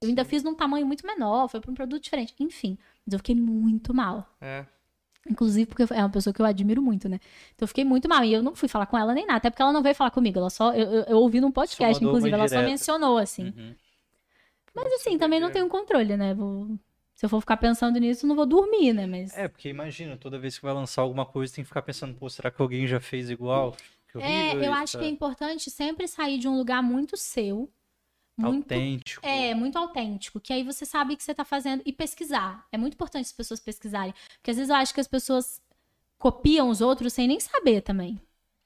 [0.00, 2.34] Eu ainda fiz num tamanho muito menor, foi pra um produto diferente.
[2.40, 4.26] Enfim, mas eu fiquei muito mal.
[4.40, 4.64] É.
[5.28, 7.20] Inclusive porque é uma pessoa que eu admiro muito, né?
[7.54, 8.24] Então eu fiquei muito mal.
[8.24, 10.12] E eu não fui falar com ela nem nada, até porque ela não veio falar
[10.12, 10.38] comigo.
[10.38, 10.72] Ela só.
[10.72, 13.52] Eu, eu, eu ouvi num podcast, inclusive, ela só mencionou, assim.
[13.54, 13.74] Uhum.
[14.74, 16.32] Mas assim, também não tenho controle, né?
[16.32, 16.78] Vou-
[17.18, 19.04] Se eu for ficar pensando nisso, não vou dormir, né?
[19.04, 19.36] Mas.
[19.36, 22.30] É, porque imagina, toda vez que vai lançar alguma coisa, tem que ficar pensando, pô,
[22.30, 23.74] será que alguém já fez igual?
[24.12, 27.68] Que É, eu isso, acho que é importante sempre sair de um lugar muito seu.
[28.36, 29.26] Muito autêntico.
[29.26, 32.64] É, muito autêntico, que aí você sabe o que você tá fazendo e pesquisar.
[32.70, 34.14] É muito importante as pessoas pesquisarem.
[34.34, 35.60] Porque às vezes eu acho que as pessoas
[36.18, 38.20] copiam os outros sem nem saber também.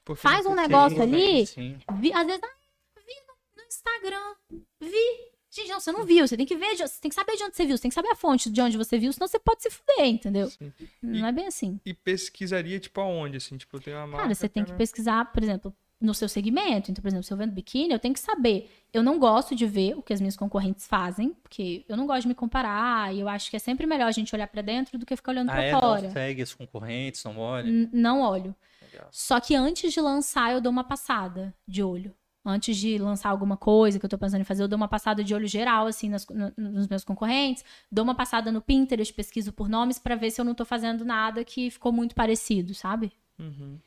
[0.05, 1.79] Porque Faz um negócio Sim, ali, Sim.
[1.95, 2.55] Vi, às vezes, ah,
[2.99, 3.15] vi
[3.57, 4.35] no Instagram,
[4.79, 5.33] vi.
[5.55, 7.55] Gente, não, você não viu, você tem que ver, você tem que saber de onde
[7.55, 9.63] você viu, você tem que saber a fonte de onde você viu, senão você pode
[9.63, 10.49] se fuder, entendeu?
[10.49, 10.73] Sim.
[11.03, 11.79] Não é bem assim.
[11.85, 13.59] E pesquisaria, tipo, aonde, assim?
[13.59, 14.23] Tipo, tem uma marca...
[14.23, 16.91] Cara, você tem que cara, pesquisar, por exemplo, no seu segmento.
[16.91, 18.71] Então, por exemplo, se eu vendo biquíni, eu tenho que saber.
[18.95, 22.23] Eu não gosto de ver o que as minhas concorrentes fazem, porque eu não gosto
[22.23, 24.99] de me comparar, e eu acho que é sempre melhor a gente olhar pra dentro
[24.99, 25.71] do que ficar olhando Ah, pra é?
[25.79, 26.03] fora.
[26.03, 27.69] Não segue os concorrentes, não olha?
[27.69, 28.55] N- Não olho.
[28.91, 29.07] Legal.
[29.11, 32.15] Só que antes de lançar, eu dou uma passada de olho.
[32.45, 35.23] Antes de lançar alguma coisa que eu tô pensando em fazer, eu dou uma passada
[35.23, 37.65] de olho geral, assim, nas- no- nos meus concorrentes.
[37.91, 41.05] Dou uma passada no Pinterest, pesquiso por nomes pra ver se eu não tô fazendo
[41.05, 43.13] nada que ficou muito parecido, sabe?
[43.39, 43.79] Uhum.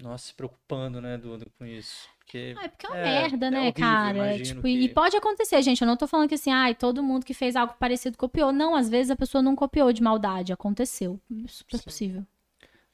[0.00, 2.06] Nossa, se preocupando, né, Duda, com isso.
[2.18, 4.16] Porque Ah, é porque é uma É, merda, é né, horrível, cara?
[4.18, 5.80] imagino Tipo, que- E pode acontecer, gente.
[5.80, 8.52] Eu não tô falando que assim, ai, todo mundo que fez algo parecido copiou.
[8.52, 10.52] Não, às vezes a pessoa não copiou de maldade.
[10.52, 11.18] Aconteceu.
[11.48, 11.84] Super Sim.
[11.84, 12.26] possível.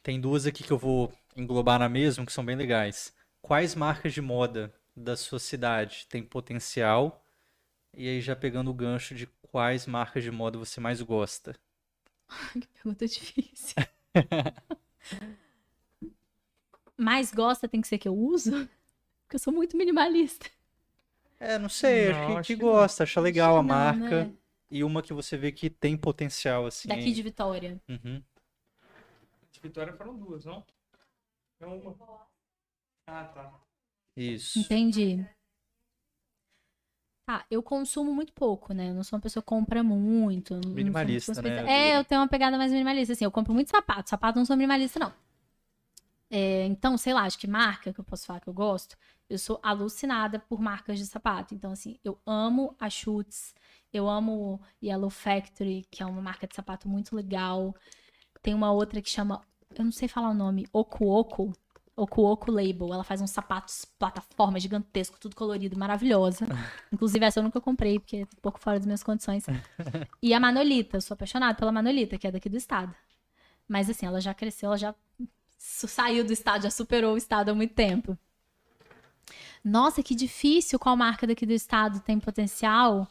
[0.04, 3.12] tem duas aqui que eu vou englobar na mesma, que são bem legais.
[3.42, 7.24] Quais marcas de moda da sua cidade têm potencial?
[7.92, 11.54] E aí, já pegando o gancho de quais marcas de moda você mais gosta?
[12.52, 13.76] Que pergunta difícil.
[16.96, 18.52] Mais gosta tem que ser que eu uso?
[19.22, 20.48] Porque eu sou muito minimalista.
[21.40, 24.24] É, não sei, Não, acho que, acho que gosta, acha legal a não, marca.
[24.26, 24.34] né?
[24.70, 26.88] E uma que você vê que tem potencial, assim.
[26.88, 27.80] Daqui de Vitória.
[27.88, 28.22] Uhum.
[29.52, 30.64] De Vitória foram duas, não?
[31.60, 31.96] É uma.
[33.06, 33.63] Ah, tá.
[34.16, 34.60] Isso.
[34.60, 35.26] Entendi.
[37.26, 38.90] Tá, eu consumo muito pouco, né?
[38.90, 40.60] Eu não sou uma pessoa que compra muito.
[40.66, 41.98] Minimalista, né, É, Duda?
[41.98, 43.24] eu tenho uma pegada mais minimalista, assim.
[43.24, 44.10] Eu compro muito sapato.
[44.10, 45.12] Sapato não sou minimalista, não.
[46.30, 48.96] É, então, sei lá, acho que marca que eu posso falar que eu gosto.
[49.28, 51.54] Eu sou alucinada por marcas de sapato.
[51.54, 53.54] Então, assim, eu amo a Schutz.
[53.90, 57.74] Eu amo Yellow Factory, que é uma marca de sapato muito legal.
[58.42, 59.40] Tem uma outra que chama,
[59.74, 61.52] eu não sei falar o nome, Okuoko.
[61.96, 62.92] Okuoko Label.
[62.92, 66.46] Ela faz uns sapatos plataforma gigantesco, tudo colorido, maravilhosa.
[66.92, 69.46] Inclusive, essa eu nunca comprei, porque é um pouco fora das minhas condições.
[70.22, 72.94] E a Manolita, eu sou apaixonada pela Manolita, que é daqui do estado.
[73.68, 74.94] Mas assim, ela já cresceu, ela já
[75.56, 78.18] saiu do estado, já superou o estado há muito tempo.
[79.64, 83.08] Nossa, que difícil qual marca daqui do estado tem potencial.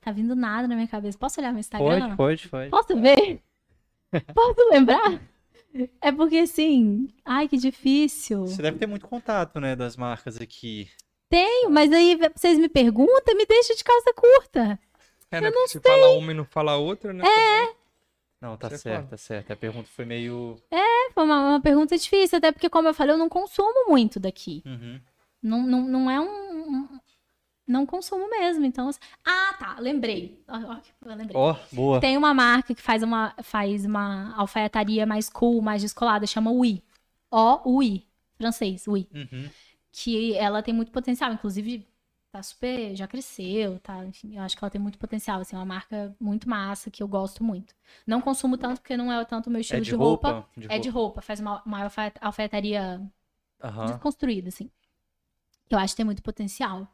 [0.00, 1.18] Tá vindo nada na minha cabeça.
[1.18, 2.16] Posso olhar meu Instagram?
[2.16, 2.70] Pode, pode, pode.
[2.70, 3.42] Posso ver?
[4.32, 5.20] Posso lembrar?
[6.00, 8.46] É porque assim, ai que difícil.
[8.46, 10.88] Você deve ter muito contato, né, das marcas aqui.
[11.28, 14.78] Tenho, mas aí vocês me perguntam, me deixa de calça curta.
[15.30, 15.50] É, né?
[15.50, 17.24] Porque se fala uma e não fala outra, né?
[17.26, 17.74] É.
[18.40, 19.08] Não, tá Você certo, fala.
[19.08, 19.52] tá certo.
[19.52, 20.56] A pergunta foi meio.
[20.70, 24.20] É, foi uma, uma pergunta difícil, até porque, como eu falei, eu não consumo muito
[24.20, 24.62] daqui.
[24.64, 25.00] Uhum.
[25.42, 26.86] Não, não, não é um-
[27.66, 28.88] Não consumo mesmo, então...
[28.88, 30.42] assim- Ah, tá, lembrei.
[30.48, 30.56] Ó,
[31.10, 31.36] eu lembrei.
[31.36, 32.00] Ó, boa.
[32.00, 36.82] Tem uma marca que faz uma, faz uma alfaiataria mais cool, mais descolada, chama Oui.
[37.30, 38.06] O-U-I,
[38.38, 39.08] francês, Oui.
[39.12, 39.50] Uhum.
[39.92, 41.86] que ela tem muito potencial, inclusive
[42.30, 45.58] tá super, já cresceu, tá, enfim, eu acho que ela tem muito potencial, assim, é
[45.58, 47.74] uma marca muito massa que eu gosto muito.
[48.06, 50.48] Não consumo tanto porque não é tanto o meu estilo É de, de roupa, roupa?
[50.56, 53.00] De é de roupa, faz uma, uma alfa- alfaiataria
[53.62, 53.86] Aham.
[53.86, 54.70] desconstruída, assim.
[55.70, 56.86] Eu acho que tem muito potencial.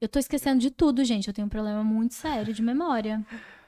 [0.00, 3.24] Eu tô esquecendo de tudo, gente, eu tenho um problema muito sério de memória.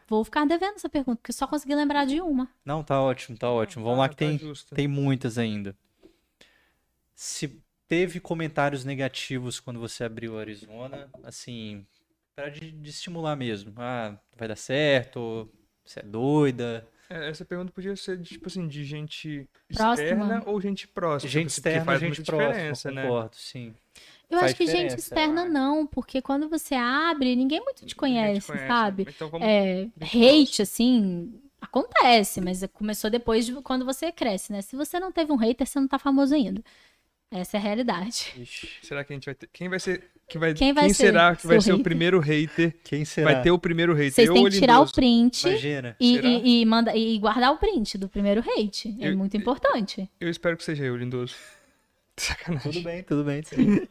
[0.08, 2.48] Vou ficar devendo essa pergunta, porque eu só consegui lembrar de uma.
[2.64, 3.84] Não, tá ótimo, tá ótimo.
[3.84, 4.40] Vamos Tá- lá que tá tem,
[4.74, 5.76] tem muitas ainda.
[7.14, 11.86] Se teve comentários negativos quando você abriu o Arizona, assim,
[12.34, 13.74] para de, de estimular mesmo.
[13.76, 15.50] Ah, vai dar certo,
[15.84, 16.86] você é doida.
[17.10, 20.06] É, essa pergunta podia ser, de, tipo assim, de gente Próxima.
[20.06, 21.30] externa ou gente próxima.
[21.30, 23.02] Gente tipo, porque externa, faz gente muita próxima, diferença, né?
[23.02, 23.74] concordo, sim.
[24.32, 28.46] Eu Faz acho que gente externa não, porque quando você abre, ninguém muito te conhece,
[28.46, 28.66] conhece.
[28.66, 29.06] sabe?
[29.08, 29.46] Então vamos...
[29.46, 34.62] É, hate, assim, acontece, mas começou depois de quando você cresce, né?
[34.62, 36.62] Se você não teve um hater, você não tá famoso ainda.
[37.30, 38.32] Essa é a realidade.
[38.38, 39.48] Ixi, Será que a gente vai ter...
[39.52, 40.10] Quem vai ser...
[40.28, 40.54] Que vai...
[40.54, 41.84] Quem vai ser será que vai ser o hater?
[41.84, 42.74] primeiro hater?
[42.84, 43.32] quem será?
[43.32, 44.12] Vai ter o primeiro hater.
[44.12, 45.96] Vocês têm que tirar o print Imagina.
[46.00, 48.96] e, e, e manda, e guardar o print do primeiro hate.
[48.98, 50.10] É Eu- muito importante.
[50.18, 51.34] Eu espero que seja eu, Lindoso.
[52.16, 52.72] Sacanagem.
[52.72, 53.42] Tudo bem, tudo bem.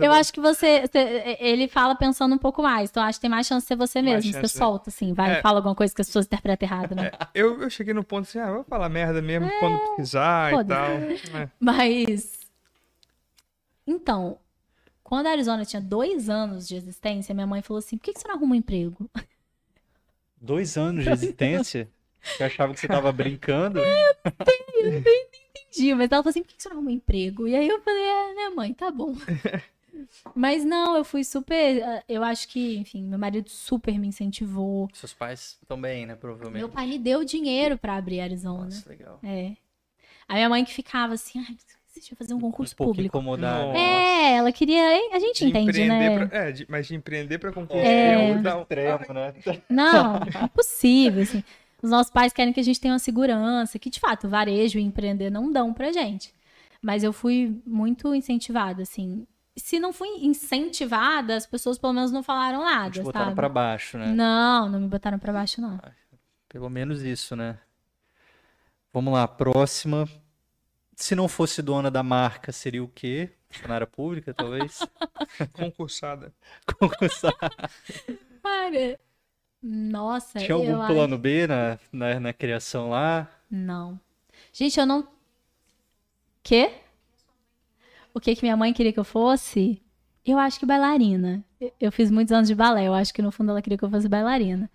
[0.00, 2.90] Eu acho que você, você- Ele fala pensando um pouco mais.
[2.90, 4.22] Então, acho que tem mais chance de ser você mesmo.
[4.32, 4.64] chance, Você né?
[4.64, 5.12] solta, assim.
[5.12, 5.42] Vai, É.
[5.42, 7.10] fala alguma coisa que as pessoas interpretam errado, né?
[7.34, 10.86] Eu, eu cheguei no ponto assim, ah, vou falar merda mesmo quando precisar e tal.
[11.44, 11.48] É.
[11.60, 12.38] Mas.
[13.86, 14.38] Então,
[15.02, 18.20] quando a Arizona tinha dois anos de existência, minha mãe falou assim: por que que
[18.20, 19.10] você não arruma um emprego?
[20.40, 21.88] Dois anos de existência?
[22.40, 23.80] Eu achava que você tava brincando.
[25.74, 27.48] Entendi, mas ela falou assim: por que você não arruma um emprego?
[27.48, 29.14] E aí eu falei: é, né, mãe, tá bom.
[30.34, 32.02] Mas não, eu fui super.
[32.08, 34.88] Eu acho que, enfim, meu marido super me incentivou.
[34.92, 36.16] Seus pais também, né?
[36.16, 36.58] Provavelmente.
[36.58, 38.64] Meu pai me deu dinheiro pra abrir Arizona.
[38.64, 39.20] Nossa, legal.
[39.22, 39.52] É.
[40.28, 41.56] A minha mãe que ficava assim, ai,
[41.94, 43.16] deixa eu fazer um concurso um pouco público.
[43.16, 43.66] incomodado.
[43.68, 43.78] Nossa.
[43.78, 44.82] É, ela queria.
[45.12, 46.26] A gente De entende, né?
[46.26, 48.30] pra- é, de- mas de empreender pra concurso É.
[48.32, 48.60] é outra.
[48.62, 49.34] extremo, né?
[49.70, 51.44] Não, impossível, assim.
[51.84, 54.78] Os nossos pais querem que a gente tenha uma segurança, que de fato, o varejo
[54.78, 56.34] e empreender não dão pra gente.
[56.80, 59.26] Mas eu fui muito incentivada, assim.
[59.54, 63.36] Se não fui incentivada, as pessoas pelo menos não falaram Te nada, botaram sabe?
[63.36, 64.06] pra baixo, né?
[64.06, 65.78] Não, não me botaram pra baixo, não.
[66.48, 67.58] Pelo menos isso, né?
[68.90, 70.08] Vamos lá, próxima.
[70.96, 73.30] Se não fosse dona da marca, seria o quê?
[73.50, 74.78] Funcionária pública, talvez?
[75.52, 76.32] Concursada.
[76.78, 77.34] Concursar.
[78.42, 78.98] Cara,
[79.66, 83.28] nossa, Tinha algum eu acho- plano B na, na, na criação lá?
[83.50, 83.98] Não.
[84.52, 85.08] Gente, eu não.
[86.42, 86.70] Quê?
[88.12, 89.80] O que que minha mãe queria que eu fosse?
[90.24, 91.44] Eu acho que bailarina.
[91.80, 93.90] Eu- fiz muitos anos de balé, eu acho que no fundo ela queria que eu
[93.90, 94.70] fosse bailarina.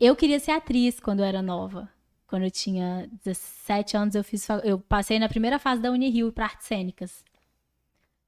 [0.00, 1.88] Eu queria ser atriz quando eu era nova.
[2.26, 6.46] Quando eu tinha 17 anos, eu fiz eu passei na primeira fase da Unirio para
[6.46, 7.24] artes cênicas.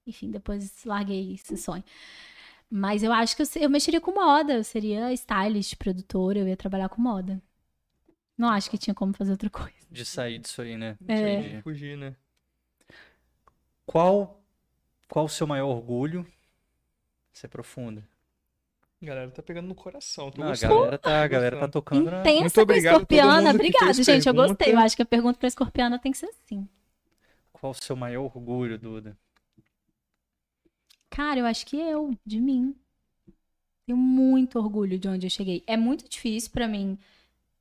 [0.06, 1.82] Enfim, depois larguei esse sonho.
[2.70, 6.49] Mas eu acho que eu, se- eu mexeria com moda, eu seria stylist, produtora, eu
[6.49, 7.41] ia trabalhar com moda.
[8.36, 9.73] Não acho que tinha como fazer outra coisa.
[9.91, 10.97] De sair disso aí, né?
[11.07, 11.39] É.
[11.39, 11.62] Entendi.
[11.62, 12.16] Fugir, né?
[13.86, 14.43] Qual,
[15.09, 16.27] qual o seu maior orgulho?
[17.32, 18.03] Você é profunda.
[19.03, 20.31] A galera tá pegando no coração.
[20.31, 22.20] Tô Não, a galera tá, a galera tá tocando na...
[22.20, 23.51] Intensa Muito obrigado escorpiana.
[23.51, 24.27] Obrigada, gente.
[24.27, 24.49] Eu pergunta.
[24.49, 24.73] gostei.
[24.73, 26.66] Eu acho que a pergunta pra escorpiana tem que ser assim.
[27.53, 29.16] Qual o seu maior orgulho, Duda?
[31.15, 32.74] Cara, eu acho que eu, de mim.
[33.86, 35.62] Tenho muito orgulho de onde eu cheguei.
[35.66, 36.99] É muito difícil pra mim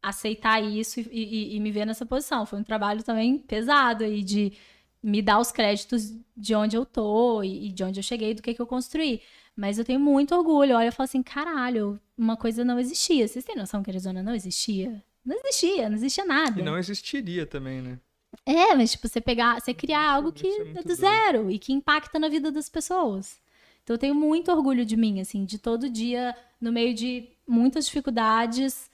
[0.02, 2.46] aceitar isso e, e- e me ver nessa posição.
[2.46, 4.54] Foi um trabalho também pesado aí de
[5.02, 8.42] me dar os créditos de onde eu tô e, e de onde eu cheguei, do
[8.42, 9.22] que, que eu construí.
[9.56, 10.76] Mas eu tenho muito orgulho.
[10.76, 13.28] Olha, eu falo assim, caralho, uma coisa não existia.
[13.28, 15.04] Vocês têm noção que a Arizona não existia?
[15.26, 16.60] Não existia, não existia nada.
[16.60, 18.00] E não existiria também, né?
[18.46, 20.96] É, mas tipo, você pegar, você criar algo que é do doido.
[20.96, 23.40] zero e que impacta na vida das pessoas.
[23.84, 27.86] Então eu tenho muito orgulho de mim, assim, de todo dia, no meio de muitas
[27.86, 28.90] dificuldades,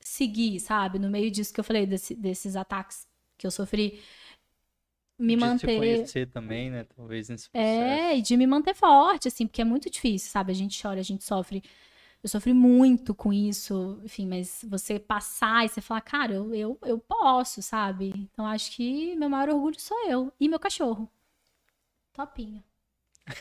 [0.00, 0.98] seguir, sabe?
[0.98, 3.06] No meio disso que eu falei, desse- desses ataques
[3.38, 4.00] que eu sofri,
[5.18, 5.74] me De manter.
[5.74, 6.84] conhecer também, né?
[6.84, 7.80] Talvez nesse processo.
[7.82, 10.52] É, e de me manter forte, assim, porque é muito difícil, sabe?
[10.52, 11.62] A gente chora, a gente sofre.
[12.22, 16.78] Eu sofri muito com isso, enfim, mas você passar e você falar, cara, eu, eu,
[16.82, 18.12] eu posso, sabe?
[18.16, 21.10] Então acho que meu maior orgulho sou eu e meu cachorro.
[22.14, 22.62] Topinho.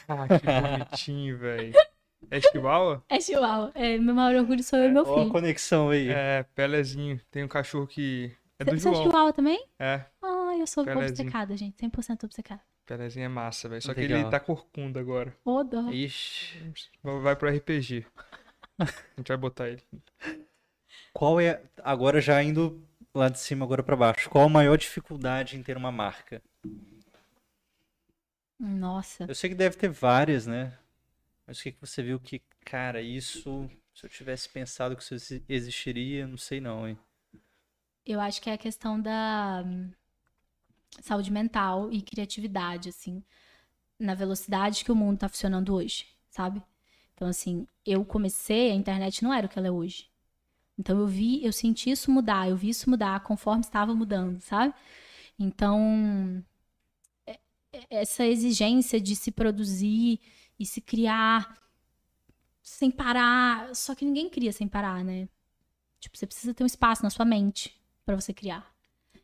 [0.08, 1.74] Ah, que bonitinho, velho.
[2.30, 3.04] É chihuahua?
[3.10, 3.72] É chihuahua.
[3.76, 5.32] É, meu maior orgulho sou eu e meu Ó a filho.
[5.32, 6.10] conexão aí.
[6.10, 7.20] É, Pelezinho.
[7.32, 9.04] Tem um cachorro que é do Você é João.
[9.04, 9.66] chihuahua também?
[9.80, 11.10] É, Ah, eu sou Pelezinho.
[11.28, 11.76] obcecada, gente.
[11.78, 12.62] 100% obcecada.
[12.86, 13.82] Pelezinho é massa, velho.
[13.82, 14.20] Só que Legal.
[14.20, 15.36] ele tá corcunda agora.
[15.46, 15.90] Ô, dó.
[15.90, 16.60] Ixi.
[17.04, 18.06] Vai pro RPG.
[18.80, 18.86] A
[19.18, 19.82] gente vai botar ele.
[21.14, 22.82] Qual é, agora já indo
[23.14, 26.42] lá de cima agora pra baixo, qual a maior dificuldade em ter uma marca?
[28.62, 29.28] Nossa.
[29.28, 30.78] Eu sei que deve ter várias, né?
[31.48, 35.16] Mas o que que você viu que, cara, isso, se eu tivesse pensado que isso
[35.16, 36.98] exi- existiria, não sei não, hein?
[38.06, 39.92] Eu acho que é a questão da hum,
[41.02, 43.24] saúde mental e criatividade, assim,
[44.00, 46.62] na velocidade que o mundo tá funcionando hoje, sabe?
[47.16, 50.10] Então, assim, eu comecei, a internet não era o que ela é hoje.
[50.78, 54.74] Então, eu vi, eu senti isso mudar, eu vi isso mudar conforme estava mudando, sabe?
[55.40, 56.44] Então,
[57.90, 60.20] essa exigência de se produzir
[60.60, 61.58] e se criar
[62.62, 65.28] sem parar, só que ninguém cria sem parar, né?
[66.00, 67.76] Tipo, você precisa ter um espaço na sua mente
[68.06, 68.72] para você criar.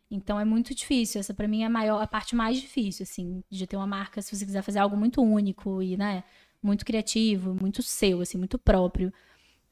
[0.09, 1.19] Então é muito difícil.
[1.19, 4.21] Essa pra mim é a maior, a parte mais difícil, assim, de ter uma marca,
[4.21, 6.23] se você quiser fazer algo muito único e, né,
[6.61, 9.13] muito criativo, muito seu, assim, muito próprio.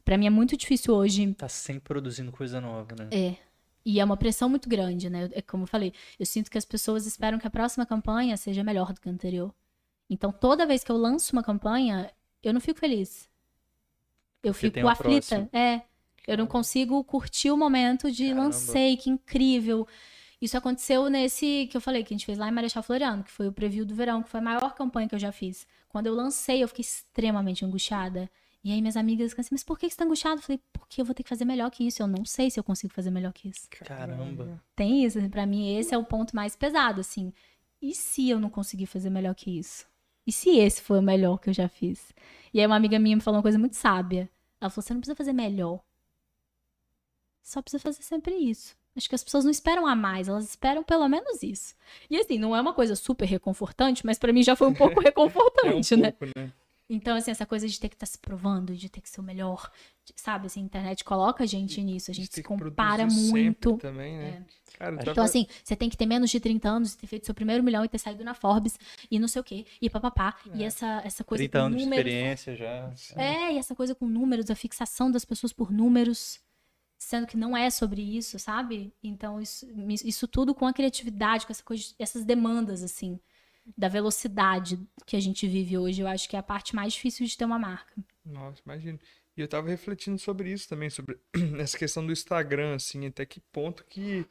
[0.03, 1.33] Pra mim é muito difícil hoje.
[1.33, 3.09] Tá sempre produzindo coisa nova, né?
[3.11, 3.44] É.
[3.85, 5.29] E é uma pressão muito grande, né?
[5.31, 8.63] É como eu falei, eu sinto que as pessoas esperam que a próxima campanha seja
[8.63, 9.53] melhor do que a anterior.
[10.09, 13.29] Então, toda vez que eu lanço uma campanha, eu não fico feliz.
[14.43, 15.27] Eu Porque fico aflita.
[15.27, 15.49] próxima.
[15.53, 15.81] É.
[16.27, 18.43] Eu não consigo curtir o momento de Caramba.
[18.45, 19.87] lancei, que incrível.
[20.41, 23.31] Isso aconteceu nesse que eu falei, que a gente fez lá em Marechal Floriano, que
[23.31, 25.67] foi o preview do verão, que foi a maior campanha que eu já fiz.
[25.87, 28.29] Quando eu lancei, eu fiquei extremamente angustiada.
[28.65, 30.39] E aí minhas amigas ficam assim, mas por que você tá angustiado?
[30.39, 32.01] Eu falei, porque eu vou ter que fazer melhor que isso.
[32.01, 33.69] Eu não sei se eu consigo fazer melhor que isso.
[33.69, 34.59] Caramba.
[34.75, 37.31] Tem isso, para mim esse é o ponto mais pesado, assim.
[37.79, 39.85] E se eu não conseguir fazer melhor que isso?
[40.25, 42.11] E se esse foi o melhor que eu já fiz?
[42.51, 44.27] E aí uma amiga minha me falou uma coisa muito sábia.
[44.59, 45.79] Ela falou, você não precisa fazer melhor.
[47.43, 48.75] Só precisa fazer sempre isso.
[48.95, 51.75] Acho que as pessoas não esperam a mais, elas esperam pelo menos isso.
[52.09, 55.01] E assim, não é uma coisa super reconfortante, mas para mim já foi um pouco
[55.01, 56.11] reconfortante, é um né?
[56.13, 56.51] pouco, né?
[56.87, 59.23] Então, assim, essa coisa de ter que estar se provando, de ter que ser o
[59.23, 59.71] melhor,
[60.05, 60.45] de- sabe?
[60.45, 63.77] Assim, a internet coloca a gente nisso, a gente se compara muito.
[63.77, 64.45] Também, né?
[64.77, 67.33] Cara, eu Então, assim, você tem que ter menos de 30 anos, ter feito seu
[67.33, 68.77] primeiro milhão e ter saído na Forbes
[69.09, 70.35] e não sei o quê, e papapá.
[70.53, 72.13] E essa, essa coisa 30 com anos de números.
[72.13, 72.93] experiência já.
[73.15, 76.39] É, e essa coisa com números, a fixação das pessoas por números,
[76.99, 78.93] sendo que não é sobre isso, sabe?
[79.03, 79.65] Então, isso,
[80.05, 83.19] isso tudo com a criatividade, com essa coisa, essas demandas, assim,
[83.77, 87.25] da velocidade que a gente vive hoje, eu acho que é a parte mais difícil
[87.25, 87.93] de ter uma marca.
[88.25, 88.99] Nossa, imagino.
[89.37, 91.19] E eu tava refletindo sobre isso também, sobre
[91.59, 94.25] essa questão do Instagram, assim, até que ponto que,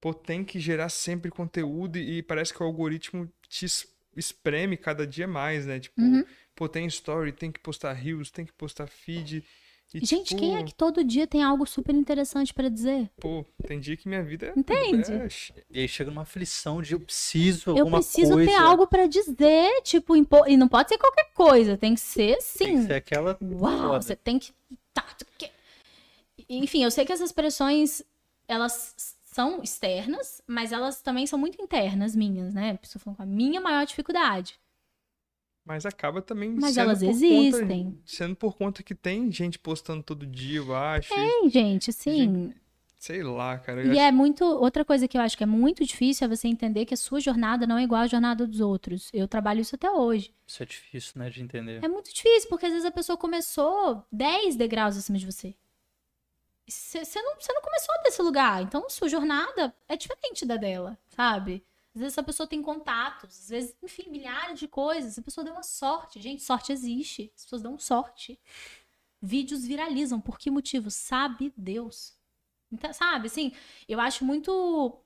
[0.00, 5.06] pô, tem que gerar sempre conteúdo e, parece que o algoritmo te es- espreme cada
[5.06, 5.80] dia mais, né?
[5.80, 6.24] Tipo, Uhum.
[6.56, 9.44] pô, tem story, tem que postar reels, tem que postar feed.
[9.94, 13.10] E, Gente, tipo, quem é que todo dia tem algo super interessante pra dizer?
[13.18, 14.58] Pô, tem dia que minha vida é...
[14.58, 15.10] Entende?
[15.12, 15.28] é
[15.70, 18.50] E aí chega numa aflição de eu preciso Eu alguma preciso coisa.
[18.50, 22.36] ter algo pra dizer, tipo, impo- e não pode ser qualquer coisa, tem que ser
[22.58, 22.80] Tem sim.
[22.82, 23.38] que ser aquela.
[23.40, 24.02] Uau, foda.
[24.02, 24.52] você tem que.
[24.92, 25.04] Tá,
[26.48, 28.02] Enfim, eu sei que essas pressões,
[28.46, 28.94] elas
[29.24, 32.78] são externas, mas elas também são muito internas minhas, né?
[32.82, 34.58] Estou falando com a minha maior dificuldade.
[35.68, 37.84] Mas acaba também Mas sendo elas por existem.
[37.84, 41.14] Conta, sendo por conta que tem gente postando todo dia, eu acho.
[41.14, 42.54] Tem, gente, sim.
[42.98, 43.84] Sei lá, cara.
[43.84, 44.42] E acho- é muito.
[44.44, 47.20] Outra coisa que eu acho que é muito difícil é você entender que a sua
[47.20, 49.10] jornada não é igual à jornada dos outros.
[49.12, 50.32] Eu trabalho isso até hoje.
[50.46, 51.84] Isso é difícil, né, de entender.
[51.84, 55.54] É muito difícil, porque às vezes a pessoa começou 10 degraus acima de você.
[56.66, 58.62] Você não, você não começou desse lugar.
[58.62, 61.62] Então, a sua jornada é diferente da dela, sabe?
[61.98, 65.18] Às vezes a pessoa tem contatos, às vezes, enfim, milhares de coisas.
[65.18, 66.20] A pessoa deu uma sorte.
[66.20, 67.32] Gente, sorte existe.
[67.34, 68.38] As pessoas dão sorte.
[69.20, 70.20] Vídeos viralizam.
[70.20, 70.92] Por que motivo?
[70.92, 72.14] Sabe Deus.
[72.70, 73.52] Então, sabe, assim,
[73.88, 74.96] eu acho muito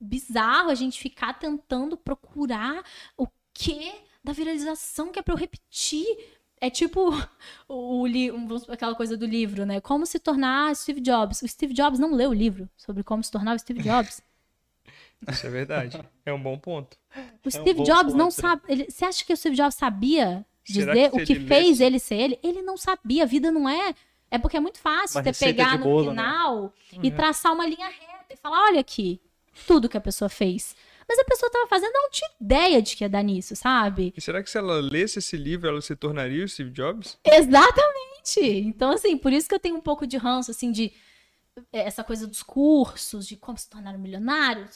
[0.00, 2.84] bizarro a gente ficar tentando procurar
[3.16, 3.92] o que
[4.22, 6.06] da viralização que é pra eu repetir.
[6.60, 7.10] É tipo
[7.68, 9.80] o, o aquela coisa do livro, né?
[9.80, 11.42] Como se tornar Steve Jobs.
[11.42, 14.22] O Steve Jobs não leu o livro sobre como se tornar o Steve Jobs.
[15.28, 16.00] Isso é verdade.
[16.24, 16.96] É um bom ponto.
[17.44, 18.48] O um Steve bom Jobs não ponto, né?
[18.48, 18.62] sabe.
[18.68, 21.84] ele- você acha que o Steve Jobs sabia dizer que o que ele fez lesse-
[21.84, 22.38] ele ser ele?
[22.42, 23.22] Ele não sabia.
[23.22, 23.94] A vida não é.
[24.30, 26.22] É porque é muito fácil você pegar de no bolo, né?
[26.22, 27.14] final e Uhum.
[27.14, 29.20] traçar uma linha reta e falar: olha aqui,
[29.66, 30.74] tudo que a pessoa fez.
[31.08, 34.12] Mas a pessoa tava fazendo, não tinha ideia de que ia dar nisso, sabe?
[34.16, 37.16] E será que se ela lesse esse livro, ela se tornaria o Steve Jobs?
[37.24, 38.40] Exatamente!
[38.40, 40.92] Então, assim, por isso que eu tenho um pouco de ranço, assim, de é,
[41.72, 44.68] essa coisa dos cursos, de como se tornar um milionário.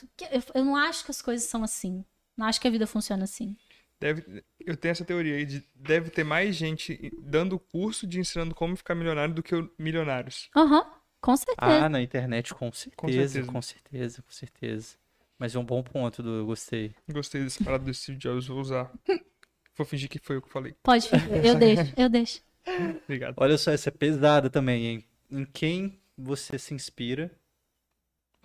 [0.55, 2.05] Eu, não acho que as coisas são assim.
[2.36, 3.57] Não acho que a vida funciona assim.
[4.01, 8.55] Deve, eu tenho essa teoria aí de deve ter mais gente dando curso de ensinando
[8.55, 10.48] como ficar milionário do que milionários.
[10.57, 10.86] Aham,
[11.20, 11.85] com certeza.
[11.85, 13.52] Ah, na internet, com certeza, certeza.
[13.52, 14.97] com certeza, com certeza.
[15.39, 16.94] Mas é um bom ponto, do eu gostei.
[17.11, 18.90] Gostei desse parado do Steve Jobs, vou usar.
[19.77, 20.74] Vou fingir que foi eu que falei.
[20.82, 21.09] Pode,
[21.43, 22.43] eu deixo, eu deixo.
[23.05, 23.35] Obrigado.
[23.39, 25.05] Olha só, essa é pesada também, hein?
[25.31, 27.30] Em quem você se inspira?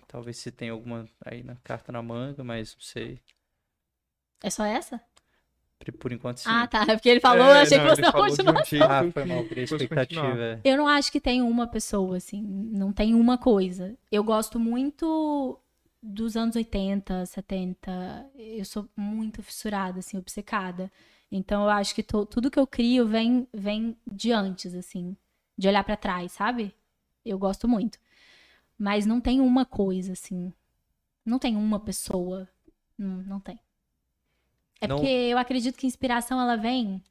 [0.08, 3.20] Talvez você tenha alguma aí na carta na manga, mas não sei.
[4.42, 5.00] É só essa?
[6.00, 6.48] Por- enquanto, sim.
[6.50, 6.82] Ah, tá.
[6.82, 9.44] É porque ele falou, É, eu achei não, que você um jeito Ah, foi mal,
[9.44, 10.42] criei expectativa.
[10.42, 10.60] é.
[10.64, 13.96] Eu não acho que tem uma pessoa, assim, não tem uma coisa.
[14.10, 15.58] Eu gosto muito
[16.02, 18.28] dos anos 80, 70.
[18.34, 20.90] Eu sou muito fissurada, assim, obcecada.
[21.30, 25.16] Então eu acho que to- tudo que eu crio vem, vem de antes, assim,
[25.58, 26.74] de olhar pra trás, sabe?
[27.28, 27.98] Eu gosto muito.
[28.78, 30.52] Mas não tem uma coisa, assim.
[31.24, 32.48] Não tem uma pessoa.
[32.96, 33.58] Não, não tem.
[34.80, 37.02] É Não- porque eu acredito que inspiração ela vem.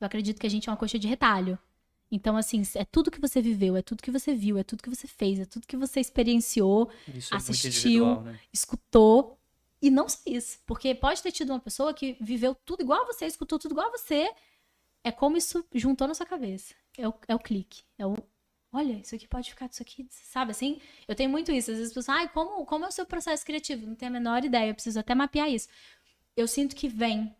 [0.00, 1.58] Eu acredito que a gente é uma coxa de retalho.
[2.10, 4.90] Então, assim, é tudo que você viveu, é tudo que você viu, é tudo que
[4.90, 8.38] você fez, é tudo que você experienciou, Isso é assistiu, individual, né?
[8.52, 9.38] escutou.
[9.82, 10.58] E não só isso.
[10.64, 13.88] Porque pode ter tido uma pessoa que viveu tudo igual a você, escutou tudo igual
[13.88, 14.30] a você.
[15.02, 16.74] É como isso juntou na sua cabeça.
[16.96, 17.82] É o, é o clique.
[17.98, 18.16] É o.
[18.74, 20.80] Olha, isso aqui pode ficar disso aqui, sabe assim?
[21.06, 21.70] Eu tenho muito isso.
[21.70, 23.86] Às vezes as pessoas, ai, como, como é o seu processo criativo?
[23.86, 25.68] Não tenho a menor ideia, eu preciso até mapear isso.
[26.36, 27.34] Eu sinto que vem.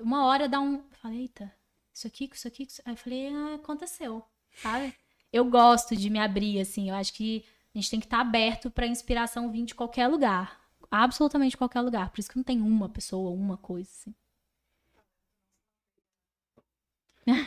[0.00, 0.76] Uma hora dá um.
[0.76, 1.52] Eu falei, eita,
[1.92, 2.62] isso aqui, isso aqui.
[2.64, 4.24] isso- Aí eu falei, ah, aconteceu,
[4.62, 4.94] sabe?
[5.32, 6.88] Eu gosto de me abrir, assim.
[6.90, 10.58] Eu acho que A gente tem que estar aberto para inspiração vir de qualquer lugar.
[10.90, 12.08] Absolutamente qualquer lugar.
[12.10, 14.14] Por isso que não tem uma pessoa, uma coisa, assim.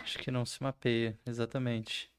[0.04, 2.12] Acho que não se mapeia, exatamente.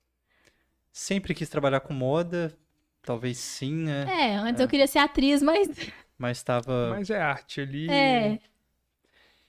[0.92, 2.56] Sempre quis trabalhar com moda,
[3.02, 4.06] talvez sim, né?
[4.08, 4.64] É, antes é.
[4.64, 5.68] eu queria ser atriz, mas.
[6.18, 6.90] Mas estava.
[6.90, 7.90] Mas é arte ali.
[7.90, 8.38] É.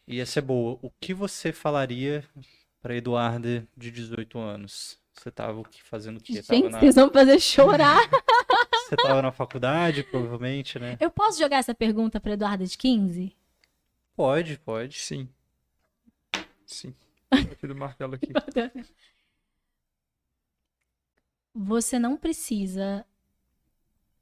[0.07, 0.80] Ia ser boa.
[0.81, 2.23] O que você falaria
[2.81, 4.97] para Eduarda de 18 anos?
[5.13, 6.41] Você tava o que fazendo o quê?
[6.41, 6.80] Gente, na...
[6.80, 7.99] vocês vão fazer chorar.
[8.88, 10.95] você tava na faculdade, provavelmente, né?
[10.97, 13.35] Eu posso jogar essa pergunta para Eduarda de 15?
[14.15, 14.97] Pode, pode.
[14.97, 15.27] Sim.
[16.65, 16.95] Sim.
[17.30, 18.31] Aqui do martelo aqui.
[21.53, 23.06] Você não precisa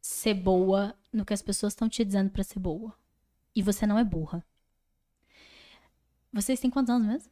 [0.02, 2.94] ser boa no que as pessoas estão te dizendo para ser boa.
[3.56, 4.44] E você não é burra.
[6.32, 7.32] Vocês têm quantos anos mesmo?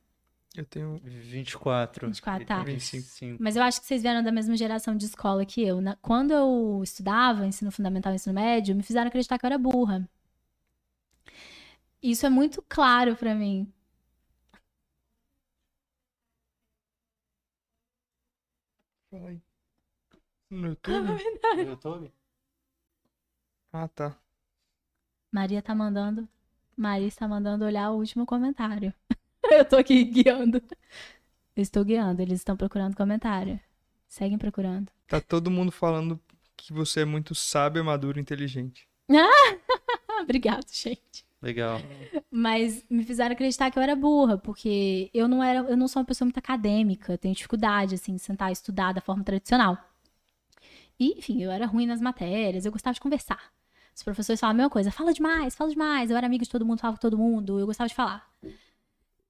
[0.56, 2.08] Eu tenho 24.
[2.08, 2.64] 24, tá.
[2.64, 3.38] 25.
[3.42, 5.80] Mas eu acho que vocês vieram da mesma geração de escola que eu.
[6.02, 10.10] Quando eu estudava, ensino fundamental e ensino médio, me fizeram acreditar que eu era burra.
[12.02, 13.72] Isso é muito claro para mim.
[19.12, 19.42] Aí.
[20.50, 21.08] No YouTube?
[21.56, 22.12] no YouTube?
[23.72, 24.18] Ah, tá.
[25.32, 26.28] Maria tá mandando.
[26.76, 28.94] Maria está mandando olhar o último comentário.
[29.44, 30.62] eu tô aqui guiando.
[31.56, 33.60] Eu estou guiando, eles estão procurando comentário.
[34.08, 34.90] Seguem procurando.
[35.08, 36.20] Tá todo mundo falando
[36.56, 38.88] que você é muito sábio, maduro e inteligente.
[40.22, 41.26] Obrigado, gente.
[41.42, 41.80] Legal.
[42.32, 46.02] Mas me fizeram acreditar que eu era burra, porque eu não era, eu não sou
[46.02, 49.78] uma pessoa muito acadêmica, eu tenho dificuldade assim de sentar e estudar da forma tradicional.
[51.00, 53.52] E, enfim, eu era ruim nas matérias, eu gostava de conversar.
[53.96, 56.12] Os professores falavam a mesma coisa, fala demais, fala demais.
[56.12, 58.30] Eu era amiga de todo mundo, falava com todo mundo, eu gostava de falar.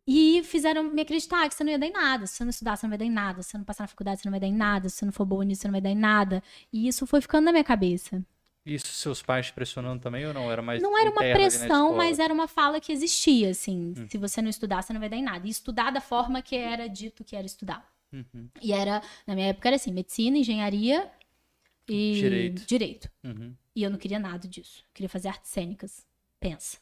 [0.05, 2.25] E fizeram me acreditar que você não ia dar em nada.
[2.25, 3.41] Se você não estudar, você não vai dar em nada.
[3.43, 4.87] Se você não passar na faculdade, você não vai dar em nada.
[4.87, 6.41] Se você não for boa nisso, você não vai dar em nada.
[6.71, 8.23] E isso foi ficando na minha cabeça.
[8.65, 10.51] Isso seus pais pressionando também ou não?
[10.51, 13.93] Era mais Não era uma pressão, mas era uma fala que existia, assim.
[13.97, 14.07] Hum.
[14.09, 15.45] Se você não estudar, você não vai dar em nada.
[15.45, 17.85] E estudar da forma que era dito que era estudar.
[18.11, 18.49] Uhum.
[18.61, 21.09] E era, na minha época, era assim, medicina, engenharia
[21.87, 22.65] e direito.
[22.65, 23.11] direito.
[23.23, 23.53] Uhum.
[23.75, 24.83] E eu não queria nada disso.
[24.83, 26.05] Eu queria fazer artes cênicas.
[26.39, 26.77] Pensa.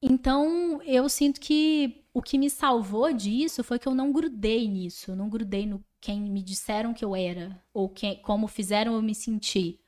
[0.00, 5.10] Então, eu sinto que o que me salvou disso foi que eu não grudei nisso.
[5.10, 7.60] Eu não grudei no quem me disseram que eu era.
[7.72, 9.80] Ou quem, como fizeram eu me sentir.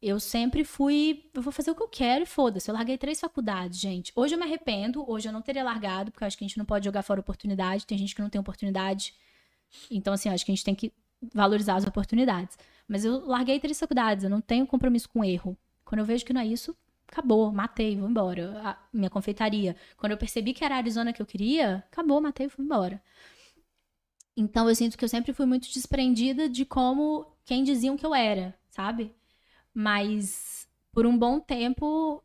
[0.00, 2.70] Eu sempre fui, eu vou fazer o que eu quero e foda-se.
[2.70, 4.12] Eu larguei três faculdades, gente.
[4.14, 6.58] Hoje eu me arrependo, hoje eu não teria largado, porque eu acho que a gente
[6.58, 7.84] não pode jogar fora oportunidade.
[7.84, 9.12] Tem gente que não tem oportunidade.
[9.90, 10.92] Então, assim, eu acho que a gente tem que
[11.32, 12.58] valorizar as oportunidades.
[12.86, 15.56] Mas eu larguei três faculdades, eu não tenho compromisso com erro.
[15.84, 16.76] Quando eu vejo que não é isso,
[17.06, 18.60] acabou, matei, vou embora.
[18.62, 19.76] A minha confeitaria.
[19.96, 23.02] Quando eu percebi que era a Arizona que eu queria, acabou, matei, fui embora.
[24.36, 28.14] Então eu sinto que eu sempre fui muito desprendida de como quem diziam que eu
[28.14, 29.12] era, sabe?
[29.74, 32.22] Mas por um bom tempo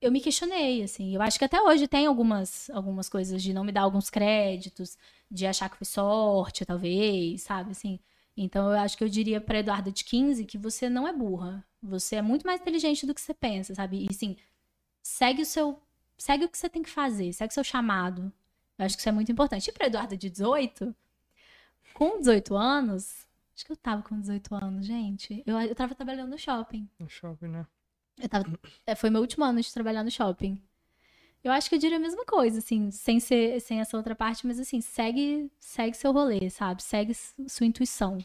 [0.00, 1.14] eu me questionei, assim.
[1.14, 4.98] Eu acho que até hoje tem algumas, algumas coisas de não me dar alguns créditos,
[5.30, 7.70] de achar que foi sorte, talvez, sabe?
[7.70, 7.98] Assim,
[8.36, 11.64] então eu acho que eu diria para Eduarda de 15 que você não é burra.
[11.82, 14.06] Você é muito mais inteligente do que você pensa, sabe?
[14.10, 14.36] E sim,
[15.02, 15.80] segue o seu.
[16.16, 18.32] Segue o que você tem que fazer, segue o seu chamado.
[18.78, 19.68] Eu acho que isso é muito importante.
[19.68, 20.94] E pra Eduarda de 18,
[21.92, 23.26] com 18 anos.
[23.54, 25.42] Acho que eu tava com 18 anos, gente.
[25.46, 26.88] Eu, eu tava trabalhando no shopping.
[26.98, 27.66] No shopping, né?
[28.20, 28.46] Eu tava,
[28.86, 30.60] é, foi meu último ano de trabalhar no shopping.
[31.44, 34.46] Eu acho que eu diria a mesma coisa, assim, sem ser, sem essa outra parte,
[34.46, 36.82] mas assim, segue, segue seu rolê, sabe?
[36.82, 38.16] Segue sua intuição.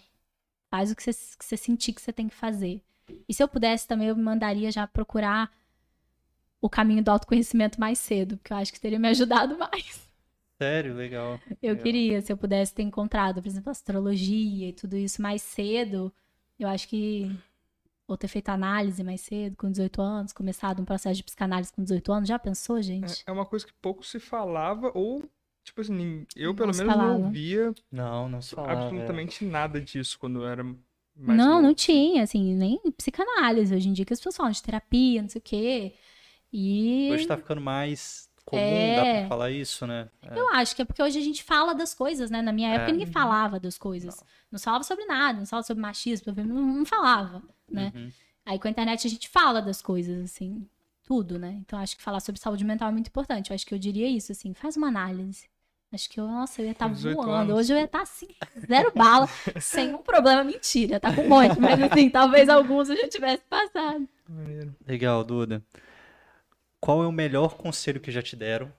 [0.71, 2.81] Faz o que você, que você sentir que você tem que fazer.
[3.27, 5.51] E se eu pudesse também, eu me mandaria já procurar
[6.61, 10.07] o caminho do autoconhecimento mais cedo, porque eu acho que teria me ajudado mais.
[10.57, 11.39] Sério, legal.
[11.61, 11.83] Eu legal.
[11.83, 16.13] queria, se eu pudesse ter encontrado, por exemplo, astrologia e tudo isso mais cedo,
[16.57, 17.29] eu acho que
[18.09, 21.83] ou ter feito análise mais cedo, com 18 anos, começado um processo de psicanálise com
[21.83, 22.27] 18 anos.
[22.27, 23.23] Já pensou, gente?
[23.25, 25.23] É, é uma coisa que pouco se falava, ou,
[25.63, 27.13] tipo assim, eu pelo menos falava.
[27.13, 29.47] não ouvia não, não se falava, absolutamente é.
[29.47, 31.61] nada disso quando eu era mais Não, novo.
[31.61, 33.75] não tinha, assim, nem psicanálise.
[33.75, 35.93] Hoje em dia que as pessoas falam de terapia, não sei o quê.
[36.51, 37.11] E...
[37.13, 38.95] Hoje tá ficando mais comum, é...
[38.95, 40.09] dá pra falar isso, né?
[40.23, 40.39] É.
[40.39, 42.41] Eu acho que é porque hoje a gente fala das coisas, né?
[42.41, 42.91] Na minha época é.
[42.93, 44.19] ninguém falava das coisas.
[44.19, 44.25] Não.
[44.53, 47.91] não falava sobre nada, não falava sobre machismo, não, não falava, né?
[47.95, 48.11] Uhum.
[48.45, 50.67] Aí com a internet a gente fala das coisas, assim,
[51.03, 51.57] tudo, né?
[51.61, 53.49] Então acho que falar sobre saúde mental é muito importante.
[53.49, 55.47] Eu acho que eu diria isso, assim, faz uma análise.
[55.91, 57.51] Acho que eu, nossa, eu ia estar tá voando.
[57.51, 57.57] Anos.
[57.57, 58.27] Hoje eu ia estar tá, assim,
[58.67, 59.27] zero bala,
[59.59, 60.43] sem um problema.
[60.43, 61.59] Mentira, tá com um monte.
[61.59, 64.07] Mas assim, talvez alguns eu já tivesse passado.
[64.85, 65.63] Legal, Duda.
[66.79, 68.71] Qual é o melhor conselho que já te deram?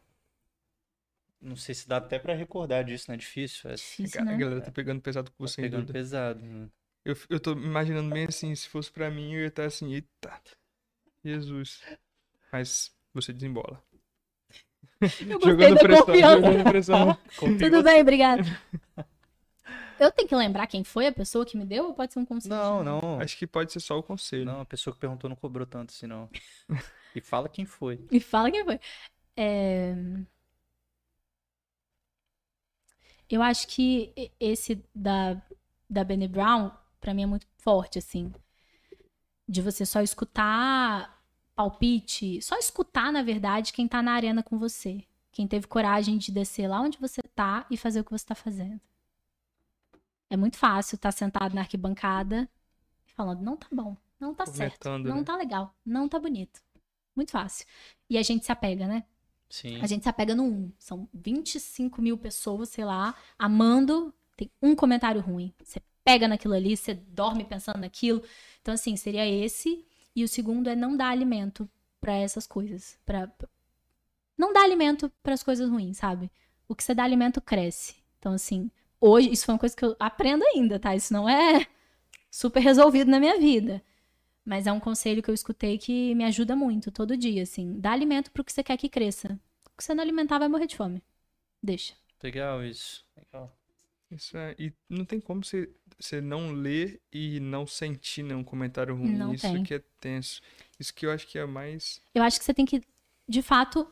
[1.40, 3.70] Não sei se dá até para recordar disso, não é difícil.
[3.70, 3.74] É...
[3.74, 4.34] difícil a, né?
[4.34, 5.92] a galera tá pegando pesado com tá você, pegando Duda.
[5.92, 6.40] pesado.
[6.40, 6.68] Né?
[7.04, 10.40] Eu, eu tô imaginando bem assim, se fosse pra mim, eu ia estar assim, eita,
[11.24, 11.82] Jesus.
[12.52, 13.82] Mas você desembola.
[15.00, 17.18] Eu jogando pressão, jogando pressão.
[17.58, 18.44] Tudo bem, obrigado.
[19.98, 22.24] Eu tenho que lembrar quem foi a pessoa que me deu ou pode ser um
[22.24, 22.54] conselho?
[22.54, 23.20] Não, não.
[23.20, 24.46] Acho que pode ser só o conselho.
[24.46, 26.26] Não, a pessoa que perguntou não cobrou tanto assim, não.
[27.14, 28.02] e fala quem foi.
[28.10, 28.80] E fala quem foi.
[29.36, 29.94] É...
[33.28, 35.40] Eu acho que esse da,
[35.88, 36.70] da Benny Brown,
[37.00, 38.32] para mim, é muito forte, assim.
[39.48, 41.20] De você só escutar
[41.54, 45.04] palpite, só escutar, na verdade, quem tá na arena com você.
[45.32, 48.34] Quem teve coragem de descer lá onde você tá e fazer o que você tá
[48.34, 48.80] fazendo.
[50.28, 52.48] É muito fácil estar tá sentado na arquibancada
[53.14, 55.24] falando, não tá bom, não tá certo, não né?
[55.24, 56.60] tá legal, não tá bonito.
[57.14, 57.66] Muito fácil.
[58.08, 59.04] E a gente se apega, né?
[59.48, 59.80] Sim.
[59.82, 60.72] A gente se apega no um.
[60.78, 64.14] São 25 mil pessoas, sei lá, amando.
[64.36, 65.52] Tem um comentário ruim.
[65.62, 68.22] Você pega naquilo ali, você dorme pensando naquilo.
[68.60, 69.84] Então, assim, seria esse.
[70.14, 71.70] E o segundo é não dar alimento
[72.00, 72.98] para essas coisas.
[73.06, 73.30] Pra...
[74.36, 76.30] Não dar alimento para as coisas ruins, sabe?
[76.66, 77.94] O que você dá alimento cresce.
[78.18, 78.70] Então, assim,
[79.00, 80.96] hoje, isso foi uma coisa que eu aprendo ainda, tá?
[80.96, 81.64] Isso não é
[82.28, 83.80] super resolvido na minha vida.
[84.44, 87.78] Mas é um conselho que eu escutei que me ajuda muito todo dia, assim.
[87.78, 89.38] Dá alimento pro que você quer que cresça.
[89.66, 91.04] O que você não alimentar vai morrer de fome.
[91.62, 91.94] Deixa.
[92.20, 93.04] Legal isso.
[93.16, 93.59] Legal.
[94.10, 98.94] Isso é, e não tem como você, você não ler e não sentir nenhum comentário
[98.96, 99.14] ruim.
[99.16, 99.62] Não isso tem.
[99.62, 100.40] que é tenso.
[100.78, 102.00] Isso que eu acho que é mais.
[102.14, 102.82] Eu acho que você tem que,
[103.28, 103.86] de fato.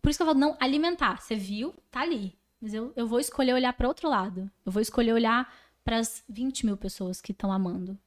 [0.00, 1.20] Por isso que eu falo, não alimentar.
[1.20, 2.38] Você viu, tá ali.
[2.60, 4.50] Mas eu, eu vou escolher olhar para outro lado.
[4.64, 5.52] Eu vou escolher olhar
[5.84, 7.98] para as 20 mil pessoas que estão amando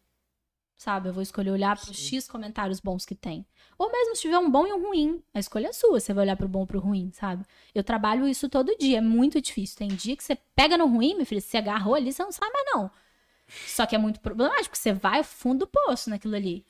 [0.81, 1.09] sabe?
[1.09, 3.45] Eu vou escolher olhar para os X comentários bons que tem.
[3.77, 6.23] Ou mesmo se tiver um bom e um ruim, a escolha é sua, você vai
[6.23, 7.45] olhar para o bom ou para o ruim, sabe?
[7.73, 9.77] Eu trabalho isso todo dia, é muito difícil.
[9.77, 12.49] Tem dia que você pega no ruim, meu filho, se agarrou ali, você não sai
[12.49, 12.91] mais não.
[13.67, 16.65] Só que é muito problemático, você vai fundo do poço naquilo ali.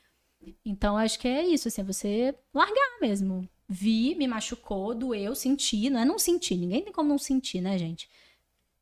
[0.62, 3.48] Então, acho que é isso, assim, é você largar mesmo.
[3.66, 7.78] Vi, me machucou, doeu, senti, não é não sentir, ninguém tem como não sentir, né,
[7.78, 8.10] gente?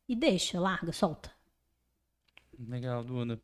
[0.09, 1.31] E deixa, larga, solta.
[2.59, 3.41] Legal, Duda.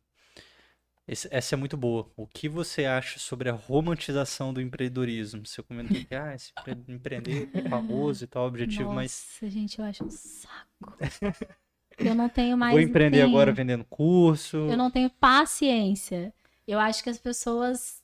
[1.08, 2.06] Esse, essa é muito boa.
[2.14, 5.46] O que você acha sobre a romantização do empreendedorismo?
[5.46, 6.52] Você comentou que ah, esse
[6.86, 9.26] empreender é famoso e tal, objetivo, Nossa, mas.
[9.40, 10.98] Nossa, gente, eu acho um saco.
[11.98, 12.72] Eu não tenho mais.
[12.72, 13.28] Vou empreender tenho...
[13.28, 14.56] agora vendendo curso.
[14.56, 16.32] Eu não tenho paciência.
[16.66, 18.02] Eu acho que as pessoas.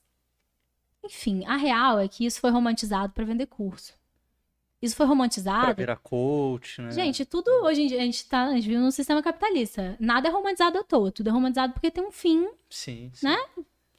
[1.03, 3.93] Enfim, a real é que isso foi romantizado para vender curso.
[4.81, 5.65] Isso foi romantizado.
[5.65, 6.91] Pra virar coach, né?
[6.91, 9.95] Gente, tudo hoje em dia, a gente, tá, a gente vive num sistema capitalista.
[9.99, 11.11] Nada é romantizado à toa.
[11.11, 12.47] Tudo é romantizado porque tem um fim.
[12.69, 13.09] Sim.
[13.13, 13.27] sim.
[13.27, 13.37] Né?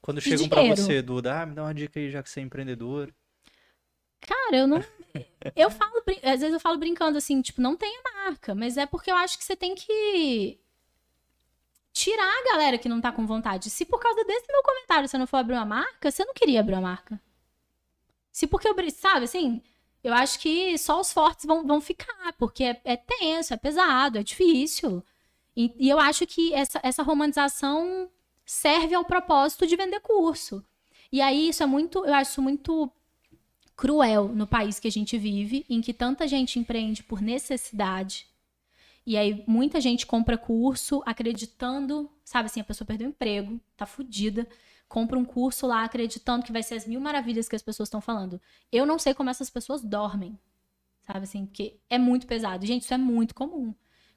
[0.01, 2.43] Quando chegam para você, Duda, ah, me dá uma dica aí já que você é
[2.43, 3.13] empreendedor.
[4.21, 4.83] Cara, eu não.
[5.55, 9.11] eu falo, às vezes eu falo brincando assim, tipo, não tenha marca, mas é porque
[9.11, 10.59] eu acho que você tem que
[11.91, 13.69] tirar a galera que não tá com vontade.
[13.69, 16.59] Se por causa desse meu comentário você não for abrir uma marca, você não queria
[16.59, 17.19] abrir uma marca.
[18.31, 19.63] Se porque eu, sabe, assim,
[20.07, 24.17] eu acho que só os fortes vão, vão ficar, porque é, é tenso, é pesado,
[24.17, 25.03] é difícil.
[25.55, 28.09] E, e, eu acho que essa, essa romantização
[28.45, 30.63] serve ao propósito de vender curso.
[31.11, 32.89] E aí isso é muito, eu acho muito
[33.75, 38.27] cruel no país que a gente vive, em que tanta gente empreende por necessidade.
[39.05, 43.85] E aí muita gente compra curso acreditando, sabe assim, a pessoa perdeu o emprego, tá
[43.85, 44.47] fudida
[44.87, 48.01] compra um curso lá acreditando que vai ser as mil maravilhas que as pessoas estão
[48.01, 48.41] falando.
[48.71, 50.39] Eu não sei como essas pessoas dormem,
[51.03, 52.65] sabe assim, porque é muito pesado.
[52.65, 53.73] Gente, isso é muito comum.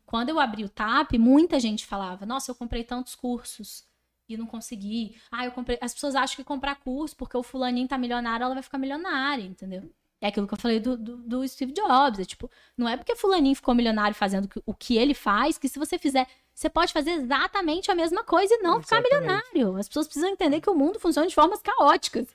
[0.06, 3.84] Quando eu abri o TAP, muita gente falava: Nossa, eu comprei tantos cursos
[4.28, 5.16] e não consegui.
[5.30, 5.78] Ah, eu comprei.
[5.80, 9.44] As pessoas acham que comprar curso porque o fulaninho tá milionário, ela vai ficar milionária,
[9.44, 9.88] entendeu?
[10.20, 12.18] É aquilo que eu falei do, do, do Steve Jobs.
[12.18, 15.78] É tipo, não é porque fulaninho ficou milionário fazendo o que ele faz que se
[15.78, 16.26] você fizer
[16.60, 19.06] você pode fazer exatamente a mesma coisa e não exatamente.
[19.06, 19.76] ficar milionário.
[19.78, 22.28] As pessoas precisam entender que o mundo funciona de formas caóticas.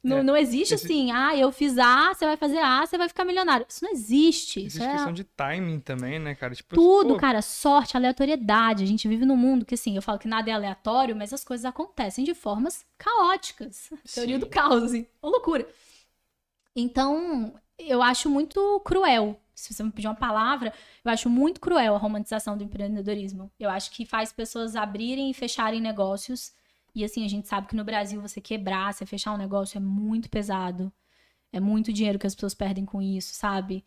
[0.00, 0.22] Não, é.
[0.22, 0.84] não existe Esse...
[0.84, 3.66] assim, ah, eu fiz A, você vai fazer A, você vai ficar milionário.
[3.68, 4.60] Isso não existe.
[4.60, 6.54] Existe isso é questão de timing também, né, cara?
[6.54, 7.16] Tipo, Tudo, pô...
[7.16, 8.84] cara, sorte, aleatoriedade.
[8.84, 11.42] A gente vive num mundo que, assim, eu falo que nada é aleatório, mas as
[11.42, 13.90] coisas acontecem de formas caóticas.
[14.04, 14.14] Sim.
[14.14, 15.68] Teoria do caos, assim, uma loucura.
[16.76, 20.72] Então, eu acho muito cruel se você me pedir uma palavra,
[21.04, 23.50] eu acho muito cruel a romantização do empreendedorismo.
[23.58, 26.52] Eu acho que faz pessoas abrirem e fecharem negócios.
[26.94, 29.80] E assim, a gente sabe que no Brasil você quebrar, você fechar um negócio é
[29.80, 30.92] muito pesado.
[31.52, 33.84] É muito dinheiro que as pessoas perdem com isso, sabe?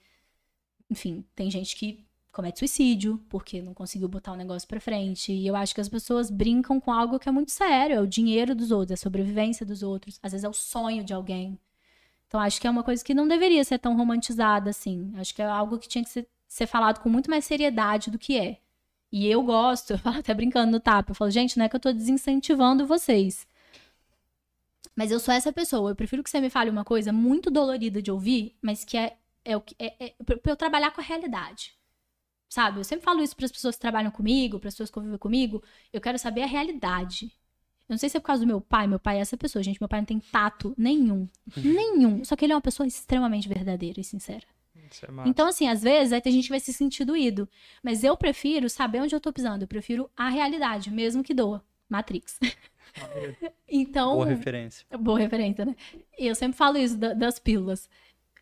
[0.90, 5.32] Enfim, tem gente que comete suicídio porque não conseguiu botar o negócio para frente.
[5.32, 8.08] E eu acho que as pessoas brincam com algo que é muito sério, é o
[8.08, 11.58] dinheiro dos outros, é a sobrevivência dos outros, às vezes é o sonho de alguém.
[12.28, 15.14] Então, acho que é uma coisa que não deveria ser tão romantizada assim.
[15.18, 18.20] Acho que é algo que tinha que ser, ser falado com muito mais seriedade do
[18.20, 18.60] que é.
[19.12, 21.76] E eu gosto, eu falo até brincando no tapa, eu falo, gente, não é que
[21.76, 23.48] eu tô desincentivando vocês.
[24.96, 25.92] Mas eu sou essa pessoa.
[25.92, 29.18] Eu prefiro que você me fale uma coisa muito dolorida de ouvir, mas que é,
[29.44, 31.76] é o que é, é pra eu trabalhar com a realidade.
[32.50, 32.80] Sabe?
[32.80, 35.18] Eu sempre falo isso para as pessoas que trabalham comigo, para as pessoas que convivem
[35.18, 35.62] comigo.
[35.92, 37.32] Eu quero saber a realidade.
[37.88, 38.88] Eu não sei se é por causa do meu pai.
[38.88, 39.80] Meu pai é essa pessoa, gente.
[39.80, 41.28] Meu pai não tem tato nenhum.
[41.56, 42.24] nenhum.
[42.24, 44.46] Só que ele é uma pessoa extremamente verdadeira e sincera.
[44.76, 47.48] É então, assim, às vezes aí a gente vai se sentir doído.
[47.84, 49.64] Mas eu prefiro saber onde eu tô pisando.
[49.64, 51.64] Eu prefiro a realidade, mesmo que doa.
[51.88, 52.40] Matrix.
[53.70, 54.16] então.
[54.16, 54.86] Boa referência.
[54.98, 55.76] Boa referência, né?
[56.18, 57.90] Eu sempre falo isso da, das pílulas.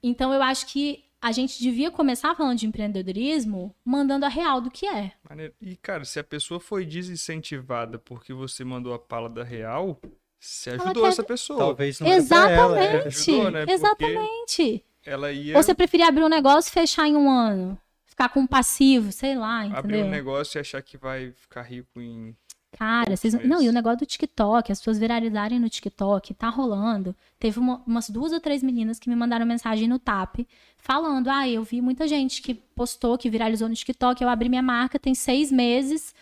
[0.01, 4.69] Então, eu acho que a gente devia começar falando de empreendedorismo mandando a real do
[4.69, 5.13] que é.
[5.61, 10.01] E, cara, se a pessoa foi desincentivada porque você mandou a pala da real,
[10.37, 11.57] você ajudou essa pessoa.
[11.57, 12.59] Talvez não Exatamente.
[12.59, 13.07] Ela, é.
[13.07, 13.65] ajudou, né?
[13.69, 14.85] Exatamente.
[15.05, 15.55] Ela ia...
[15.55, 17.79] Ou você preferia abrir um negócio e fechar em um ano?
[18.03, 19.79] Ficar com um passivo, sei lá, entendeu?
[19.79, 22.35] Abrir um negócio e achar que vai ficar rico em
[22.77, 23.33] Cara, vocês...
[23.45, 27.15] não, e o negócio do TikTok, as pessoas viralizarem no TikTok, tá rolando.
[27.39, 30.47] Teve uma, umas duas ou três meninas que me mandaram mensagem no TAP,
[30.77, 34.61] falando: ah, eu vi muita gente que postou, que viralizou no TikTok, eu abri minha
[34.61, 36.15] marca, tem seis meses,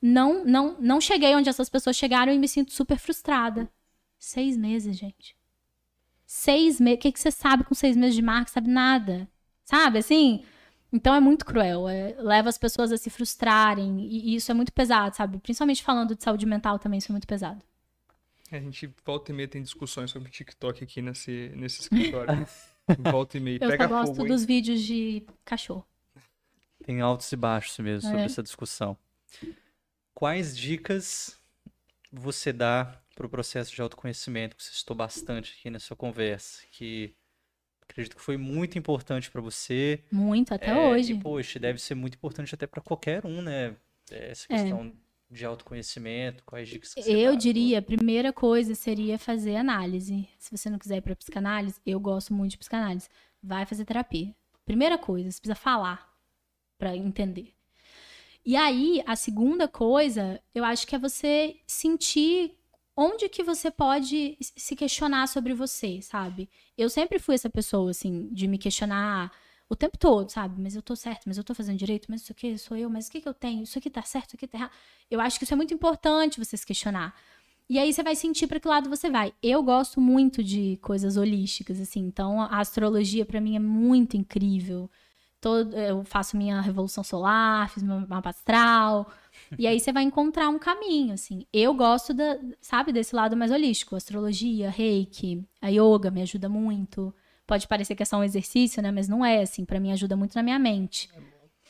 [0.00, 3.70] não, não, não cheguei onde essas pessoas chegaram e me sinto super frustrada.
[4.18, 5.36] Seis meses, gente.
[6.26, 6.98] Seis meses.
[6.98, 8.50] O que, que você sabe com seis meses de marca?
[8.50, 9.28] Sabe nada.
[9.64, 10.42] Sabe, assim?
[10.92, 14.54] Então é muito cruel, é, leva as pessoas a se frustrarem, e, e, isso é
[14.54, 15.38] muito pesado, sabe?
[15.38, 17.62] Principalmente falando de saúde mental também, isso é muito pesado.
[18.50, 22.46] A gente volta e meia tem discussões sobre TikTok aqui nesse, nesse escritório.
[23.10, 23.58] volta e meia.
[23.60, 25.86] Eu Pega gosto fogo, dos vídeos de cachorro.
[26.84, 28.10] Tem altos e baixos mesmo é.
[28.10, 28.96] sobre essa discussão.
[30.14, 31.38] Quais dicas
[32.10, 36.62] você dá para o processo de autoconhecimento que você citou bastante aqui nessa conversa?
[36.70, 37.14] Que
[37.98, 40.04] Acredito que foi muito importante para você.
[40.12, 41.14] Muito, até é, hoje.
[41.14, 43.74] E, poxa, deve ser muito importante até para qualquer um, né?
[44.08, 44.56] Essa é.
[44.56, 45.34] questão é.
[45.34, 50.28] de autoconhecimento, quais dicas que você Eu dá, diria, a primeira coisa seria fazer análise.
[50.38, 53.08] Se você não quiser ir para psicanálise, eu gosto muito de psicanálise.
[53.42, 54.32] Vai fazer terapia.
[54.64, 56.08] Primeira coisa, você precisa falar
[56.78, 57.52] para entender.
[58.46, 62.57] E aí, a segunda coisa, eu acho que é você sentir
[63.00, 66.50] onde que você pode se questionar sobre você, sabe?
[66.76, 69.30] Eu sempre fui essa pessoa, assim, de me questionar
[69.68, 70.60] o tempo todo, sabe?
[70.60, 73.06] Mas eu tô certo, mas eu tô fazendo direito, mas isso aqui sou eu, mas
[73.06, 73.62] o que que eu tenho?
[73.62, 74.72] Isso aqui tá certo, isso aqui tá errado.
[75.08, 77.14] Eu acho que isso é muito importante você se questionar.
[77.70, 79.32] E aí você vai sentir para que lado você vai.
[79.40, 82.00] Eu gosto muito de coisas holísticas, assim.
[82.00, 84.90] Então a astrologia para mim é muito incrível.
[85.40, 89.08] Todo, eu faço minha revolução solar, fiz meu mapa astral.
[89.56, 91.46] E aí você vai encontrar um caminho, assim.
[91.52, 93.94] Eu gosto, da, sabe, desse lado mais holístico.
[93.96, 97.14] Astrologia, reiki, a yoga me ajuda muito.
[97.46, 98.90] Pode parecer que é só um exercício, né?
[98.90, 99.64] Mas não é, assim.
[99.64, 101.08] para mim ajuda muito na minha mente.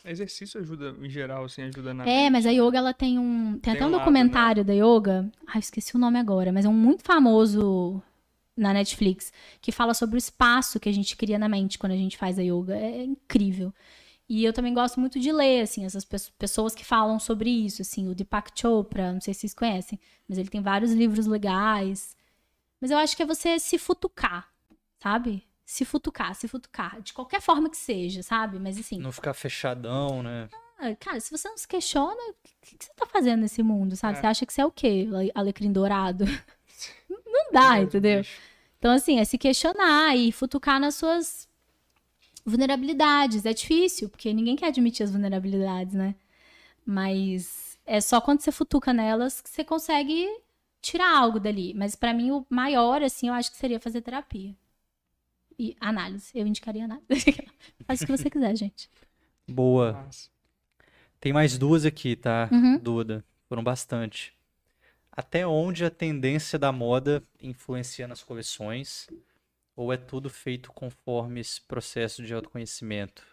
[0.05, 2.09] É exercício ajuda, em geral, assim, ajuda na.
[2.09, 3.53] É, mas a yoga, ela tem um.
[3.53, 4.81] Tem, tem até um, um documentário lado, né?
[4.81, 5.31] da yoga.
[5.47, 8.03] Ai, esqueci o nome agora, mas é um muito famoso
[8.57, 11.97] na Netflix, que fala sobre o espaço que a gente cria na mente quando a
[11.97, 12.77] gente faz a yoga.
[12.77, 13.73] É incrível.
[14.29, 18.09] E eu também gosto muito de ler, assim, essas pessoas que falam sobre isso, assim,
[18.09, 19.99] o Deepak Chopra, não sei se vocês conhecem,
[20.29, 22.15] mas ele tem vários livros legais.
[22.79, 24.47] Mas eu acho que é você se futucar,
[24.99, 25.43] sabe?
[25.65, 28.59] Se futucar, se futucar, de qualquer forma que seja, sabe?
[28.59, 28.99] Mas assim.
[28.99, 30.49] Não ficar fechadão, né?
[30.79, 33.97] Ah, cara, se você não se questiona, o que, que, você tá fazendo nesse mundo,
[33.97, 34.19] sabe?
[34.19, 34.21] É.
[34.21, 35.09] Você acha que você é o quê?
[35.35, 36.25] Alecrim dourado?
[37.09, 38.23] não dá, entendeu?
[38.79, 41.48] Então, assim, é se questionar e futucar nas suas
[42.45, 43.45] vulnerabilidades.
[43.45, 46.15] É difícil, porque ninguém quer admitir as vulnerabilidades, né?
[46.85, 50.27] Mas é só quando você futuca nelas que você consegue
[50.81, 51.75] tirar algo dali.
[51.75, 54.55] Mas para mim, o maior, assim, eu acho que seria fazer terapia.
[55.59, 56.31] E análise.
[56.35, 57.07] Eu indicaria análise.
[57.85, 58.89] Faz o que você quiser, gente.
[59.47, 60.09] Boa.
[61.21, 62.79] Tem mais duas aqui, tá, uhum.
[62.79, 63.25] Duda?
[63.49, 64.33] Foram bastante.
[65.11, 69.09] Até onde a tendência da moda influencia nas coleções?
[69.79, 73.25] Ou é tudo feito conforme esse processo de autoconhecimento?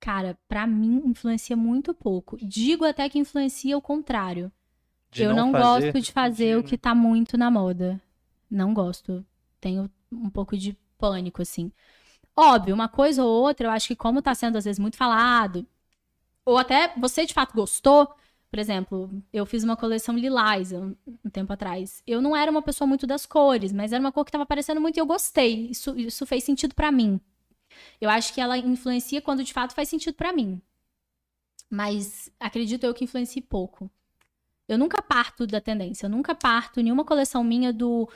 [0.00, 2.36] Cara, para mim influencia muito pouco.
[2.42, 4.50] Digo até que influencia o contrário.
[5.12, 8.02] De eu não, não gosto de fazer o que tá muito na moda.
[8.50, 9.24] Não gosto.
[9.60, 11.70] Tenho um pouco de pânico, assim.
[12.36, 15.64] Óbvio, uma coisa ou outra, eu acho que como tá sendo às vezes muito falado,
[16.44, 18.12] ou até você de fato gostou,
[18.50, 20.94] por exemplo, eu fiz uma coleção lilás um,
[21.32, 22.02] tempo atrás.
[22.06, 24.80] Eu não era uma pessoa muito das cores, mas era uma cor que estava aparecendo
[24.80, 25.68] muito e eu gostei.
[25.70, 27.20] Isso, isso fez sentido para mim.
[28.00, 30.60] Eu acho que ela influencia quando de fato faz sentido para mim.
[31.68, 33.90] Mas acredito eu que influencie pouco.
[34.68, 38.08] Eu nunca parto da tendência, eu nunca parto nenhuma coleção minha do o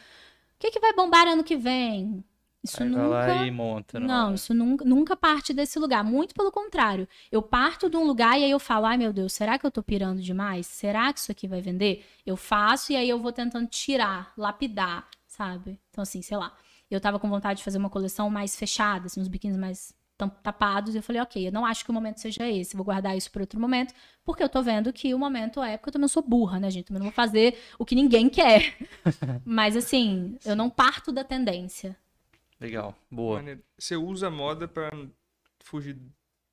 [0.58, 2.24] que, que vai bombar ano que vem?
[2.62, 3.06] Isso Aí nunca.
[3.06, 3.98] lá e monta.
[3.98, 4.34] na Não, hora.
[4.34, 6.04] isso nunca, nunca parte desse lugar.
[6.04, 7.08] Muito pelo contrário.
[7.32, 9.70] Eu parto de um lugar e aí eu falo, ai meu Deus, será que eu
[9.70, 10.66] tô pirando demais?
[10.66, 12.04] Será que isso aqui vai vender?
[12.26, 15.80] Eu faço e aí eu vou tentando tirar, lapidar, sabe?
[15.90, 16.52] Então, assim, sei lá.
[16.90, 19.94] Eu tava com vontade de fazer uma coleção mais fechada, assim, uns biquínis mais
[20.42, 20.94] tapados.
[20.94, 22.76] E eu falei, ok, eu não acho que o momento seja esse.
[22.76, 25.88] Vou guardar isso para outro momento, porque eu tô vendo que o momento é porque
[25.88, 26.86] eu também sou burra, né, gente?
[26.86, 28.76] Também não vou fazer o que ninguém quer.
[29.46, 31.96] Mas, assim, eu não parto da tendência.
[32.60, 33.36] Legal, boa.
[33.38, 33.60] Maneiro.
[33.78, 34.90] Você usa a moda pra
[35.60, 35.96] fugir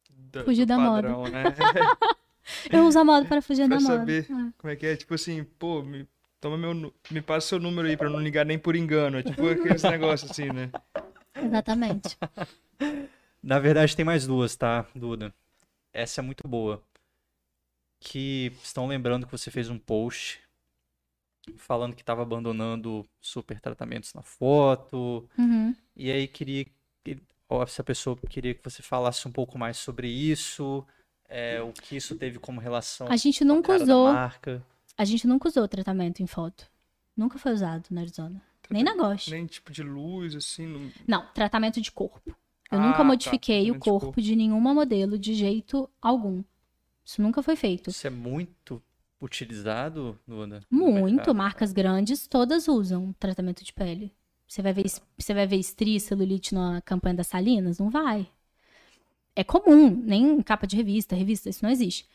[0.10, 1.08] da, Fugir do da moda.
[1.10, 1.44] padrão, né?
[2.72, 3.98] Eu uso a moda para fugir pra da moda.
[4.00, 4.52] saber É.
[4.58, 4.96] como é que é.
[4.96, 6.08] Tipo assim, pô, me,
[6.40, 9.18] toma meu, me passa seu número aí pra não ligar nem por engano.
[9.18, 10.72] É tipo aqueles negócios assim, né?
[11.36, 12.18] Exatamente.
[13.44, 15.34] Na verdade, tem mais duas, tá, Duda?
[15.94, 16.82] Essa é muito boa.
[18.00, 20.40] Que estão lembrando que você fez um post
[21.56, 25.28] falando que estava abandonando super tratamentos na foto.
[25.38, 25.76] Uhum.
[25.96, 26.66] E aí queria
[27.04, 27.18] que
[27.50, 30.86] ó, essa pessoa queria que você falasse um pouco mais sobre isso,
[31.30, 34.12] é, o que isso teve como relação A gente com a nunca usou.
[34.14, 34.64] marca.
[34.98, 36.70] A gente nunca usou tratamento em foto.
[37.16, 38.42] Nunca foi usado na Arizona.
[38.70, 39.32] Nem na Ghost.
[39.32, 40.68] Nem tipo de luz, assim.
[40.68, 40.92] Não...
[41.08, 42.36] Não, tratamento de corpo.
[42.70, 44.22] Eu Ah, nunca tá, modifiquei o tratamento de corpo, corpo.
[44.22, 46.44] de nenhuma modelo de jeito algum.
[47.06, 47.90] Isso nunca foi feito.
[47.90, 48.84] Isso é muito
[49.22, 50.62] utilizado, Duda?
[50.70, 54.14] no Muito, marcas grandes todas usam tratamento de pele.
[54.48, 54.86] Você vai ver,
[55.18, 57.80] você vai ver estria, celulite na campanha das Salinas?
[57.80, 58.30] Não vai.
[59.36, 62.08] É comum, nem em capa de revista, revista, isso não existe.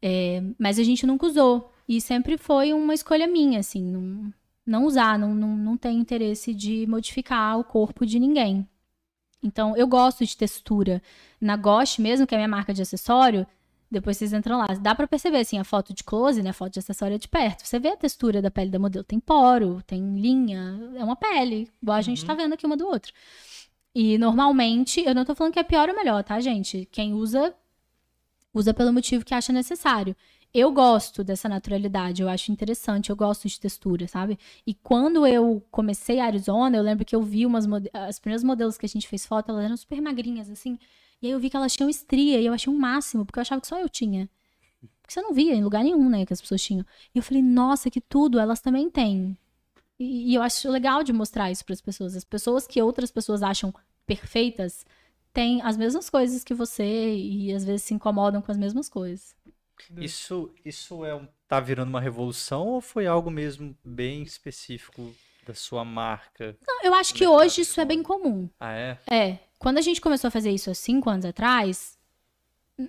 [0.00, 1.72] É, mas a gente nunca usou.
[1.88, 4.32] E sempre foi uma escolha minha, assim, não,
[4.64, 8.68] não usar, não, não, não tenho interesse de modificar o corpo de ninguém.
[9.42, 11.02] Então, eu gosto de textura.
[11.40, 13.46] Na Gosh mesmo, que é a minha marca de acessório,
[13.92, 14.66] depois vocês entram lá.
[14.80, 16.50] Dá pra perceber, assim, a foto de close, né?
[16.50, 17.66] A foto de acessório é de perto.
[17.66, 19.04] Você vê a textura da pele da modelo.
[19.04, 20.80] Tem poro, tem linha.
[20.96, 21.70] É uma pele.
[21.82, 23.12] Igual a gente tá vendo aqui uma do outro.
[23.94, 26.88] E normalmente, eu não tô falando que é pior ou melhor, tá, gente?
[26.90, 27.54] Quem usa,
[28.54, 30.16] usa pelo motivo que acha necessário.
[30.54, 34.38] Eu gosto dessa naturalidade, eu acho interessante, eu gosto de textura, sabe?
[34.66, 38.76] E quando eu comecei a Arizona, eu lembro que eu vi umas as primeiras modelos
[38.76, 40.78] que a gente fez foto, elas eram super magrinhas, assim.
[41.22, 43.42] E aí eu vi que elas tinham estria e eu achei um máximo, porque eu
[43.42, 44.28] achava que só eu tinha.
[45.00, 46.84] Porque você não via em lugar nenhum, né, que as pessoas tinham.
[47.14, 49.38] E eu falei, nossa, que tudo, elas também têm.
[49.98, 52.16] E, e eu acho legal de mostrar isso para as pessoas.
[52.16, 53.72] As pessoas que outras pessoas acham
[54.04, 54.84] perfeitas
[55.32, 59.34] têm as mesmas coisas que você e às vezes se incomodam com as mesmas coisas.
[59.96, 65.14] Isso, isso é um, tá virando uma revolução ou foi algo mesmo bem específico
[65.46, 66.56] da sua marca?
[66.66, 68.48] Não, eu acho que hoje isso é bem comum.
[68.60, 68.98] Ah, é?
[69.10, 71.96] É, quando a gente começou a fazer isso há cinco anos atrás,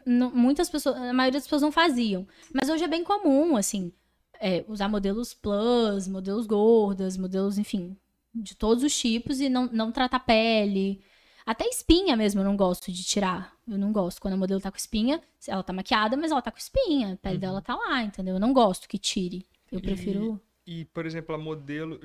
[0.06, 2.28] muitas pessoas, a maioria das pessoas não faziam.
[2.54, 3.92] Mas hoje é bem comum, assim,
[4.40, 7.96] é, usar modelos plus, modelos gordas, modelos, enfim,
[8.34, 11.02] de todos os tipos e não, não tratar pele.
[11.46, 13.54] Até espinha mesmo eu não gosto de tirar.
[13.68, 14.22] Eu não gosto.
[14.22, 17.14] Quando a modelo tá com espinha, ela tá maquiada, mas ela tá com espinha.
[17.14, 18.36] A pele dela tá lá, entendeu?
[18.36, 19.46] Eu não gosto que tire.
[19.72, 20.42] Eu E- prefiro.
[20.66, 22.00] E, por exemplo, a modelo.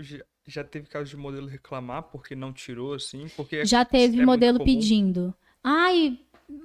[0.48, 3.28] Já, teve caso de modelo reclamar porque não tirou, assim?
[3.36, 5.34] Porque Já teve é modelo pedindo.
[5.62, 6.18] Ai,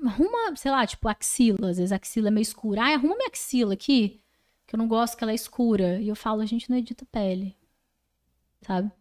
[0.05, 1.69] arruma, sei lá, tipo, axila.
[1.69, 2.81] Às vezes a axila é meio escura.
[2.81, 4.21] Ai, arruma minha axila aqui,
[4.65, 5.99] que eu não gosto que ela é escura.
[6.01, 7.55] E eu falo, a gente não edita pele.
[8.61, 8.91] Sabe?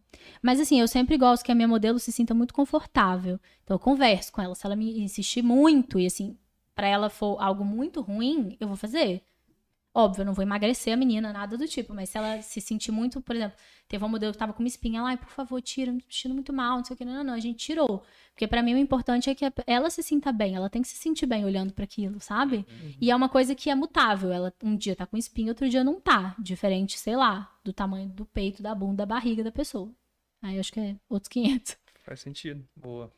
[0.41, 3.39] Mas assim, eu sempre gosto que a minha modelo se sinta muito confortável.
[3.63, 4.53] Então eu converso com ela.
[4.55, 6.37] Se ela me insistir muito e assim,
[6.75, 9.23] pra ela for algo muito ruim, eu vou fazer.
[9.95, 12.91] Óbvio, eu não vou emagrecer a menina, nada do tipo, mas se ela se sentir
[12.91, 13.55] muito, por exemplo,
[13.87, 16.51] teve uma modelo que tava com uma espinha lá, por favor, tira, me sentindo muito
[16.51, 18.03] mal, não sei o que, não, não, não, a gente tirou.
[18.31, 20.95] Porque pra mim o importante é que ela se sinta bem, ela tem que se
[20.95, 22.65] sentir bem olhando pra aquilo, sabe?
[22.99, 25.83] E é uma coisa que é mutável, ela um dia tá com espinha, outro dia
[25.83, 29.91] não tá, diferente, sei lá, do tamanho do peito, da bunda, da barriga da pessoa.
[30.41, 31.77] Aí eu acho que é outros 500.
[32.03, 32.67] Faz sentido.
[32.75, 33.11] Boa.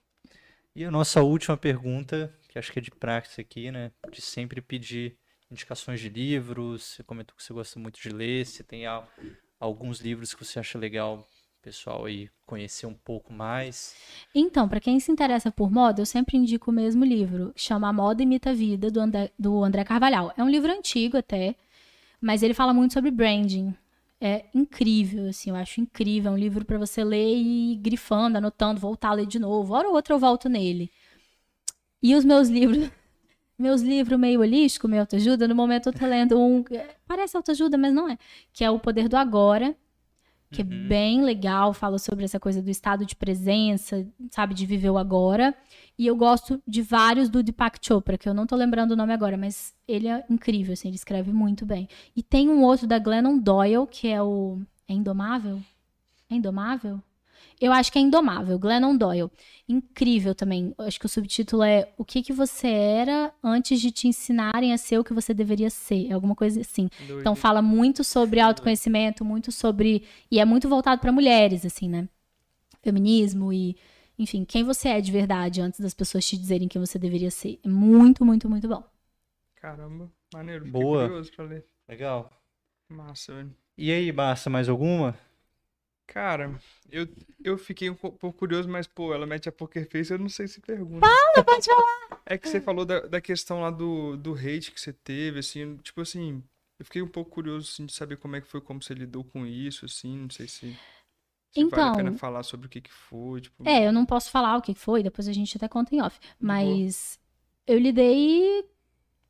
[0.76, 3.92] E a nossa última pergunta, que acho que é de prática aqui, né?
[4.12, 5.18] De sempre pedir
[5.56, 6.84] indicações de livros.
[6.84, 8.46] Você comentou que você gosta muito de ler.
[8.46, 9.08] Se tem al-
[9.60, 11.26] alguns livros que você acha legal,
[11.62, 13.96] pessoal aí conhecer um pouco mais.
[14.36, 18.22] Então, pra quem se interessa por moda, eu sempre indico o mesmo livro, chama Moda
[18.22, 20.32] Imita a Vida, do André, do André Carvalhal.
[20.38, 21.56] É um livro antigo até,
[22.22, 23.74] mas ele fala muito sobre branding.
[24.22, 26.32] É incrível, assim, eu acho incrível.
[26.32, 29.74] É um livro pra você ler e ir grifando, anotando, voltar a ler de novo.
[29.74, 30.90] Hora ou outra eu volto nele.
[32.02, 32.90] E os meus livros,
[33.58, 36.64] meus livros meio holístico, meio autoajuda, no momento eu tô lendo um,
[37.08, 38.18] parece autoajuda, mas não é,
[38.54, 39.76] que é O Poder do Agora,
[40.52, 40.88] que é Uhum.
[40.88, 45.54] bem legal, fala sobre essa coisa do estado de presença, sabe, de viver o agora.
[45.98, 49.12] E eu gosto de vários do Deepak Chopra, que eu não tô lembrando o nome
[49.12, 51.90] agora, mas ele é incrível, assim, ele escreve muito bem.
[52.16, 55.60] E tem um outro da Glennon Doyle, que é o é Indomável?
[56.30, 57.02] É Indomável?
[57.60, 59.32] Eu acho que é Indomável, Glennon Doyle.
[59.68, 60.74] Incrível também.
[60.78, 64.74] Eu acho que o subtítulo é O que, que você era antes de te ensinarem
[64.74, 66.08] a ser o que você deveria ser.
[66.08, 66.90] É alguma coisa assim.
[67.00, 67.22] Doido.
[67.22, 70.04] Então fala muito sobre autoconhecimento, muito sobre.
[70.30, 72.08] E é muito voltado para mulheres, assim, né?
[72.82, 73.76] Feminismo e.
[74.18, 77.60] Enfim, quem você é de verdade antes das pessoas te dizerem quem você deveria ser.
[77.64, 78.84] É muito, muito, muito bom.
[79.56, 80.66] Caramba, maneiro.
[80.66, 81.04] Boa.
[81.08, 81.66] curioso pra ler.
[81.88, 82.32] Legal.
[82.90, 83.56] Massa, velho.
[83.78, 85.18] E aí, Barça, mais alguma?
[86.08, 86.60] Cara,
[86.92, 87.08] eu,
[87.44, 90.30] eu fiquei um po- pouco curioso, mas, pô, ela mete a poker face, eu não
[90.30, 91.06] sei se pergunta.
[91.06, 92.22] Fala, pode falar.
[92.26, 95.78] É que você falou da, da questão lá do, do hate que você teve, assim,
[95.78, 96.44] tipo assim,
[96.80, 99.24] eu fiquei um pouco curioso, assim, de saber como é que foi, como você lidou
[99.24, 100.78] com isso, assim, não sei se,
[101.52, 103.68] se vale a Então- pena falar sobre o que que foi, tipo...
[103.68, 106.20] É, eu não posso falar o que foi, depois a gente até conta em off.
[106.40, 107.20] Mas
[107.68, 108.64] eu lidei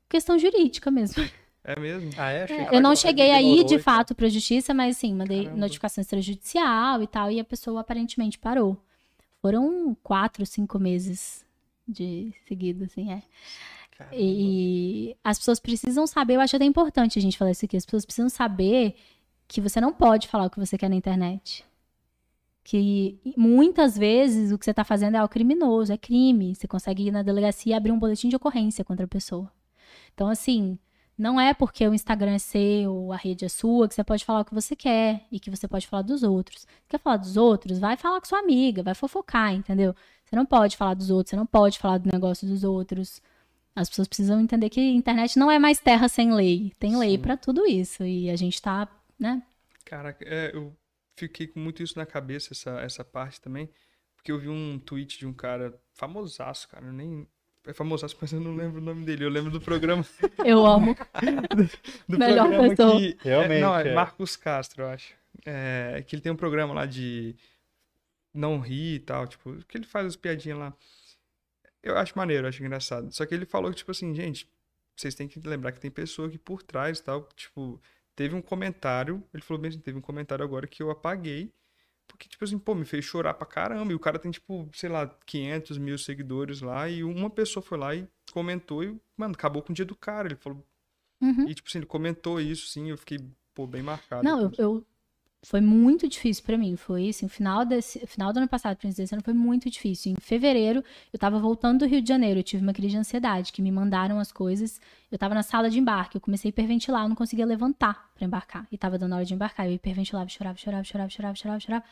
[0.09, 1.23] questão jurídica mesmo.
[1.67, 2.11] É mesmo?
[2.15, 2.43] Ah, é?
[2.43, 5.61] Achei que eu não cheguei aí de fato pra justiça, mas sim, mandei Caramba.
[5.61, 8.77] notificação extrajudicial e tal, e a pessoa aparentemente parou.
[9.41, 11.43] Foram quatro, cinco meses
[11.87, 13.23] de seguido, assim, é.
[13.97, 14.15] Caramba.
[14.15, 17.85] E as pessoas precisam saber, eu acho até importante a gente falar isso aqui, as
[17.85, 18.95] pessoas precisam saber
[19.47, 21.65] que você não pode falar o que você quer na internet.
[22.63, 26.55] Que muitas vezes o que você tá fazendo é algo criminoso, é crime.
[26.55, 29.51] Você consegue ir na delegacia e abrir um boletim de ocorrência contra a pessoa.
[30.15, 30.79] Então, assim,
[31.17, 34.41] não é porque o Instagram é seu, a rede é sua, que você pode falar
[34.41, 36.67] o que você quer e que você pode falar dos outros.
[36.89, 37.79] Quer falar dos outros?
[37.79, 39.95] Vai falar com sua amiga, vai fofocar, entendeu?
[40.25, 43.21] Você não pode falar dos outros, você não pode falar do negócio dos outros.
[43.75, 46.73] As pessoas precisam entender que a internet não é mais terra sem lei.
[46.79, 48.03] Tem lei pra tudo isso.
[48.03, 48.87] E a gente tá,
[49.19, 49.41] né?
[49.85, 50.75] Caraca, é, eu
[51.15, 53.69] fiquei com muito isso na cabeça, essa, essa parte também,
[54.15, 57.27] porque eu vi um tweet de um cara famosaço, cara, eu nem...
[57.67, 59.25] É famosaço, mas eu não lembro o nome dele.
[59.25, 60.05] Eu lembro do programa.
[60.45, 60.95] Eu amo.
[62.07, 62.99] Do Melhor programa pessoa.
[62.99, 63.17] que.
[63.21, 63.93] Realmente, É, não, é é.
[63.93, 65.13] Marcos Castro, eu acho.
[65.45, 67.35] É, que ele tem um programa lá de
[68.33, 70.73] não rir e tal, tipo, que ele faz as piadinhas lá.
[71.81, 73.11] Eu acho maneiro, eu acho engraçado.
[73.11, 74.47] Só que ele falou que, tipo assim, gente,
[74.95, 77.27] vocês têm que lembrar que tem pessoa aqui por trás e tal.
[77.35, 77.81] Tipo,
[78.15, 81.51] teve um comentário, ele falou bem assim, teve um comentário agora que eu apaguei.
[82.07, 83.91] Porque, tipo assim, pô, me fez chorar pra caramba.
[83.91, 86.87] E o cara tem, tipo, sei lá, 500 mil seguidores lá.
[86.89, 90.27] E uma pessoa foi lá e comentou e, mano, acabou com o dia do cara.
[90.27, 90.65] Ele falou.
[91.21, 91.47] Uhum.
[91.49, 92.89] E, tipo assim, ele comentou isso, sim.
[92.89, 93.17] Eu fiquei,
[93.53, 94.23] pô, bem marcado.
[94.23, 94.85] Não, eu, eu-
[95.45, 96.75] foi muito difícil pra mim.
[96.75, 100.11] Foi assim, final desse, final do ano passado, pra desse ano, foi muito difícil.
[100.11, 103.51] Em fevereiro, eu tava voltando do Rio de Janeiro, eu tive uma crise de ansiedade,
[103.51, 104.81] que me mandaram as coisas.
[105.11, 108.25] Eu tava na sala de embarque, eu comecei a hiperventilar, eu não conseguia levantar pra
[108.25, 108.67] embarcar.
[108.71, 111.85] E tava dando hora de embarcar, eu hiperventilava, chorava, chorava, chorava, chorava, chorava, chorava.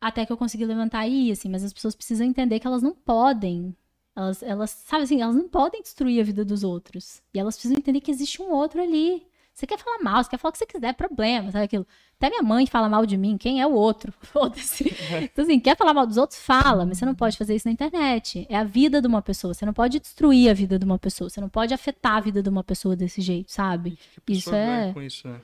[0.00, 2.82] Até que eu consegui levantar e ir, assim, mas as pessoas precisam entender que elas
[2.82, 3.76] não podem.
[4.16, 7.22] Elas, elas, sabe assim, elas não podem destruir a vida dos outros.
[7.32, 9.24] E elas precisam entender que existe um outro ali.
[9.54, 11.86] Você quer falar mal, você quer falar o que você quiser, é problema, sabe aquilo?
[12.16, 14.12] Até minha mãe fala mal de mim, quem é o outro?
[14.22, 14.84] Foda-se.
[15.22, 16.40] Então, assim, quer falar mal dos outros?
[16.40, 18.46] Fala, mas você não pode fazer isso na internet.
[18.48, 21.28] É a vida de uma pessoa, você não pode destruir a vida de uma pessoa,
[21.28, 23.98] você não pode afetar a vida de uma pessoa desse jeito, sabe?
[24.26, 25.40] Isso é- com isso, né?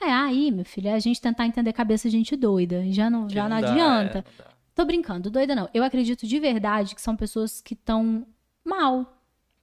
[0.00, 2.84] É, aí, meu filho, é a gente tentar entender cabeça de gente doida.
[2.84, 4.18] e Já não, já não, dá, adianta.
[4.18, 4.50] é, não dá.
[4.74, 5.68] Tô brincando, doida não.
[5.72, 8.26] Eu acredito de verdade que são pessoas que estão
[8.64, 9.16] mal.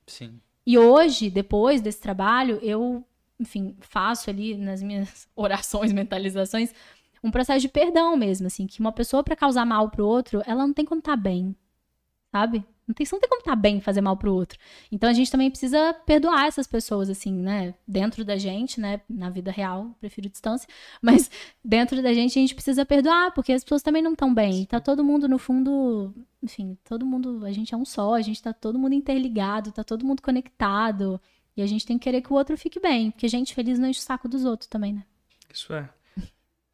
[0.07, 0.39] Sim.
[0.65, 3.03] E hoje, depois desse trabalho, eu,
[3.41, 6.73] enfim, faço ali nas minhas orações, mentalizações,
[7.23, 10.65] um processo de perdão mesmo, assim, que uma pessoa pra causar mal pro outro, ela
[10.65, 11.55] não tem como estar bem,
[12.31, 12.63] sabe?
[12.87, 14.59] Não tem, não tem como estar bem e fazer mal pro outro.
[14.91, 17.73] Então a gente também precisa perdoar essas pessoas, assim, né?
[17.87, 18.99] Dentro da gente, né?
[19.07, 20.67] Na vida real, prefiro distância.
[21.01, 21.29] Mas
[21.63, 24.65] dentro da gente a gente precisa perdoar, porque as pessoas também não estão bem.
[24.65, 26.13] Tá todo mundo, no fundo,
[26.43, 29.83] enfim, todo mundo, a gente é um só, a gente tá todo mundo interligado, tá
[29.83, 31.21] todo mundo conectado.
[31.55, 33.89] E a gente tem que querer que o outro fique bem, porque gente feliz não
[33.89, 35.05] enche o saco dos outros também, né?
[35.53, 35.89] Isso é.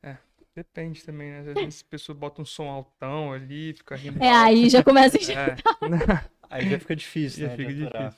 [0.04, 0.18] É,
[0.56, 1.40] depende também, né?
[1.40, 4.24] Às vezes as pessoas botam um som altão ali, fica rindo.
[4.24, 5.38] É, aí já começa a encher.
[5.38, 5.56] É.
[6.50, 7.58] Aí já fica difícil, Já né?
[7.58, 8.18] fica aturar.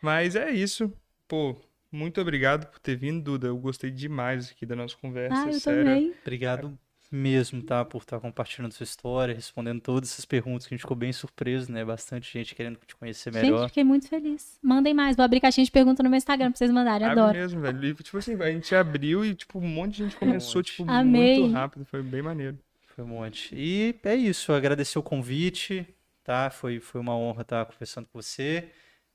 [0.00, 0.90] Mas é isso.
[1.28, 1.54] Pô,
[1.92, 3.48] muito obrigado por ter vindo, Duda.
[3.48, 5.42] Eu gostei demais aqui da nossa conversa.
[5.42, 5.84] Ah, eu sério.
[5.84, 6.14] também.
[6.22, 6.78] Obrigado
[7.10, 7.84] mesmo, tá?
[7.84, 11.70] Por estar compartilhando sua história, respondendo todas essas perguntas que a gente ficou bem surpreso,
[11.72, 11.84] né?
[11.84, 13.68] Bastante gente querendo te conhecer Gente, melhor.
[13.68, 14.58] fiquei muito feliz.
[14.62, 15.16] Mandem mais.
[15.16, 17.06] Vou abrir caixinha de pergunta no meu Instagram pra vocês mandarem.
[17.06, 17.38] Abre Adoro.
[17.38, 17.84] mesmo, velho.
[17.84, 21.40] E, tipo assim, a gente abriu e, tipo, um monte de gente começou, tipo, Amei.
[21.40, 21.84] muito rápido.
[21.84, 22.58] Foi bem maneiro.
[22.94, 23.54] Foi um monte.
[23.54, 25.86] E é isso, agradecer o convite,
[26.24, 26.50] tá?
[26.50, 28.68] Foi, foi uma honra estar conversando com você.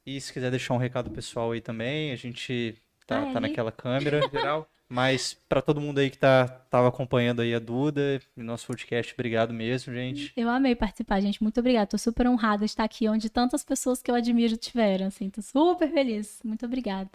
[0.06, 3.40] E se quiser deixar um recado pessoal aí também, a gente tá, Ah, tá é?
[3.42, 4.22] naquela câmera.
[4.32, 8.68] Geral, Mas para todo mundo aí que tá, tava acompanhando aí a Duda e nosso
[8.68, 10.34] podcast, obrigado mesmo, gente.
[10.36, 11.42] Eu amei participar, gente.
[11.42, 11.88] Muito obrigada.
[11.88, 15.30] Tô super honrada de estar aqui onde tantas pessoas que eu admiro tiveram, assim.
[15.30, 16.42] Tô super feliz.
[16.44, 17.10] Muito obrigada.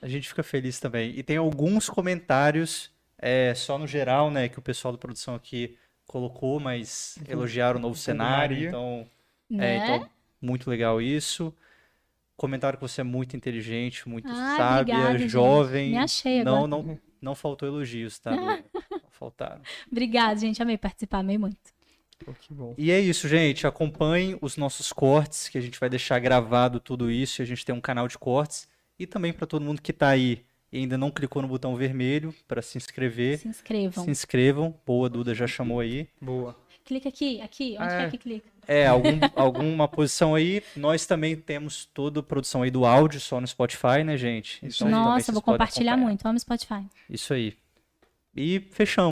[0.00, 1.14] A gente fica feliz também.
[1.18, 5.76] E tem alguns comentários, é, só no geral, né, que o pessoal da produção aqui
[6.06, 9.04] colocou, mas elogiaram o novo cenário, então,
[9.50, 9.78] Né?
[9.78, 10.08] é, então
[10.40, 11.52] muito legal isso.
[12.36, 15.28] Comentaram que você é muito inteligente, muito Ai, sábia, obrigada, gente.
[15.30, 15.90] jovem.
[15.90, 16.68] Me achei não, agora.
[16.68, 18.30] não, não faltou elogios, tá?
[18.34, 18.58] Não
[19.10, 19.60] faltaram.
[19.90, 20.62] Obrigada, gente.
[20.62, 21.56] Amei participar, amei muito.
[22.24, 22.74] Pô, que bom.
[22.78, 23.66] E é isso, gente.
[23.66, 27.40] Acompanhem os nossos cortes, que a gente vai deixar gravado tudo isso.
[27.40, 28.68] E a gente tem um canal de cortes.
[28.98, 32.34] E também para todo mundo que tá aí e ainda não clicou no botão vermelho
[32.48, 34.04] para se inscrever, Se inscrevam.
[34.04, 34.74] se inscrevam.
[34.84, 36.08] Boa, Duda já chamou aí.
[36.20, 36.56] Boa.
[36.86, 37.76] Clica aqui, aqui.
[37.78, 38.10] Onde Ah, que é é.
[38.10, 38.48] que clica?
[38.66, 40.62] É, algum, alguma posição aí.
[40.76, 44.64] Nós também temos toda a produção aí do áudio só no Spotify, né, gente?
[44.64, 46.26] Isso Então, Nossa, vou compartilhar muito.
[46.26, 46.86] Amo Spotify.
[47.10, 47.54] Isso aí.
[48.34, 49.04] E fechamos.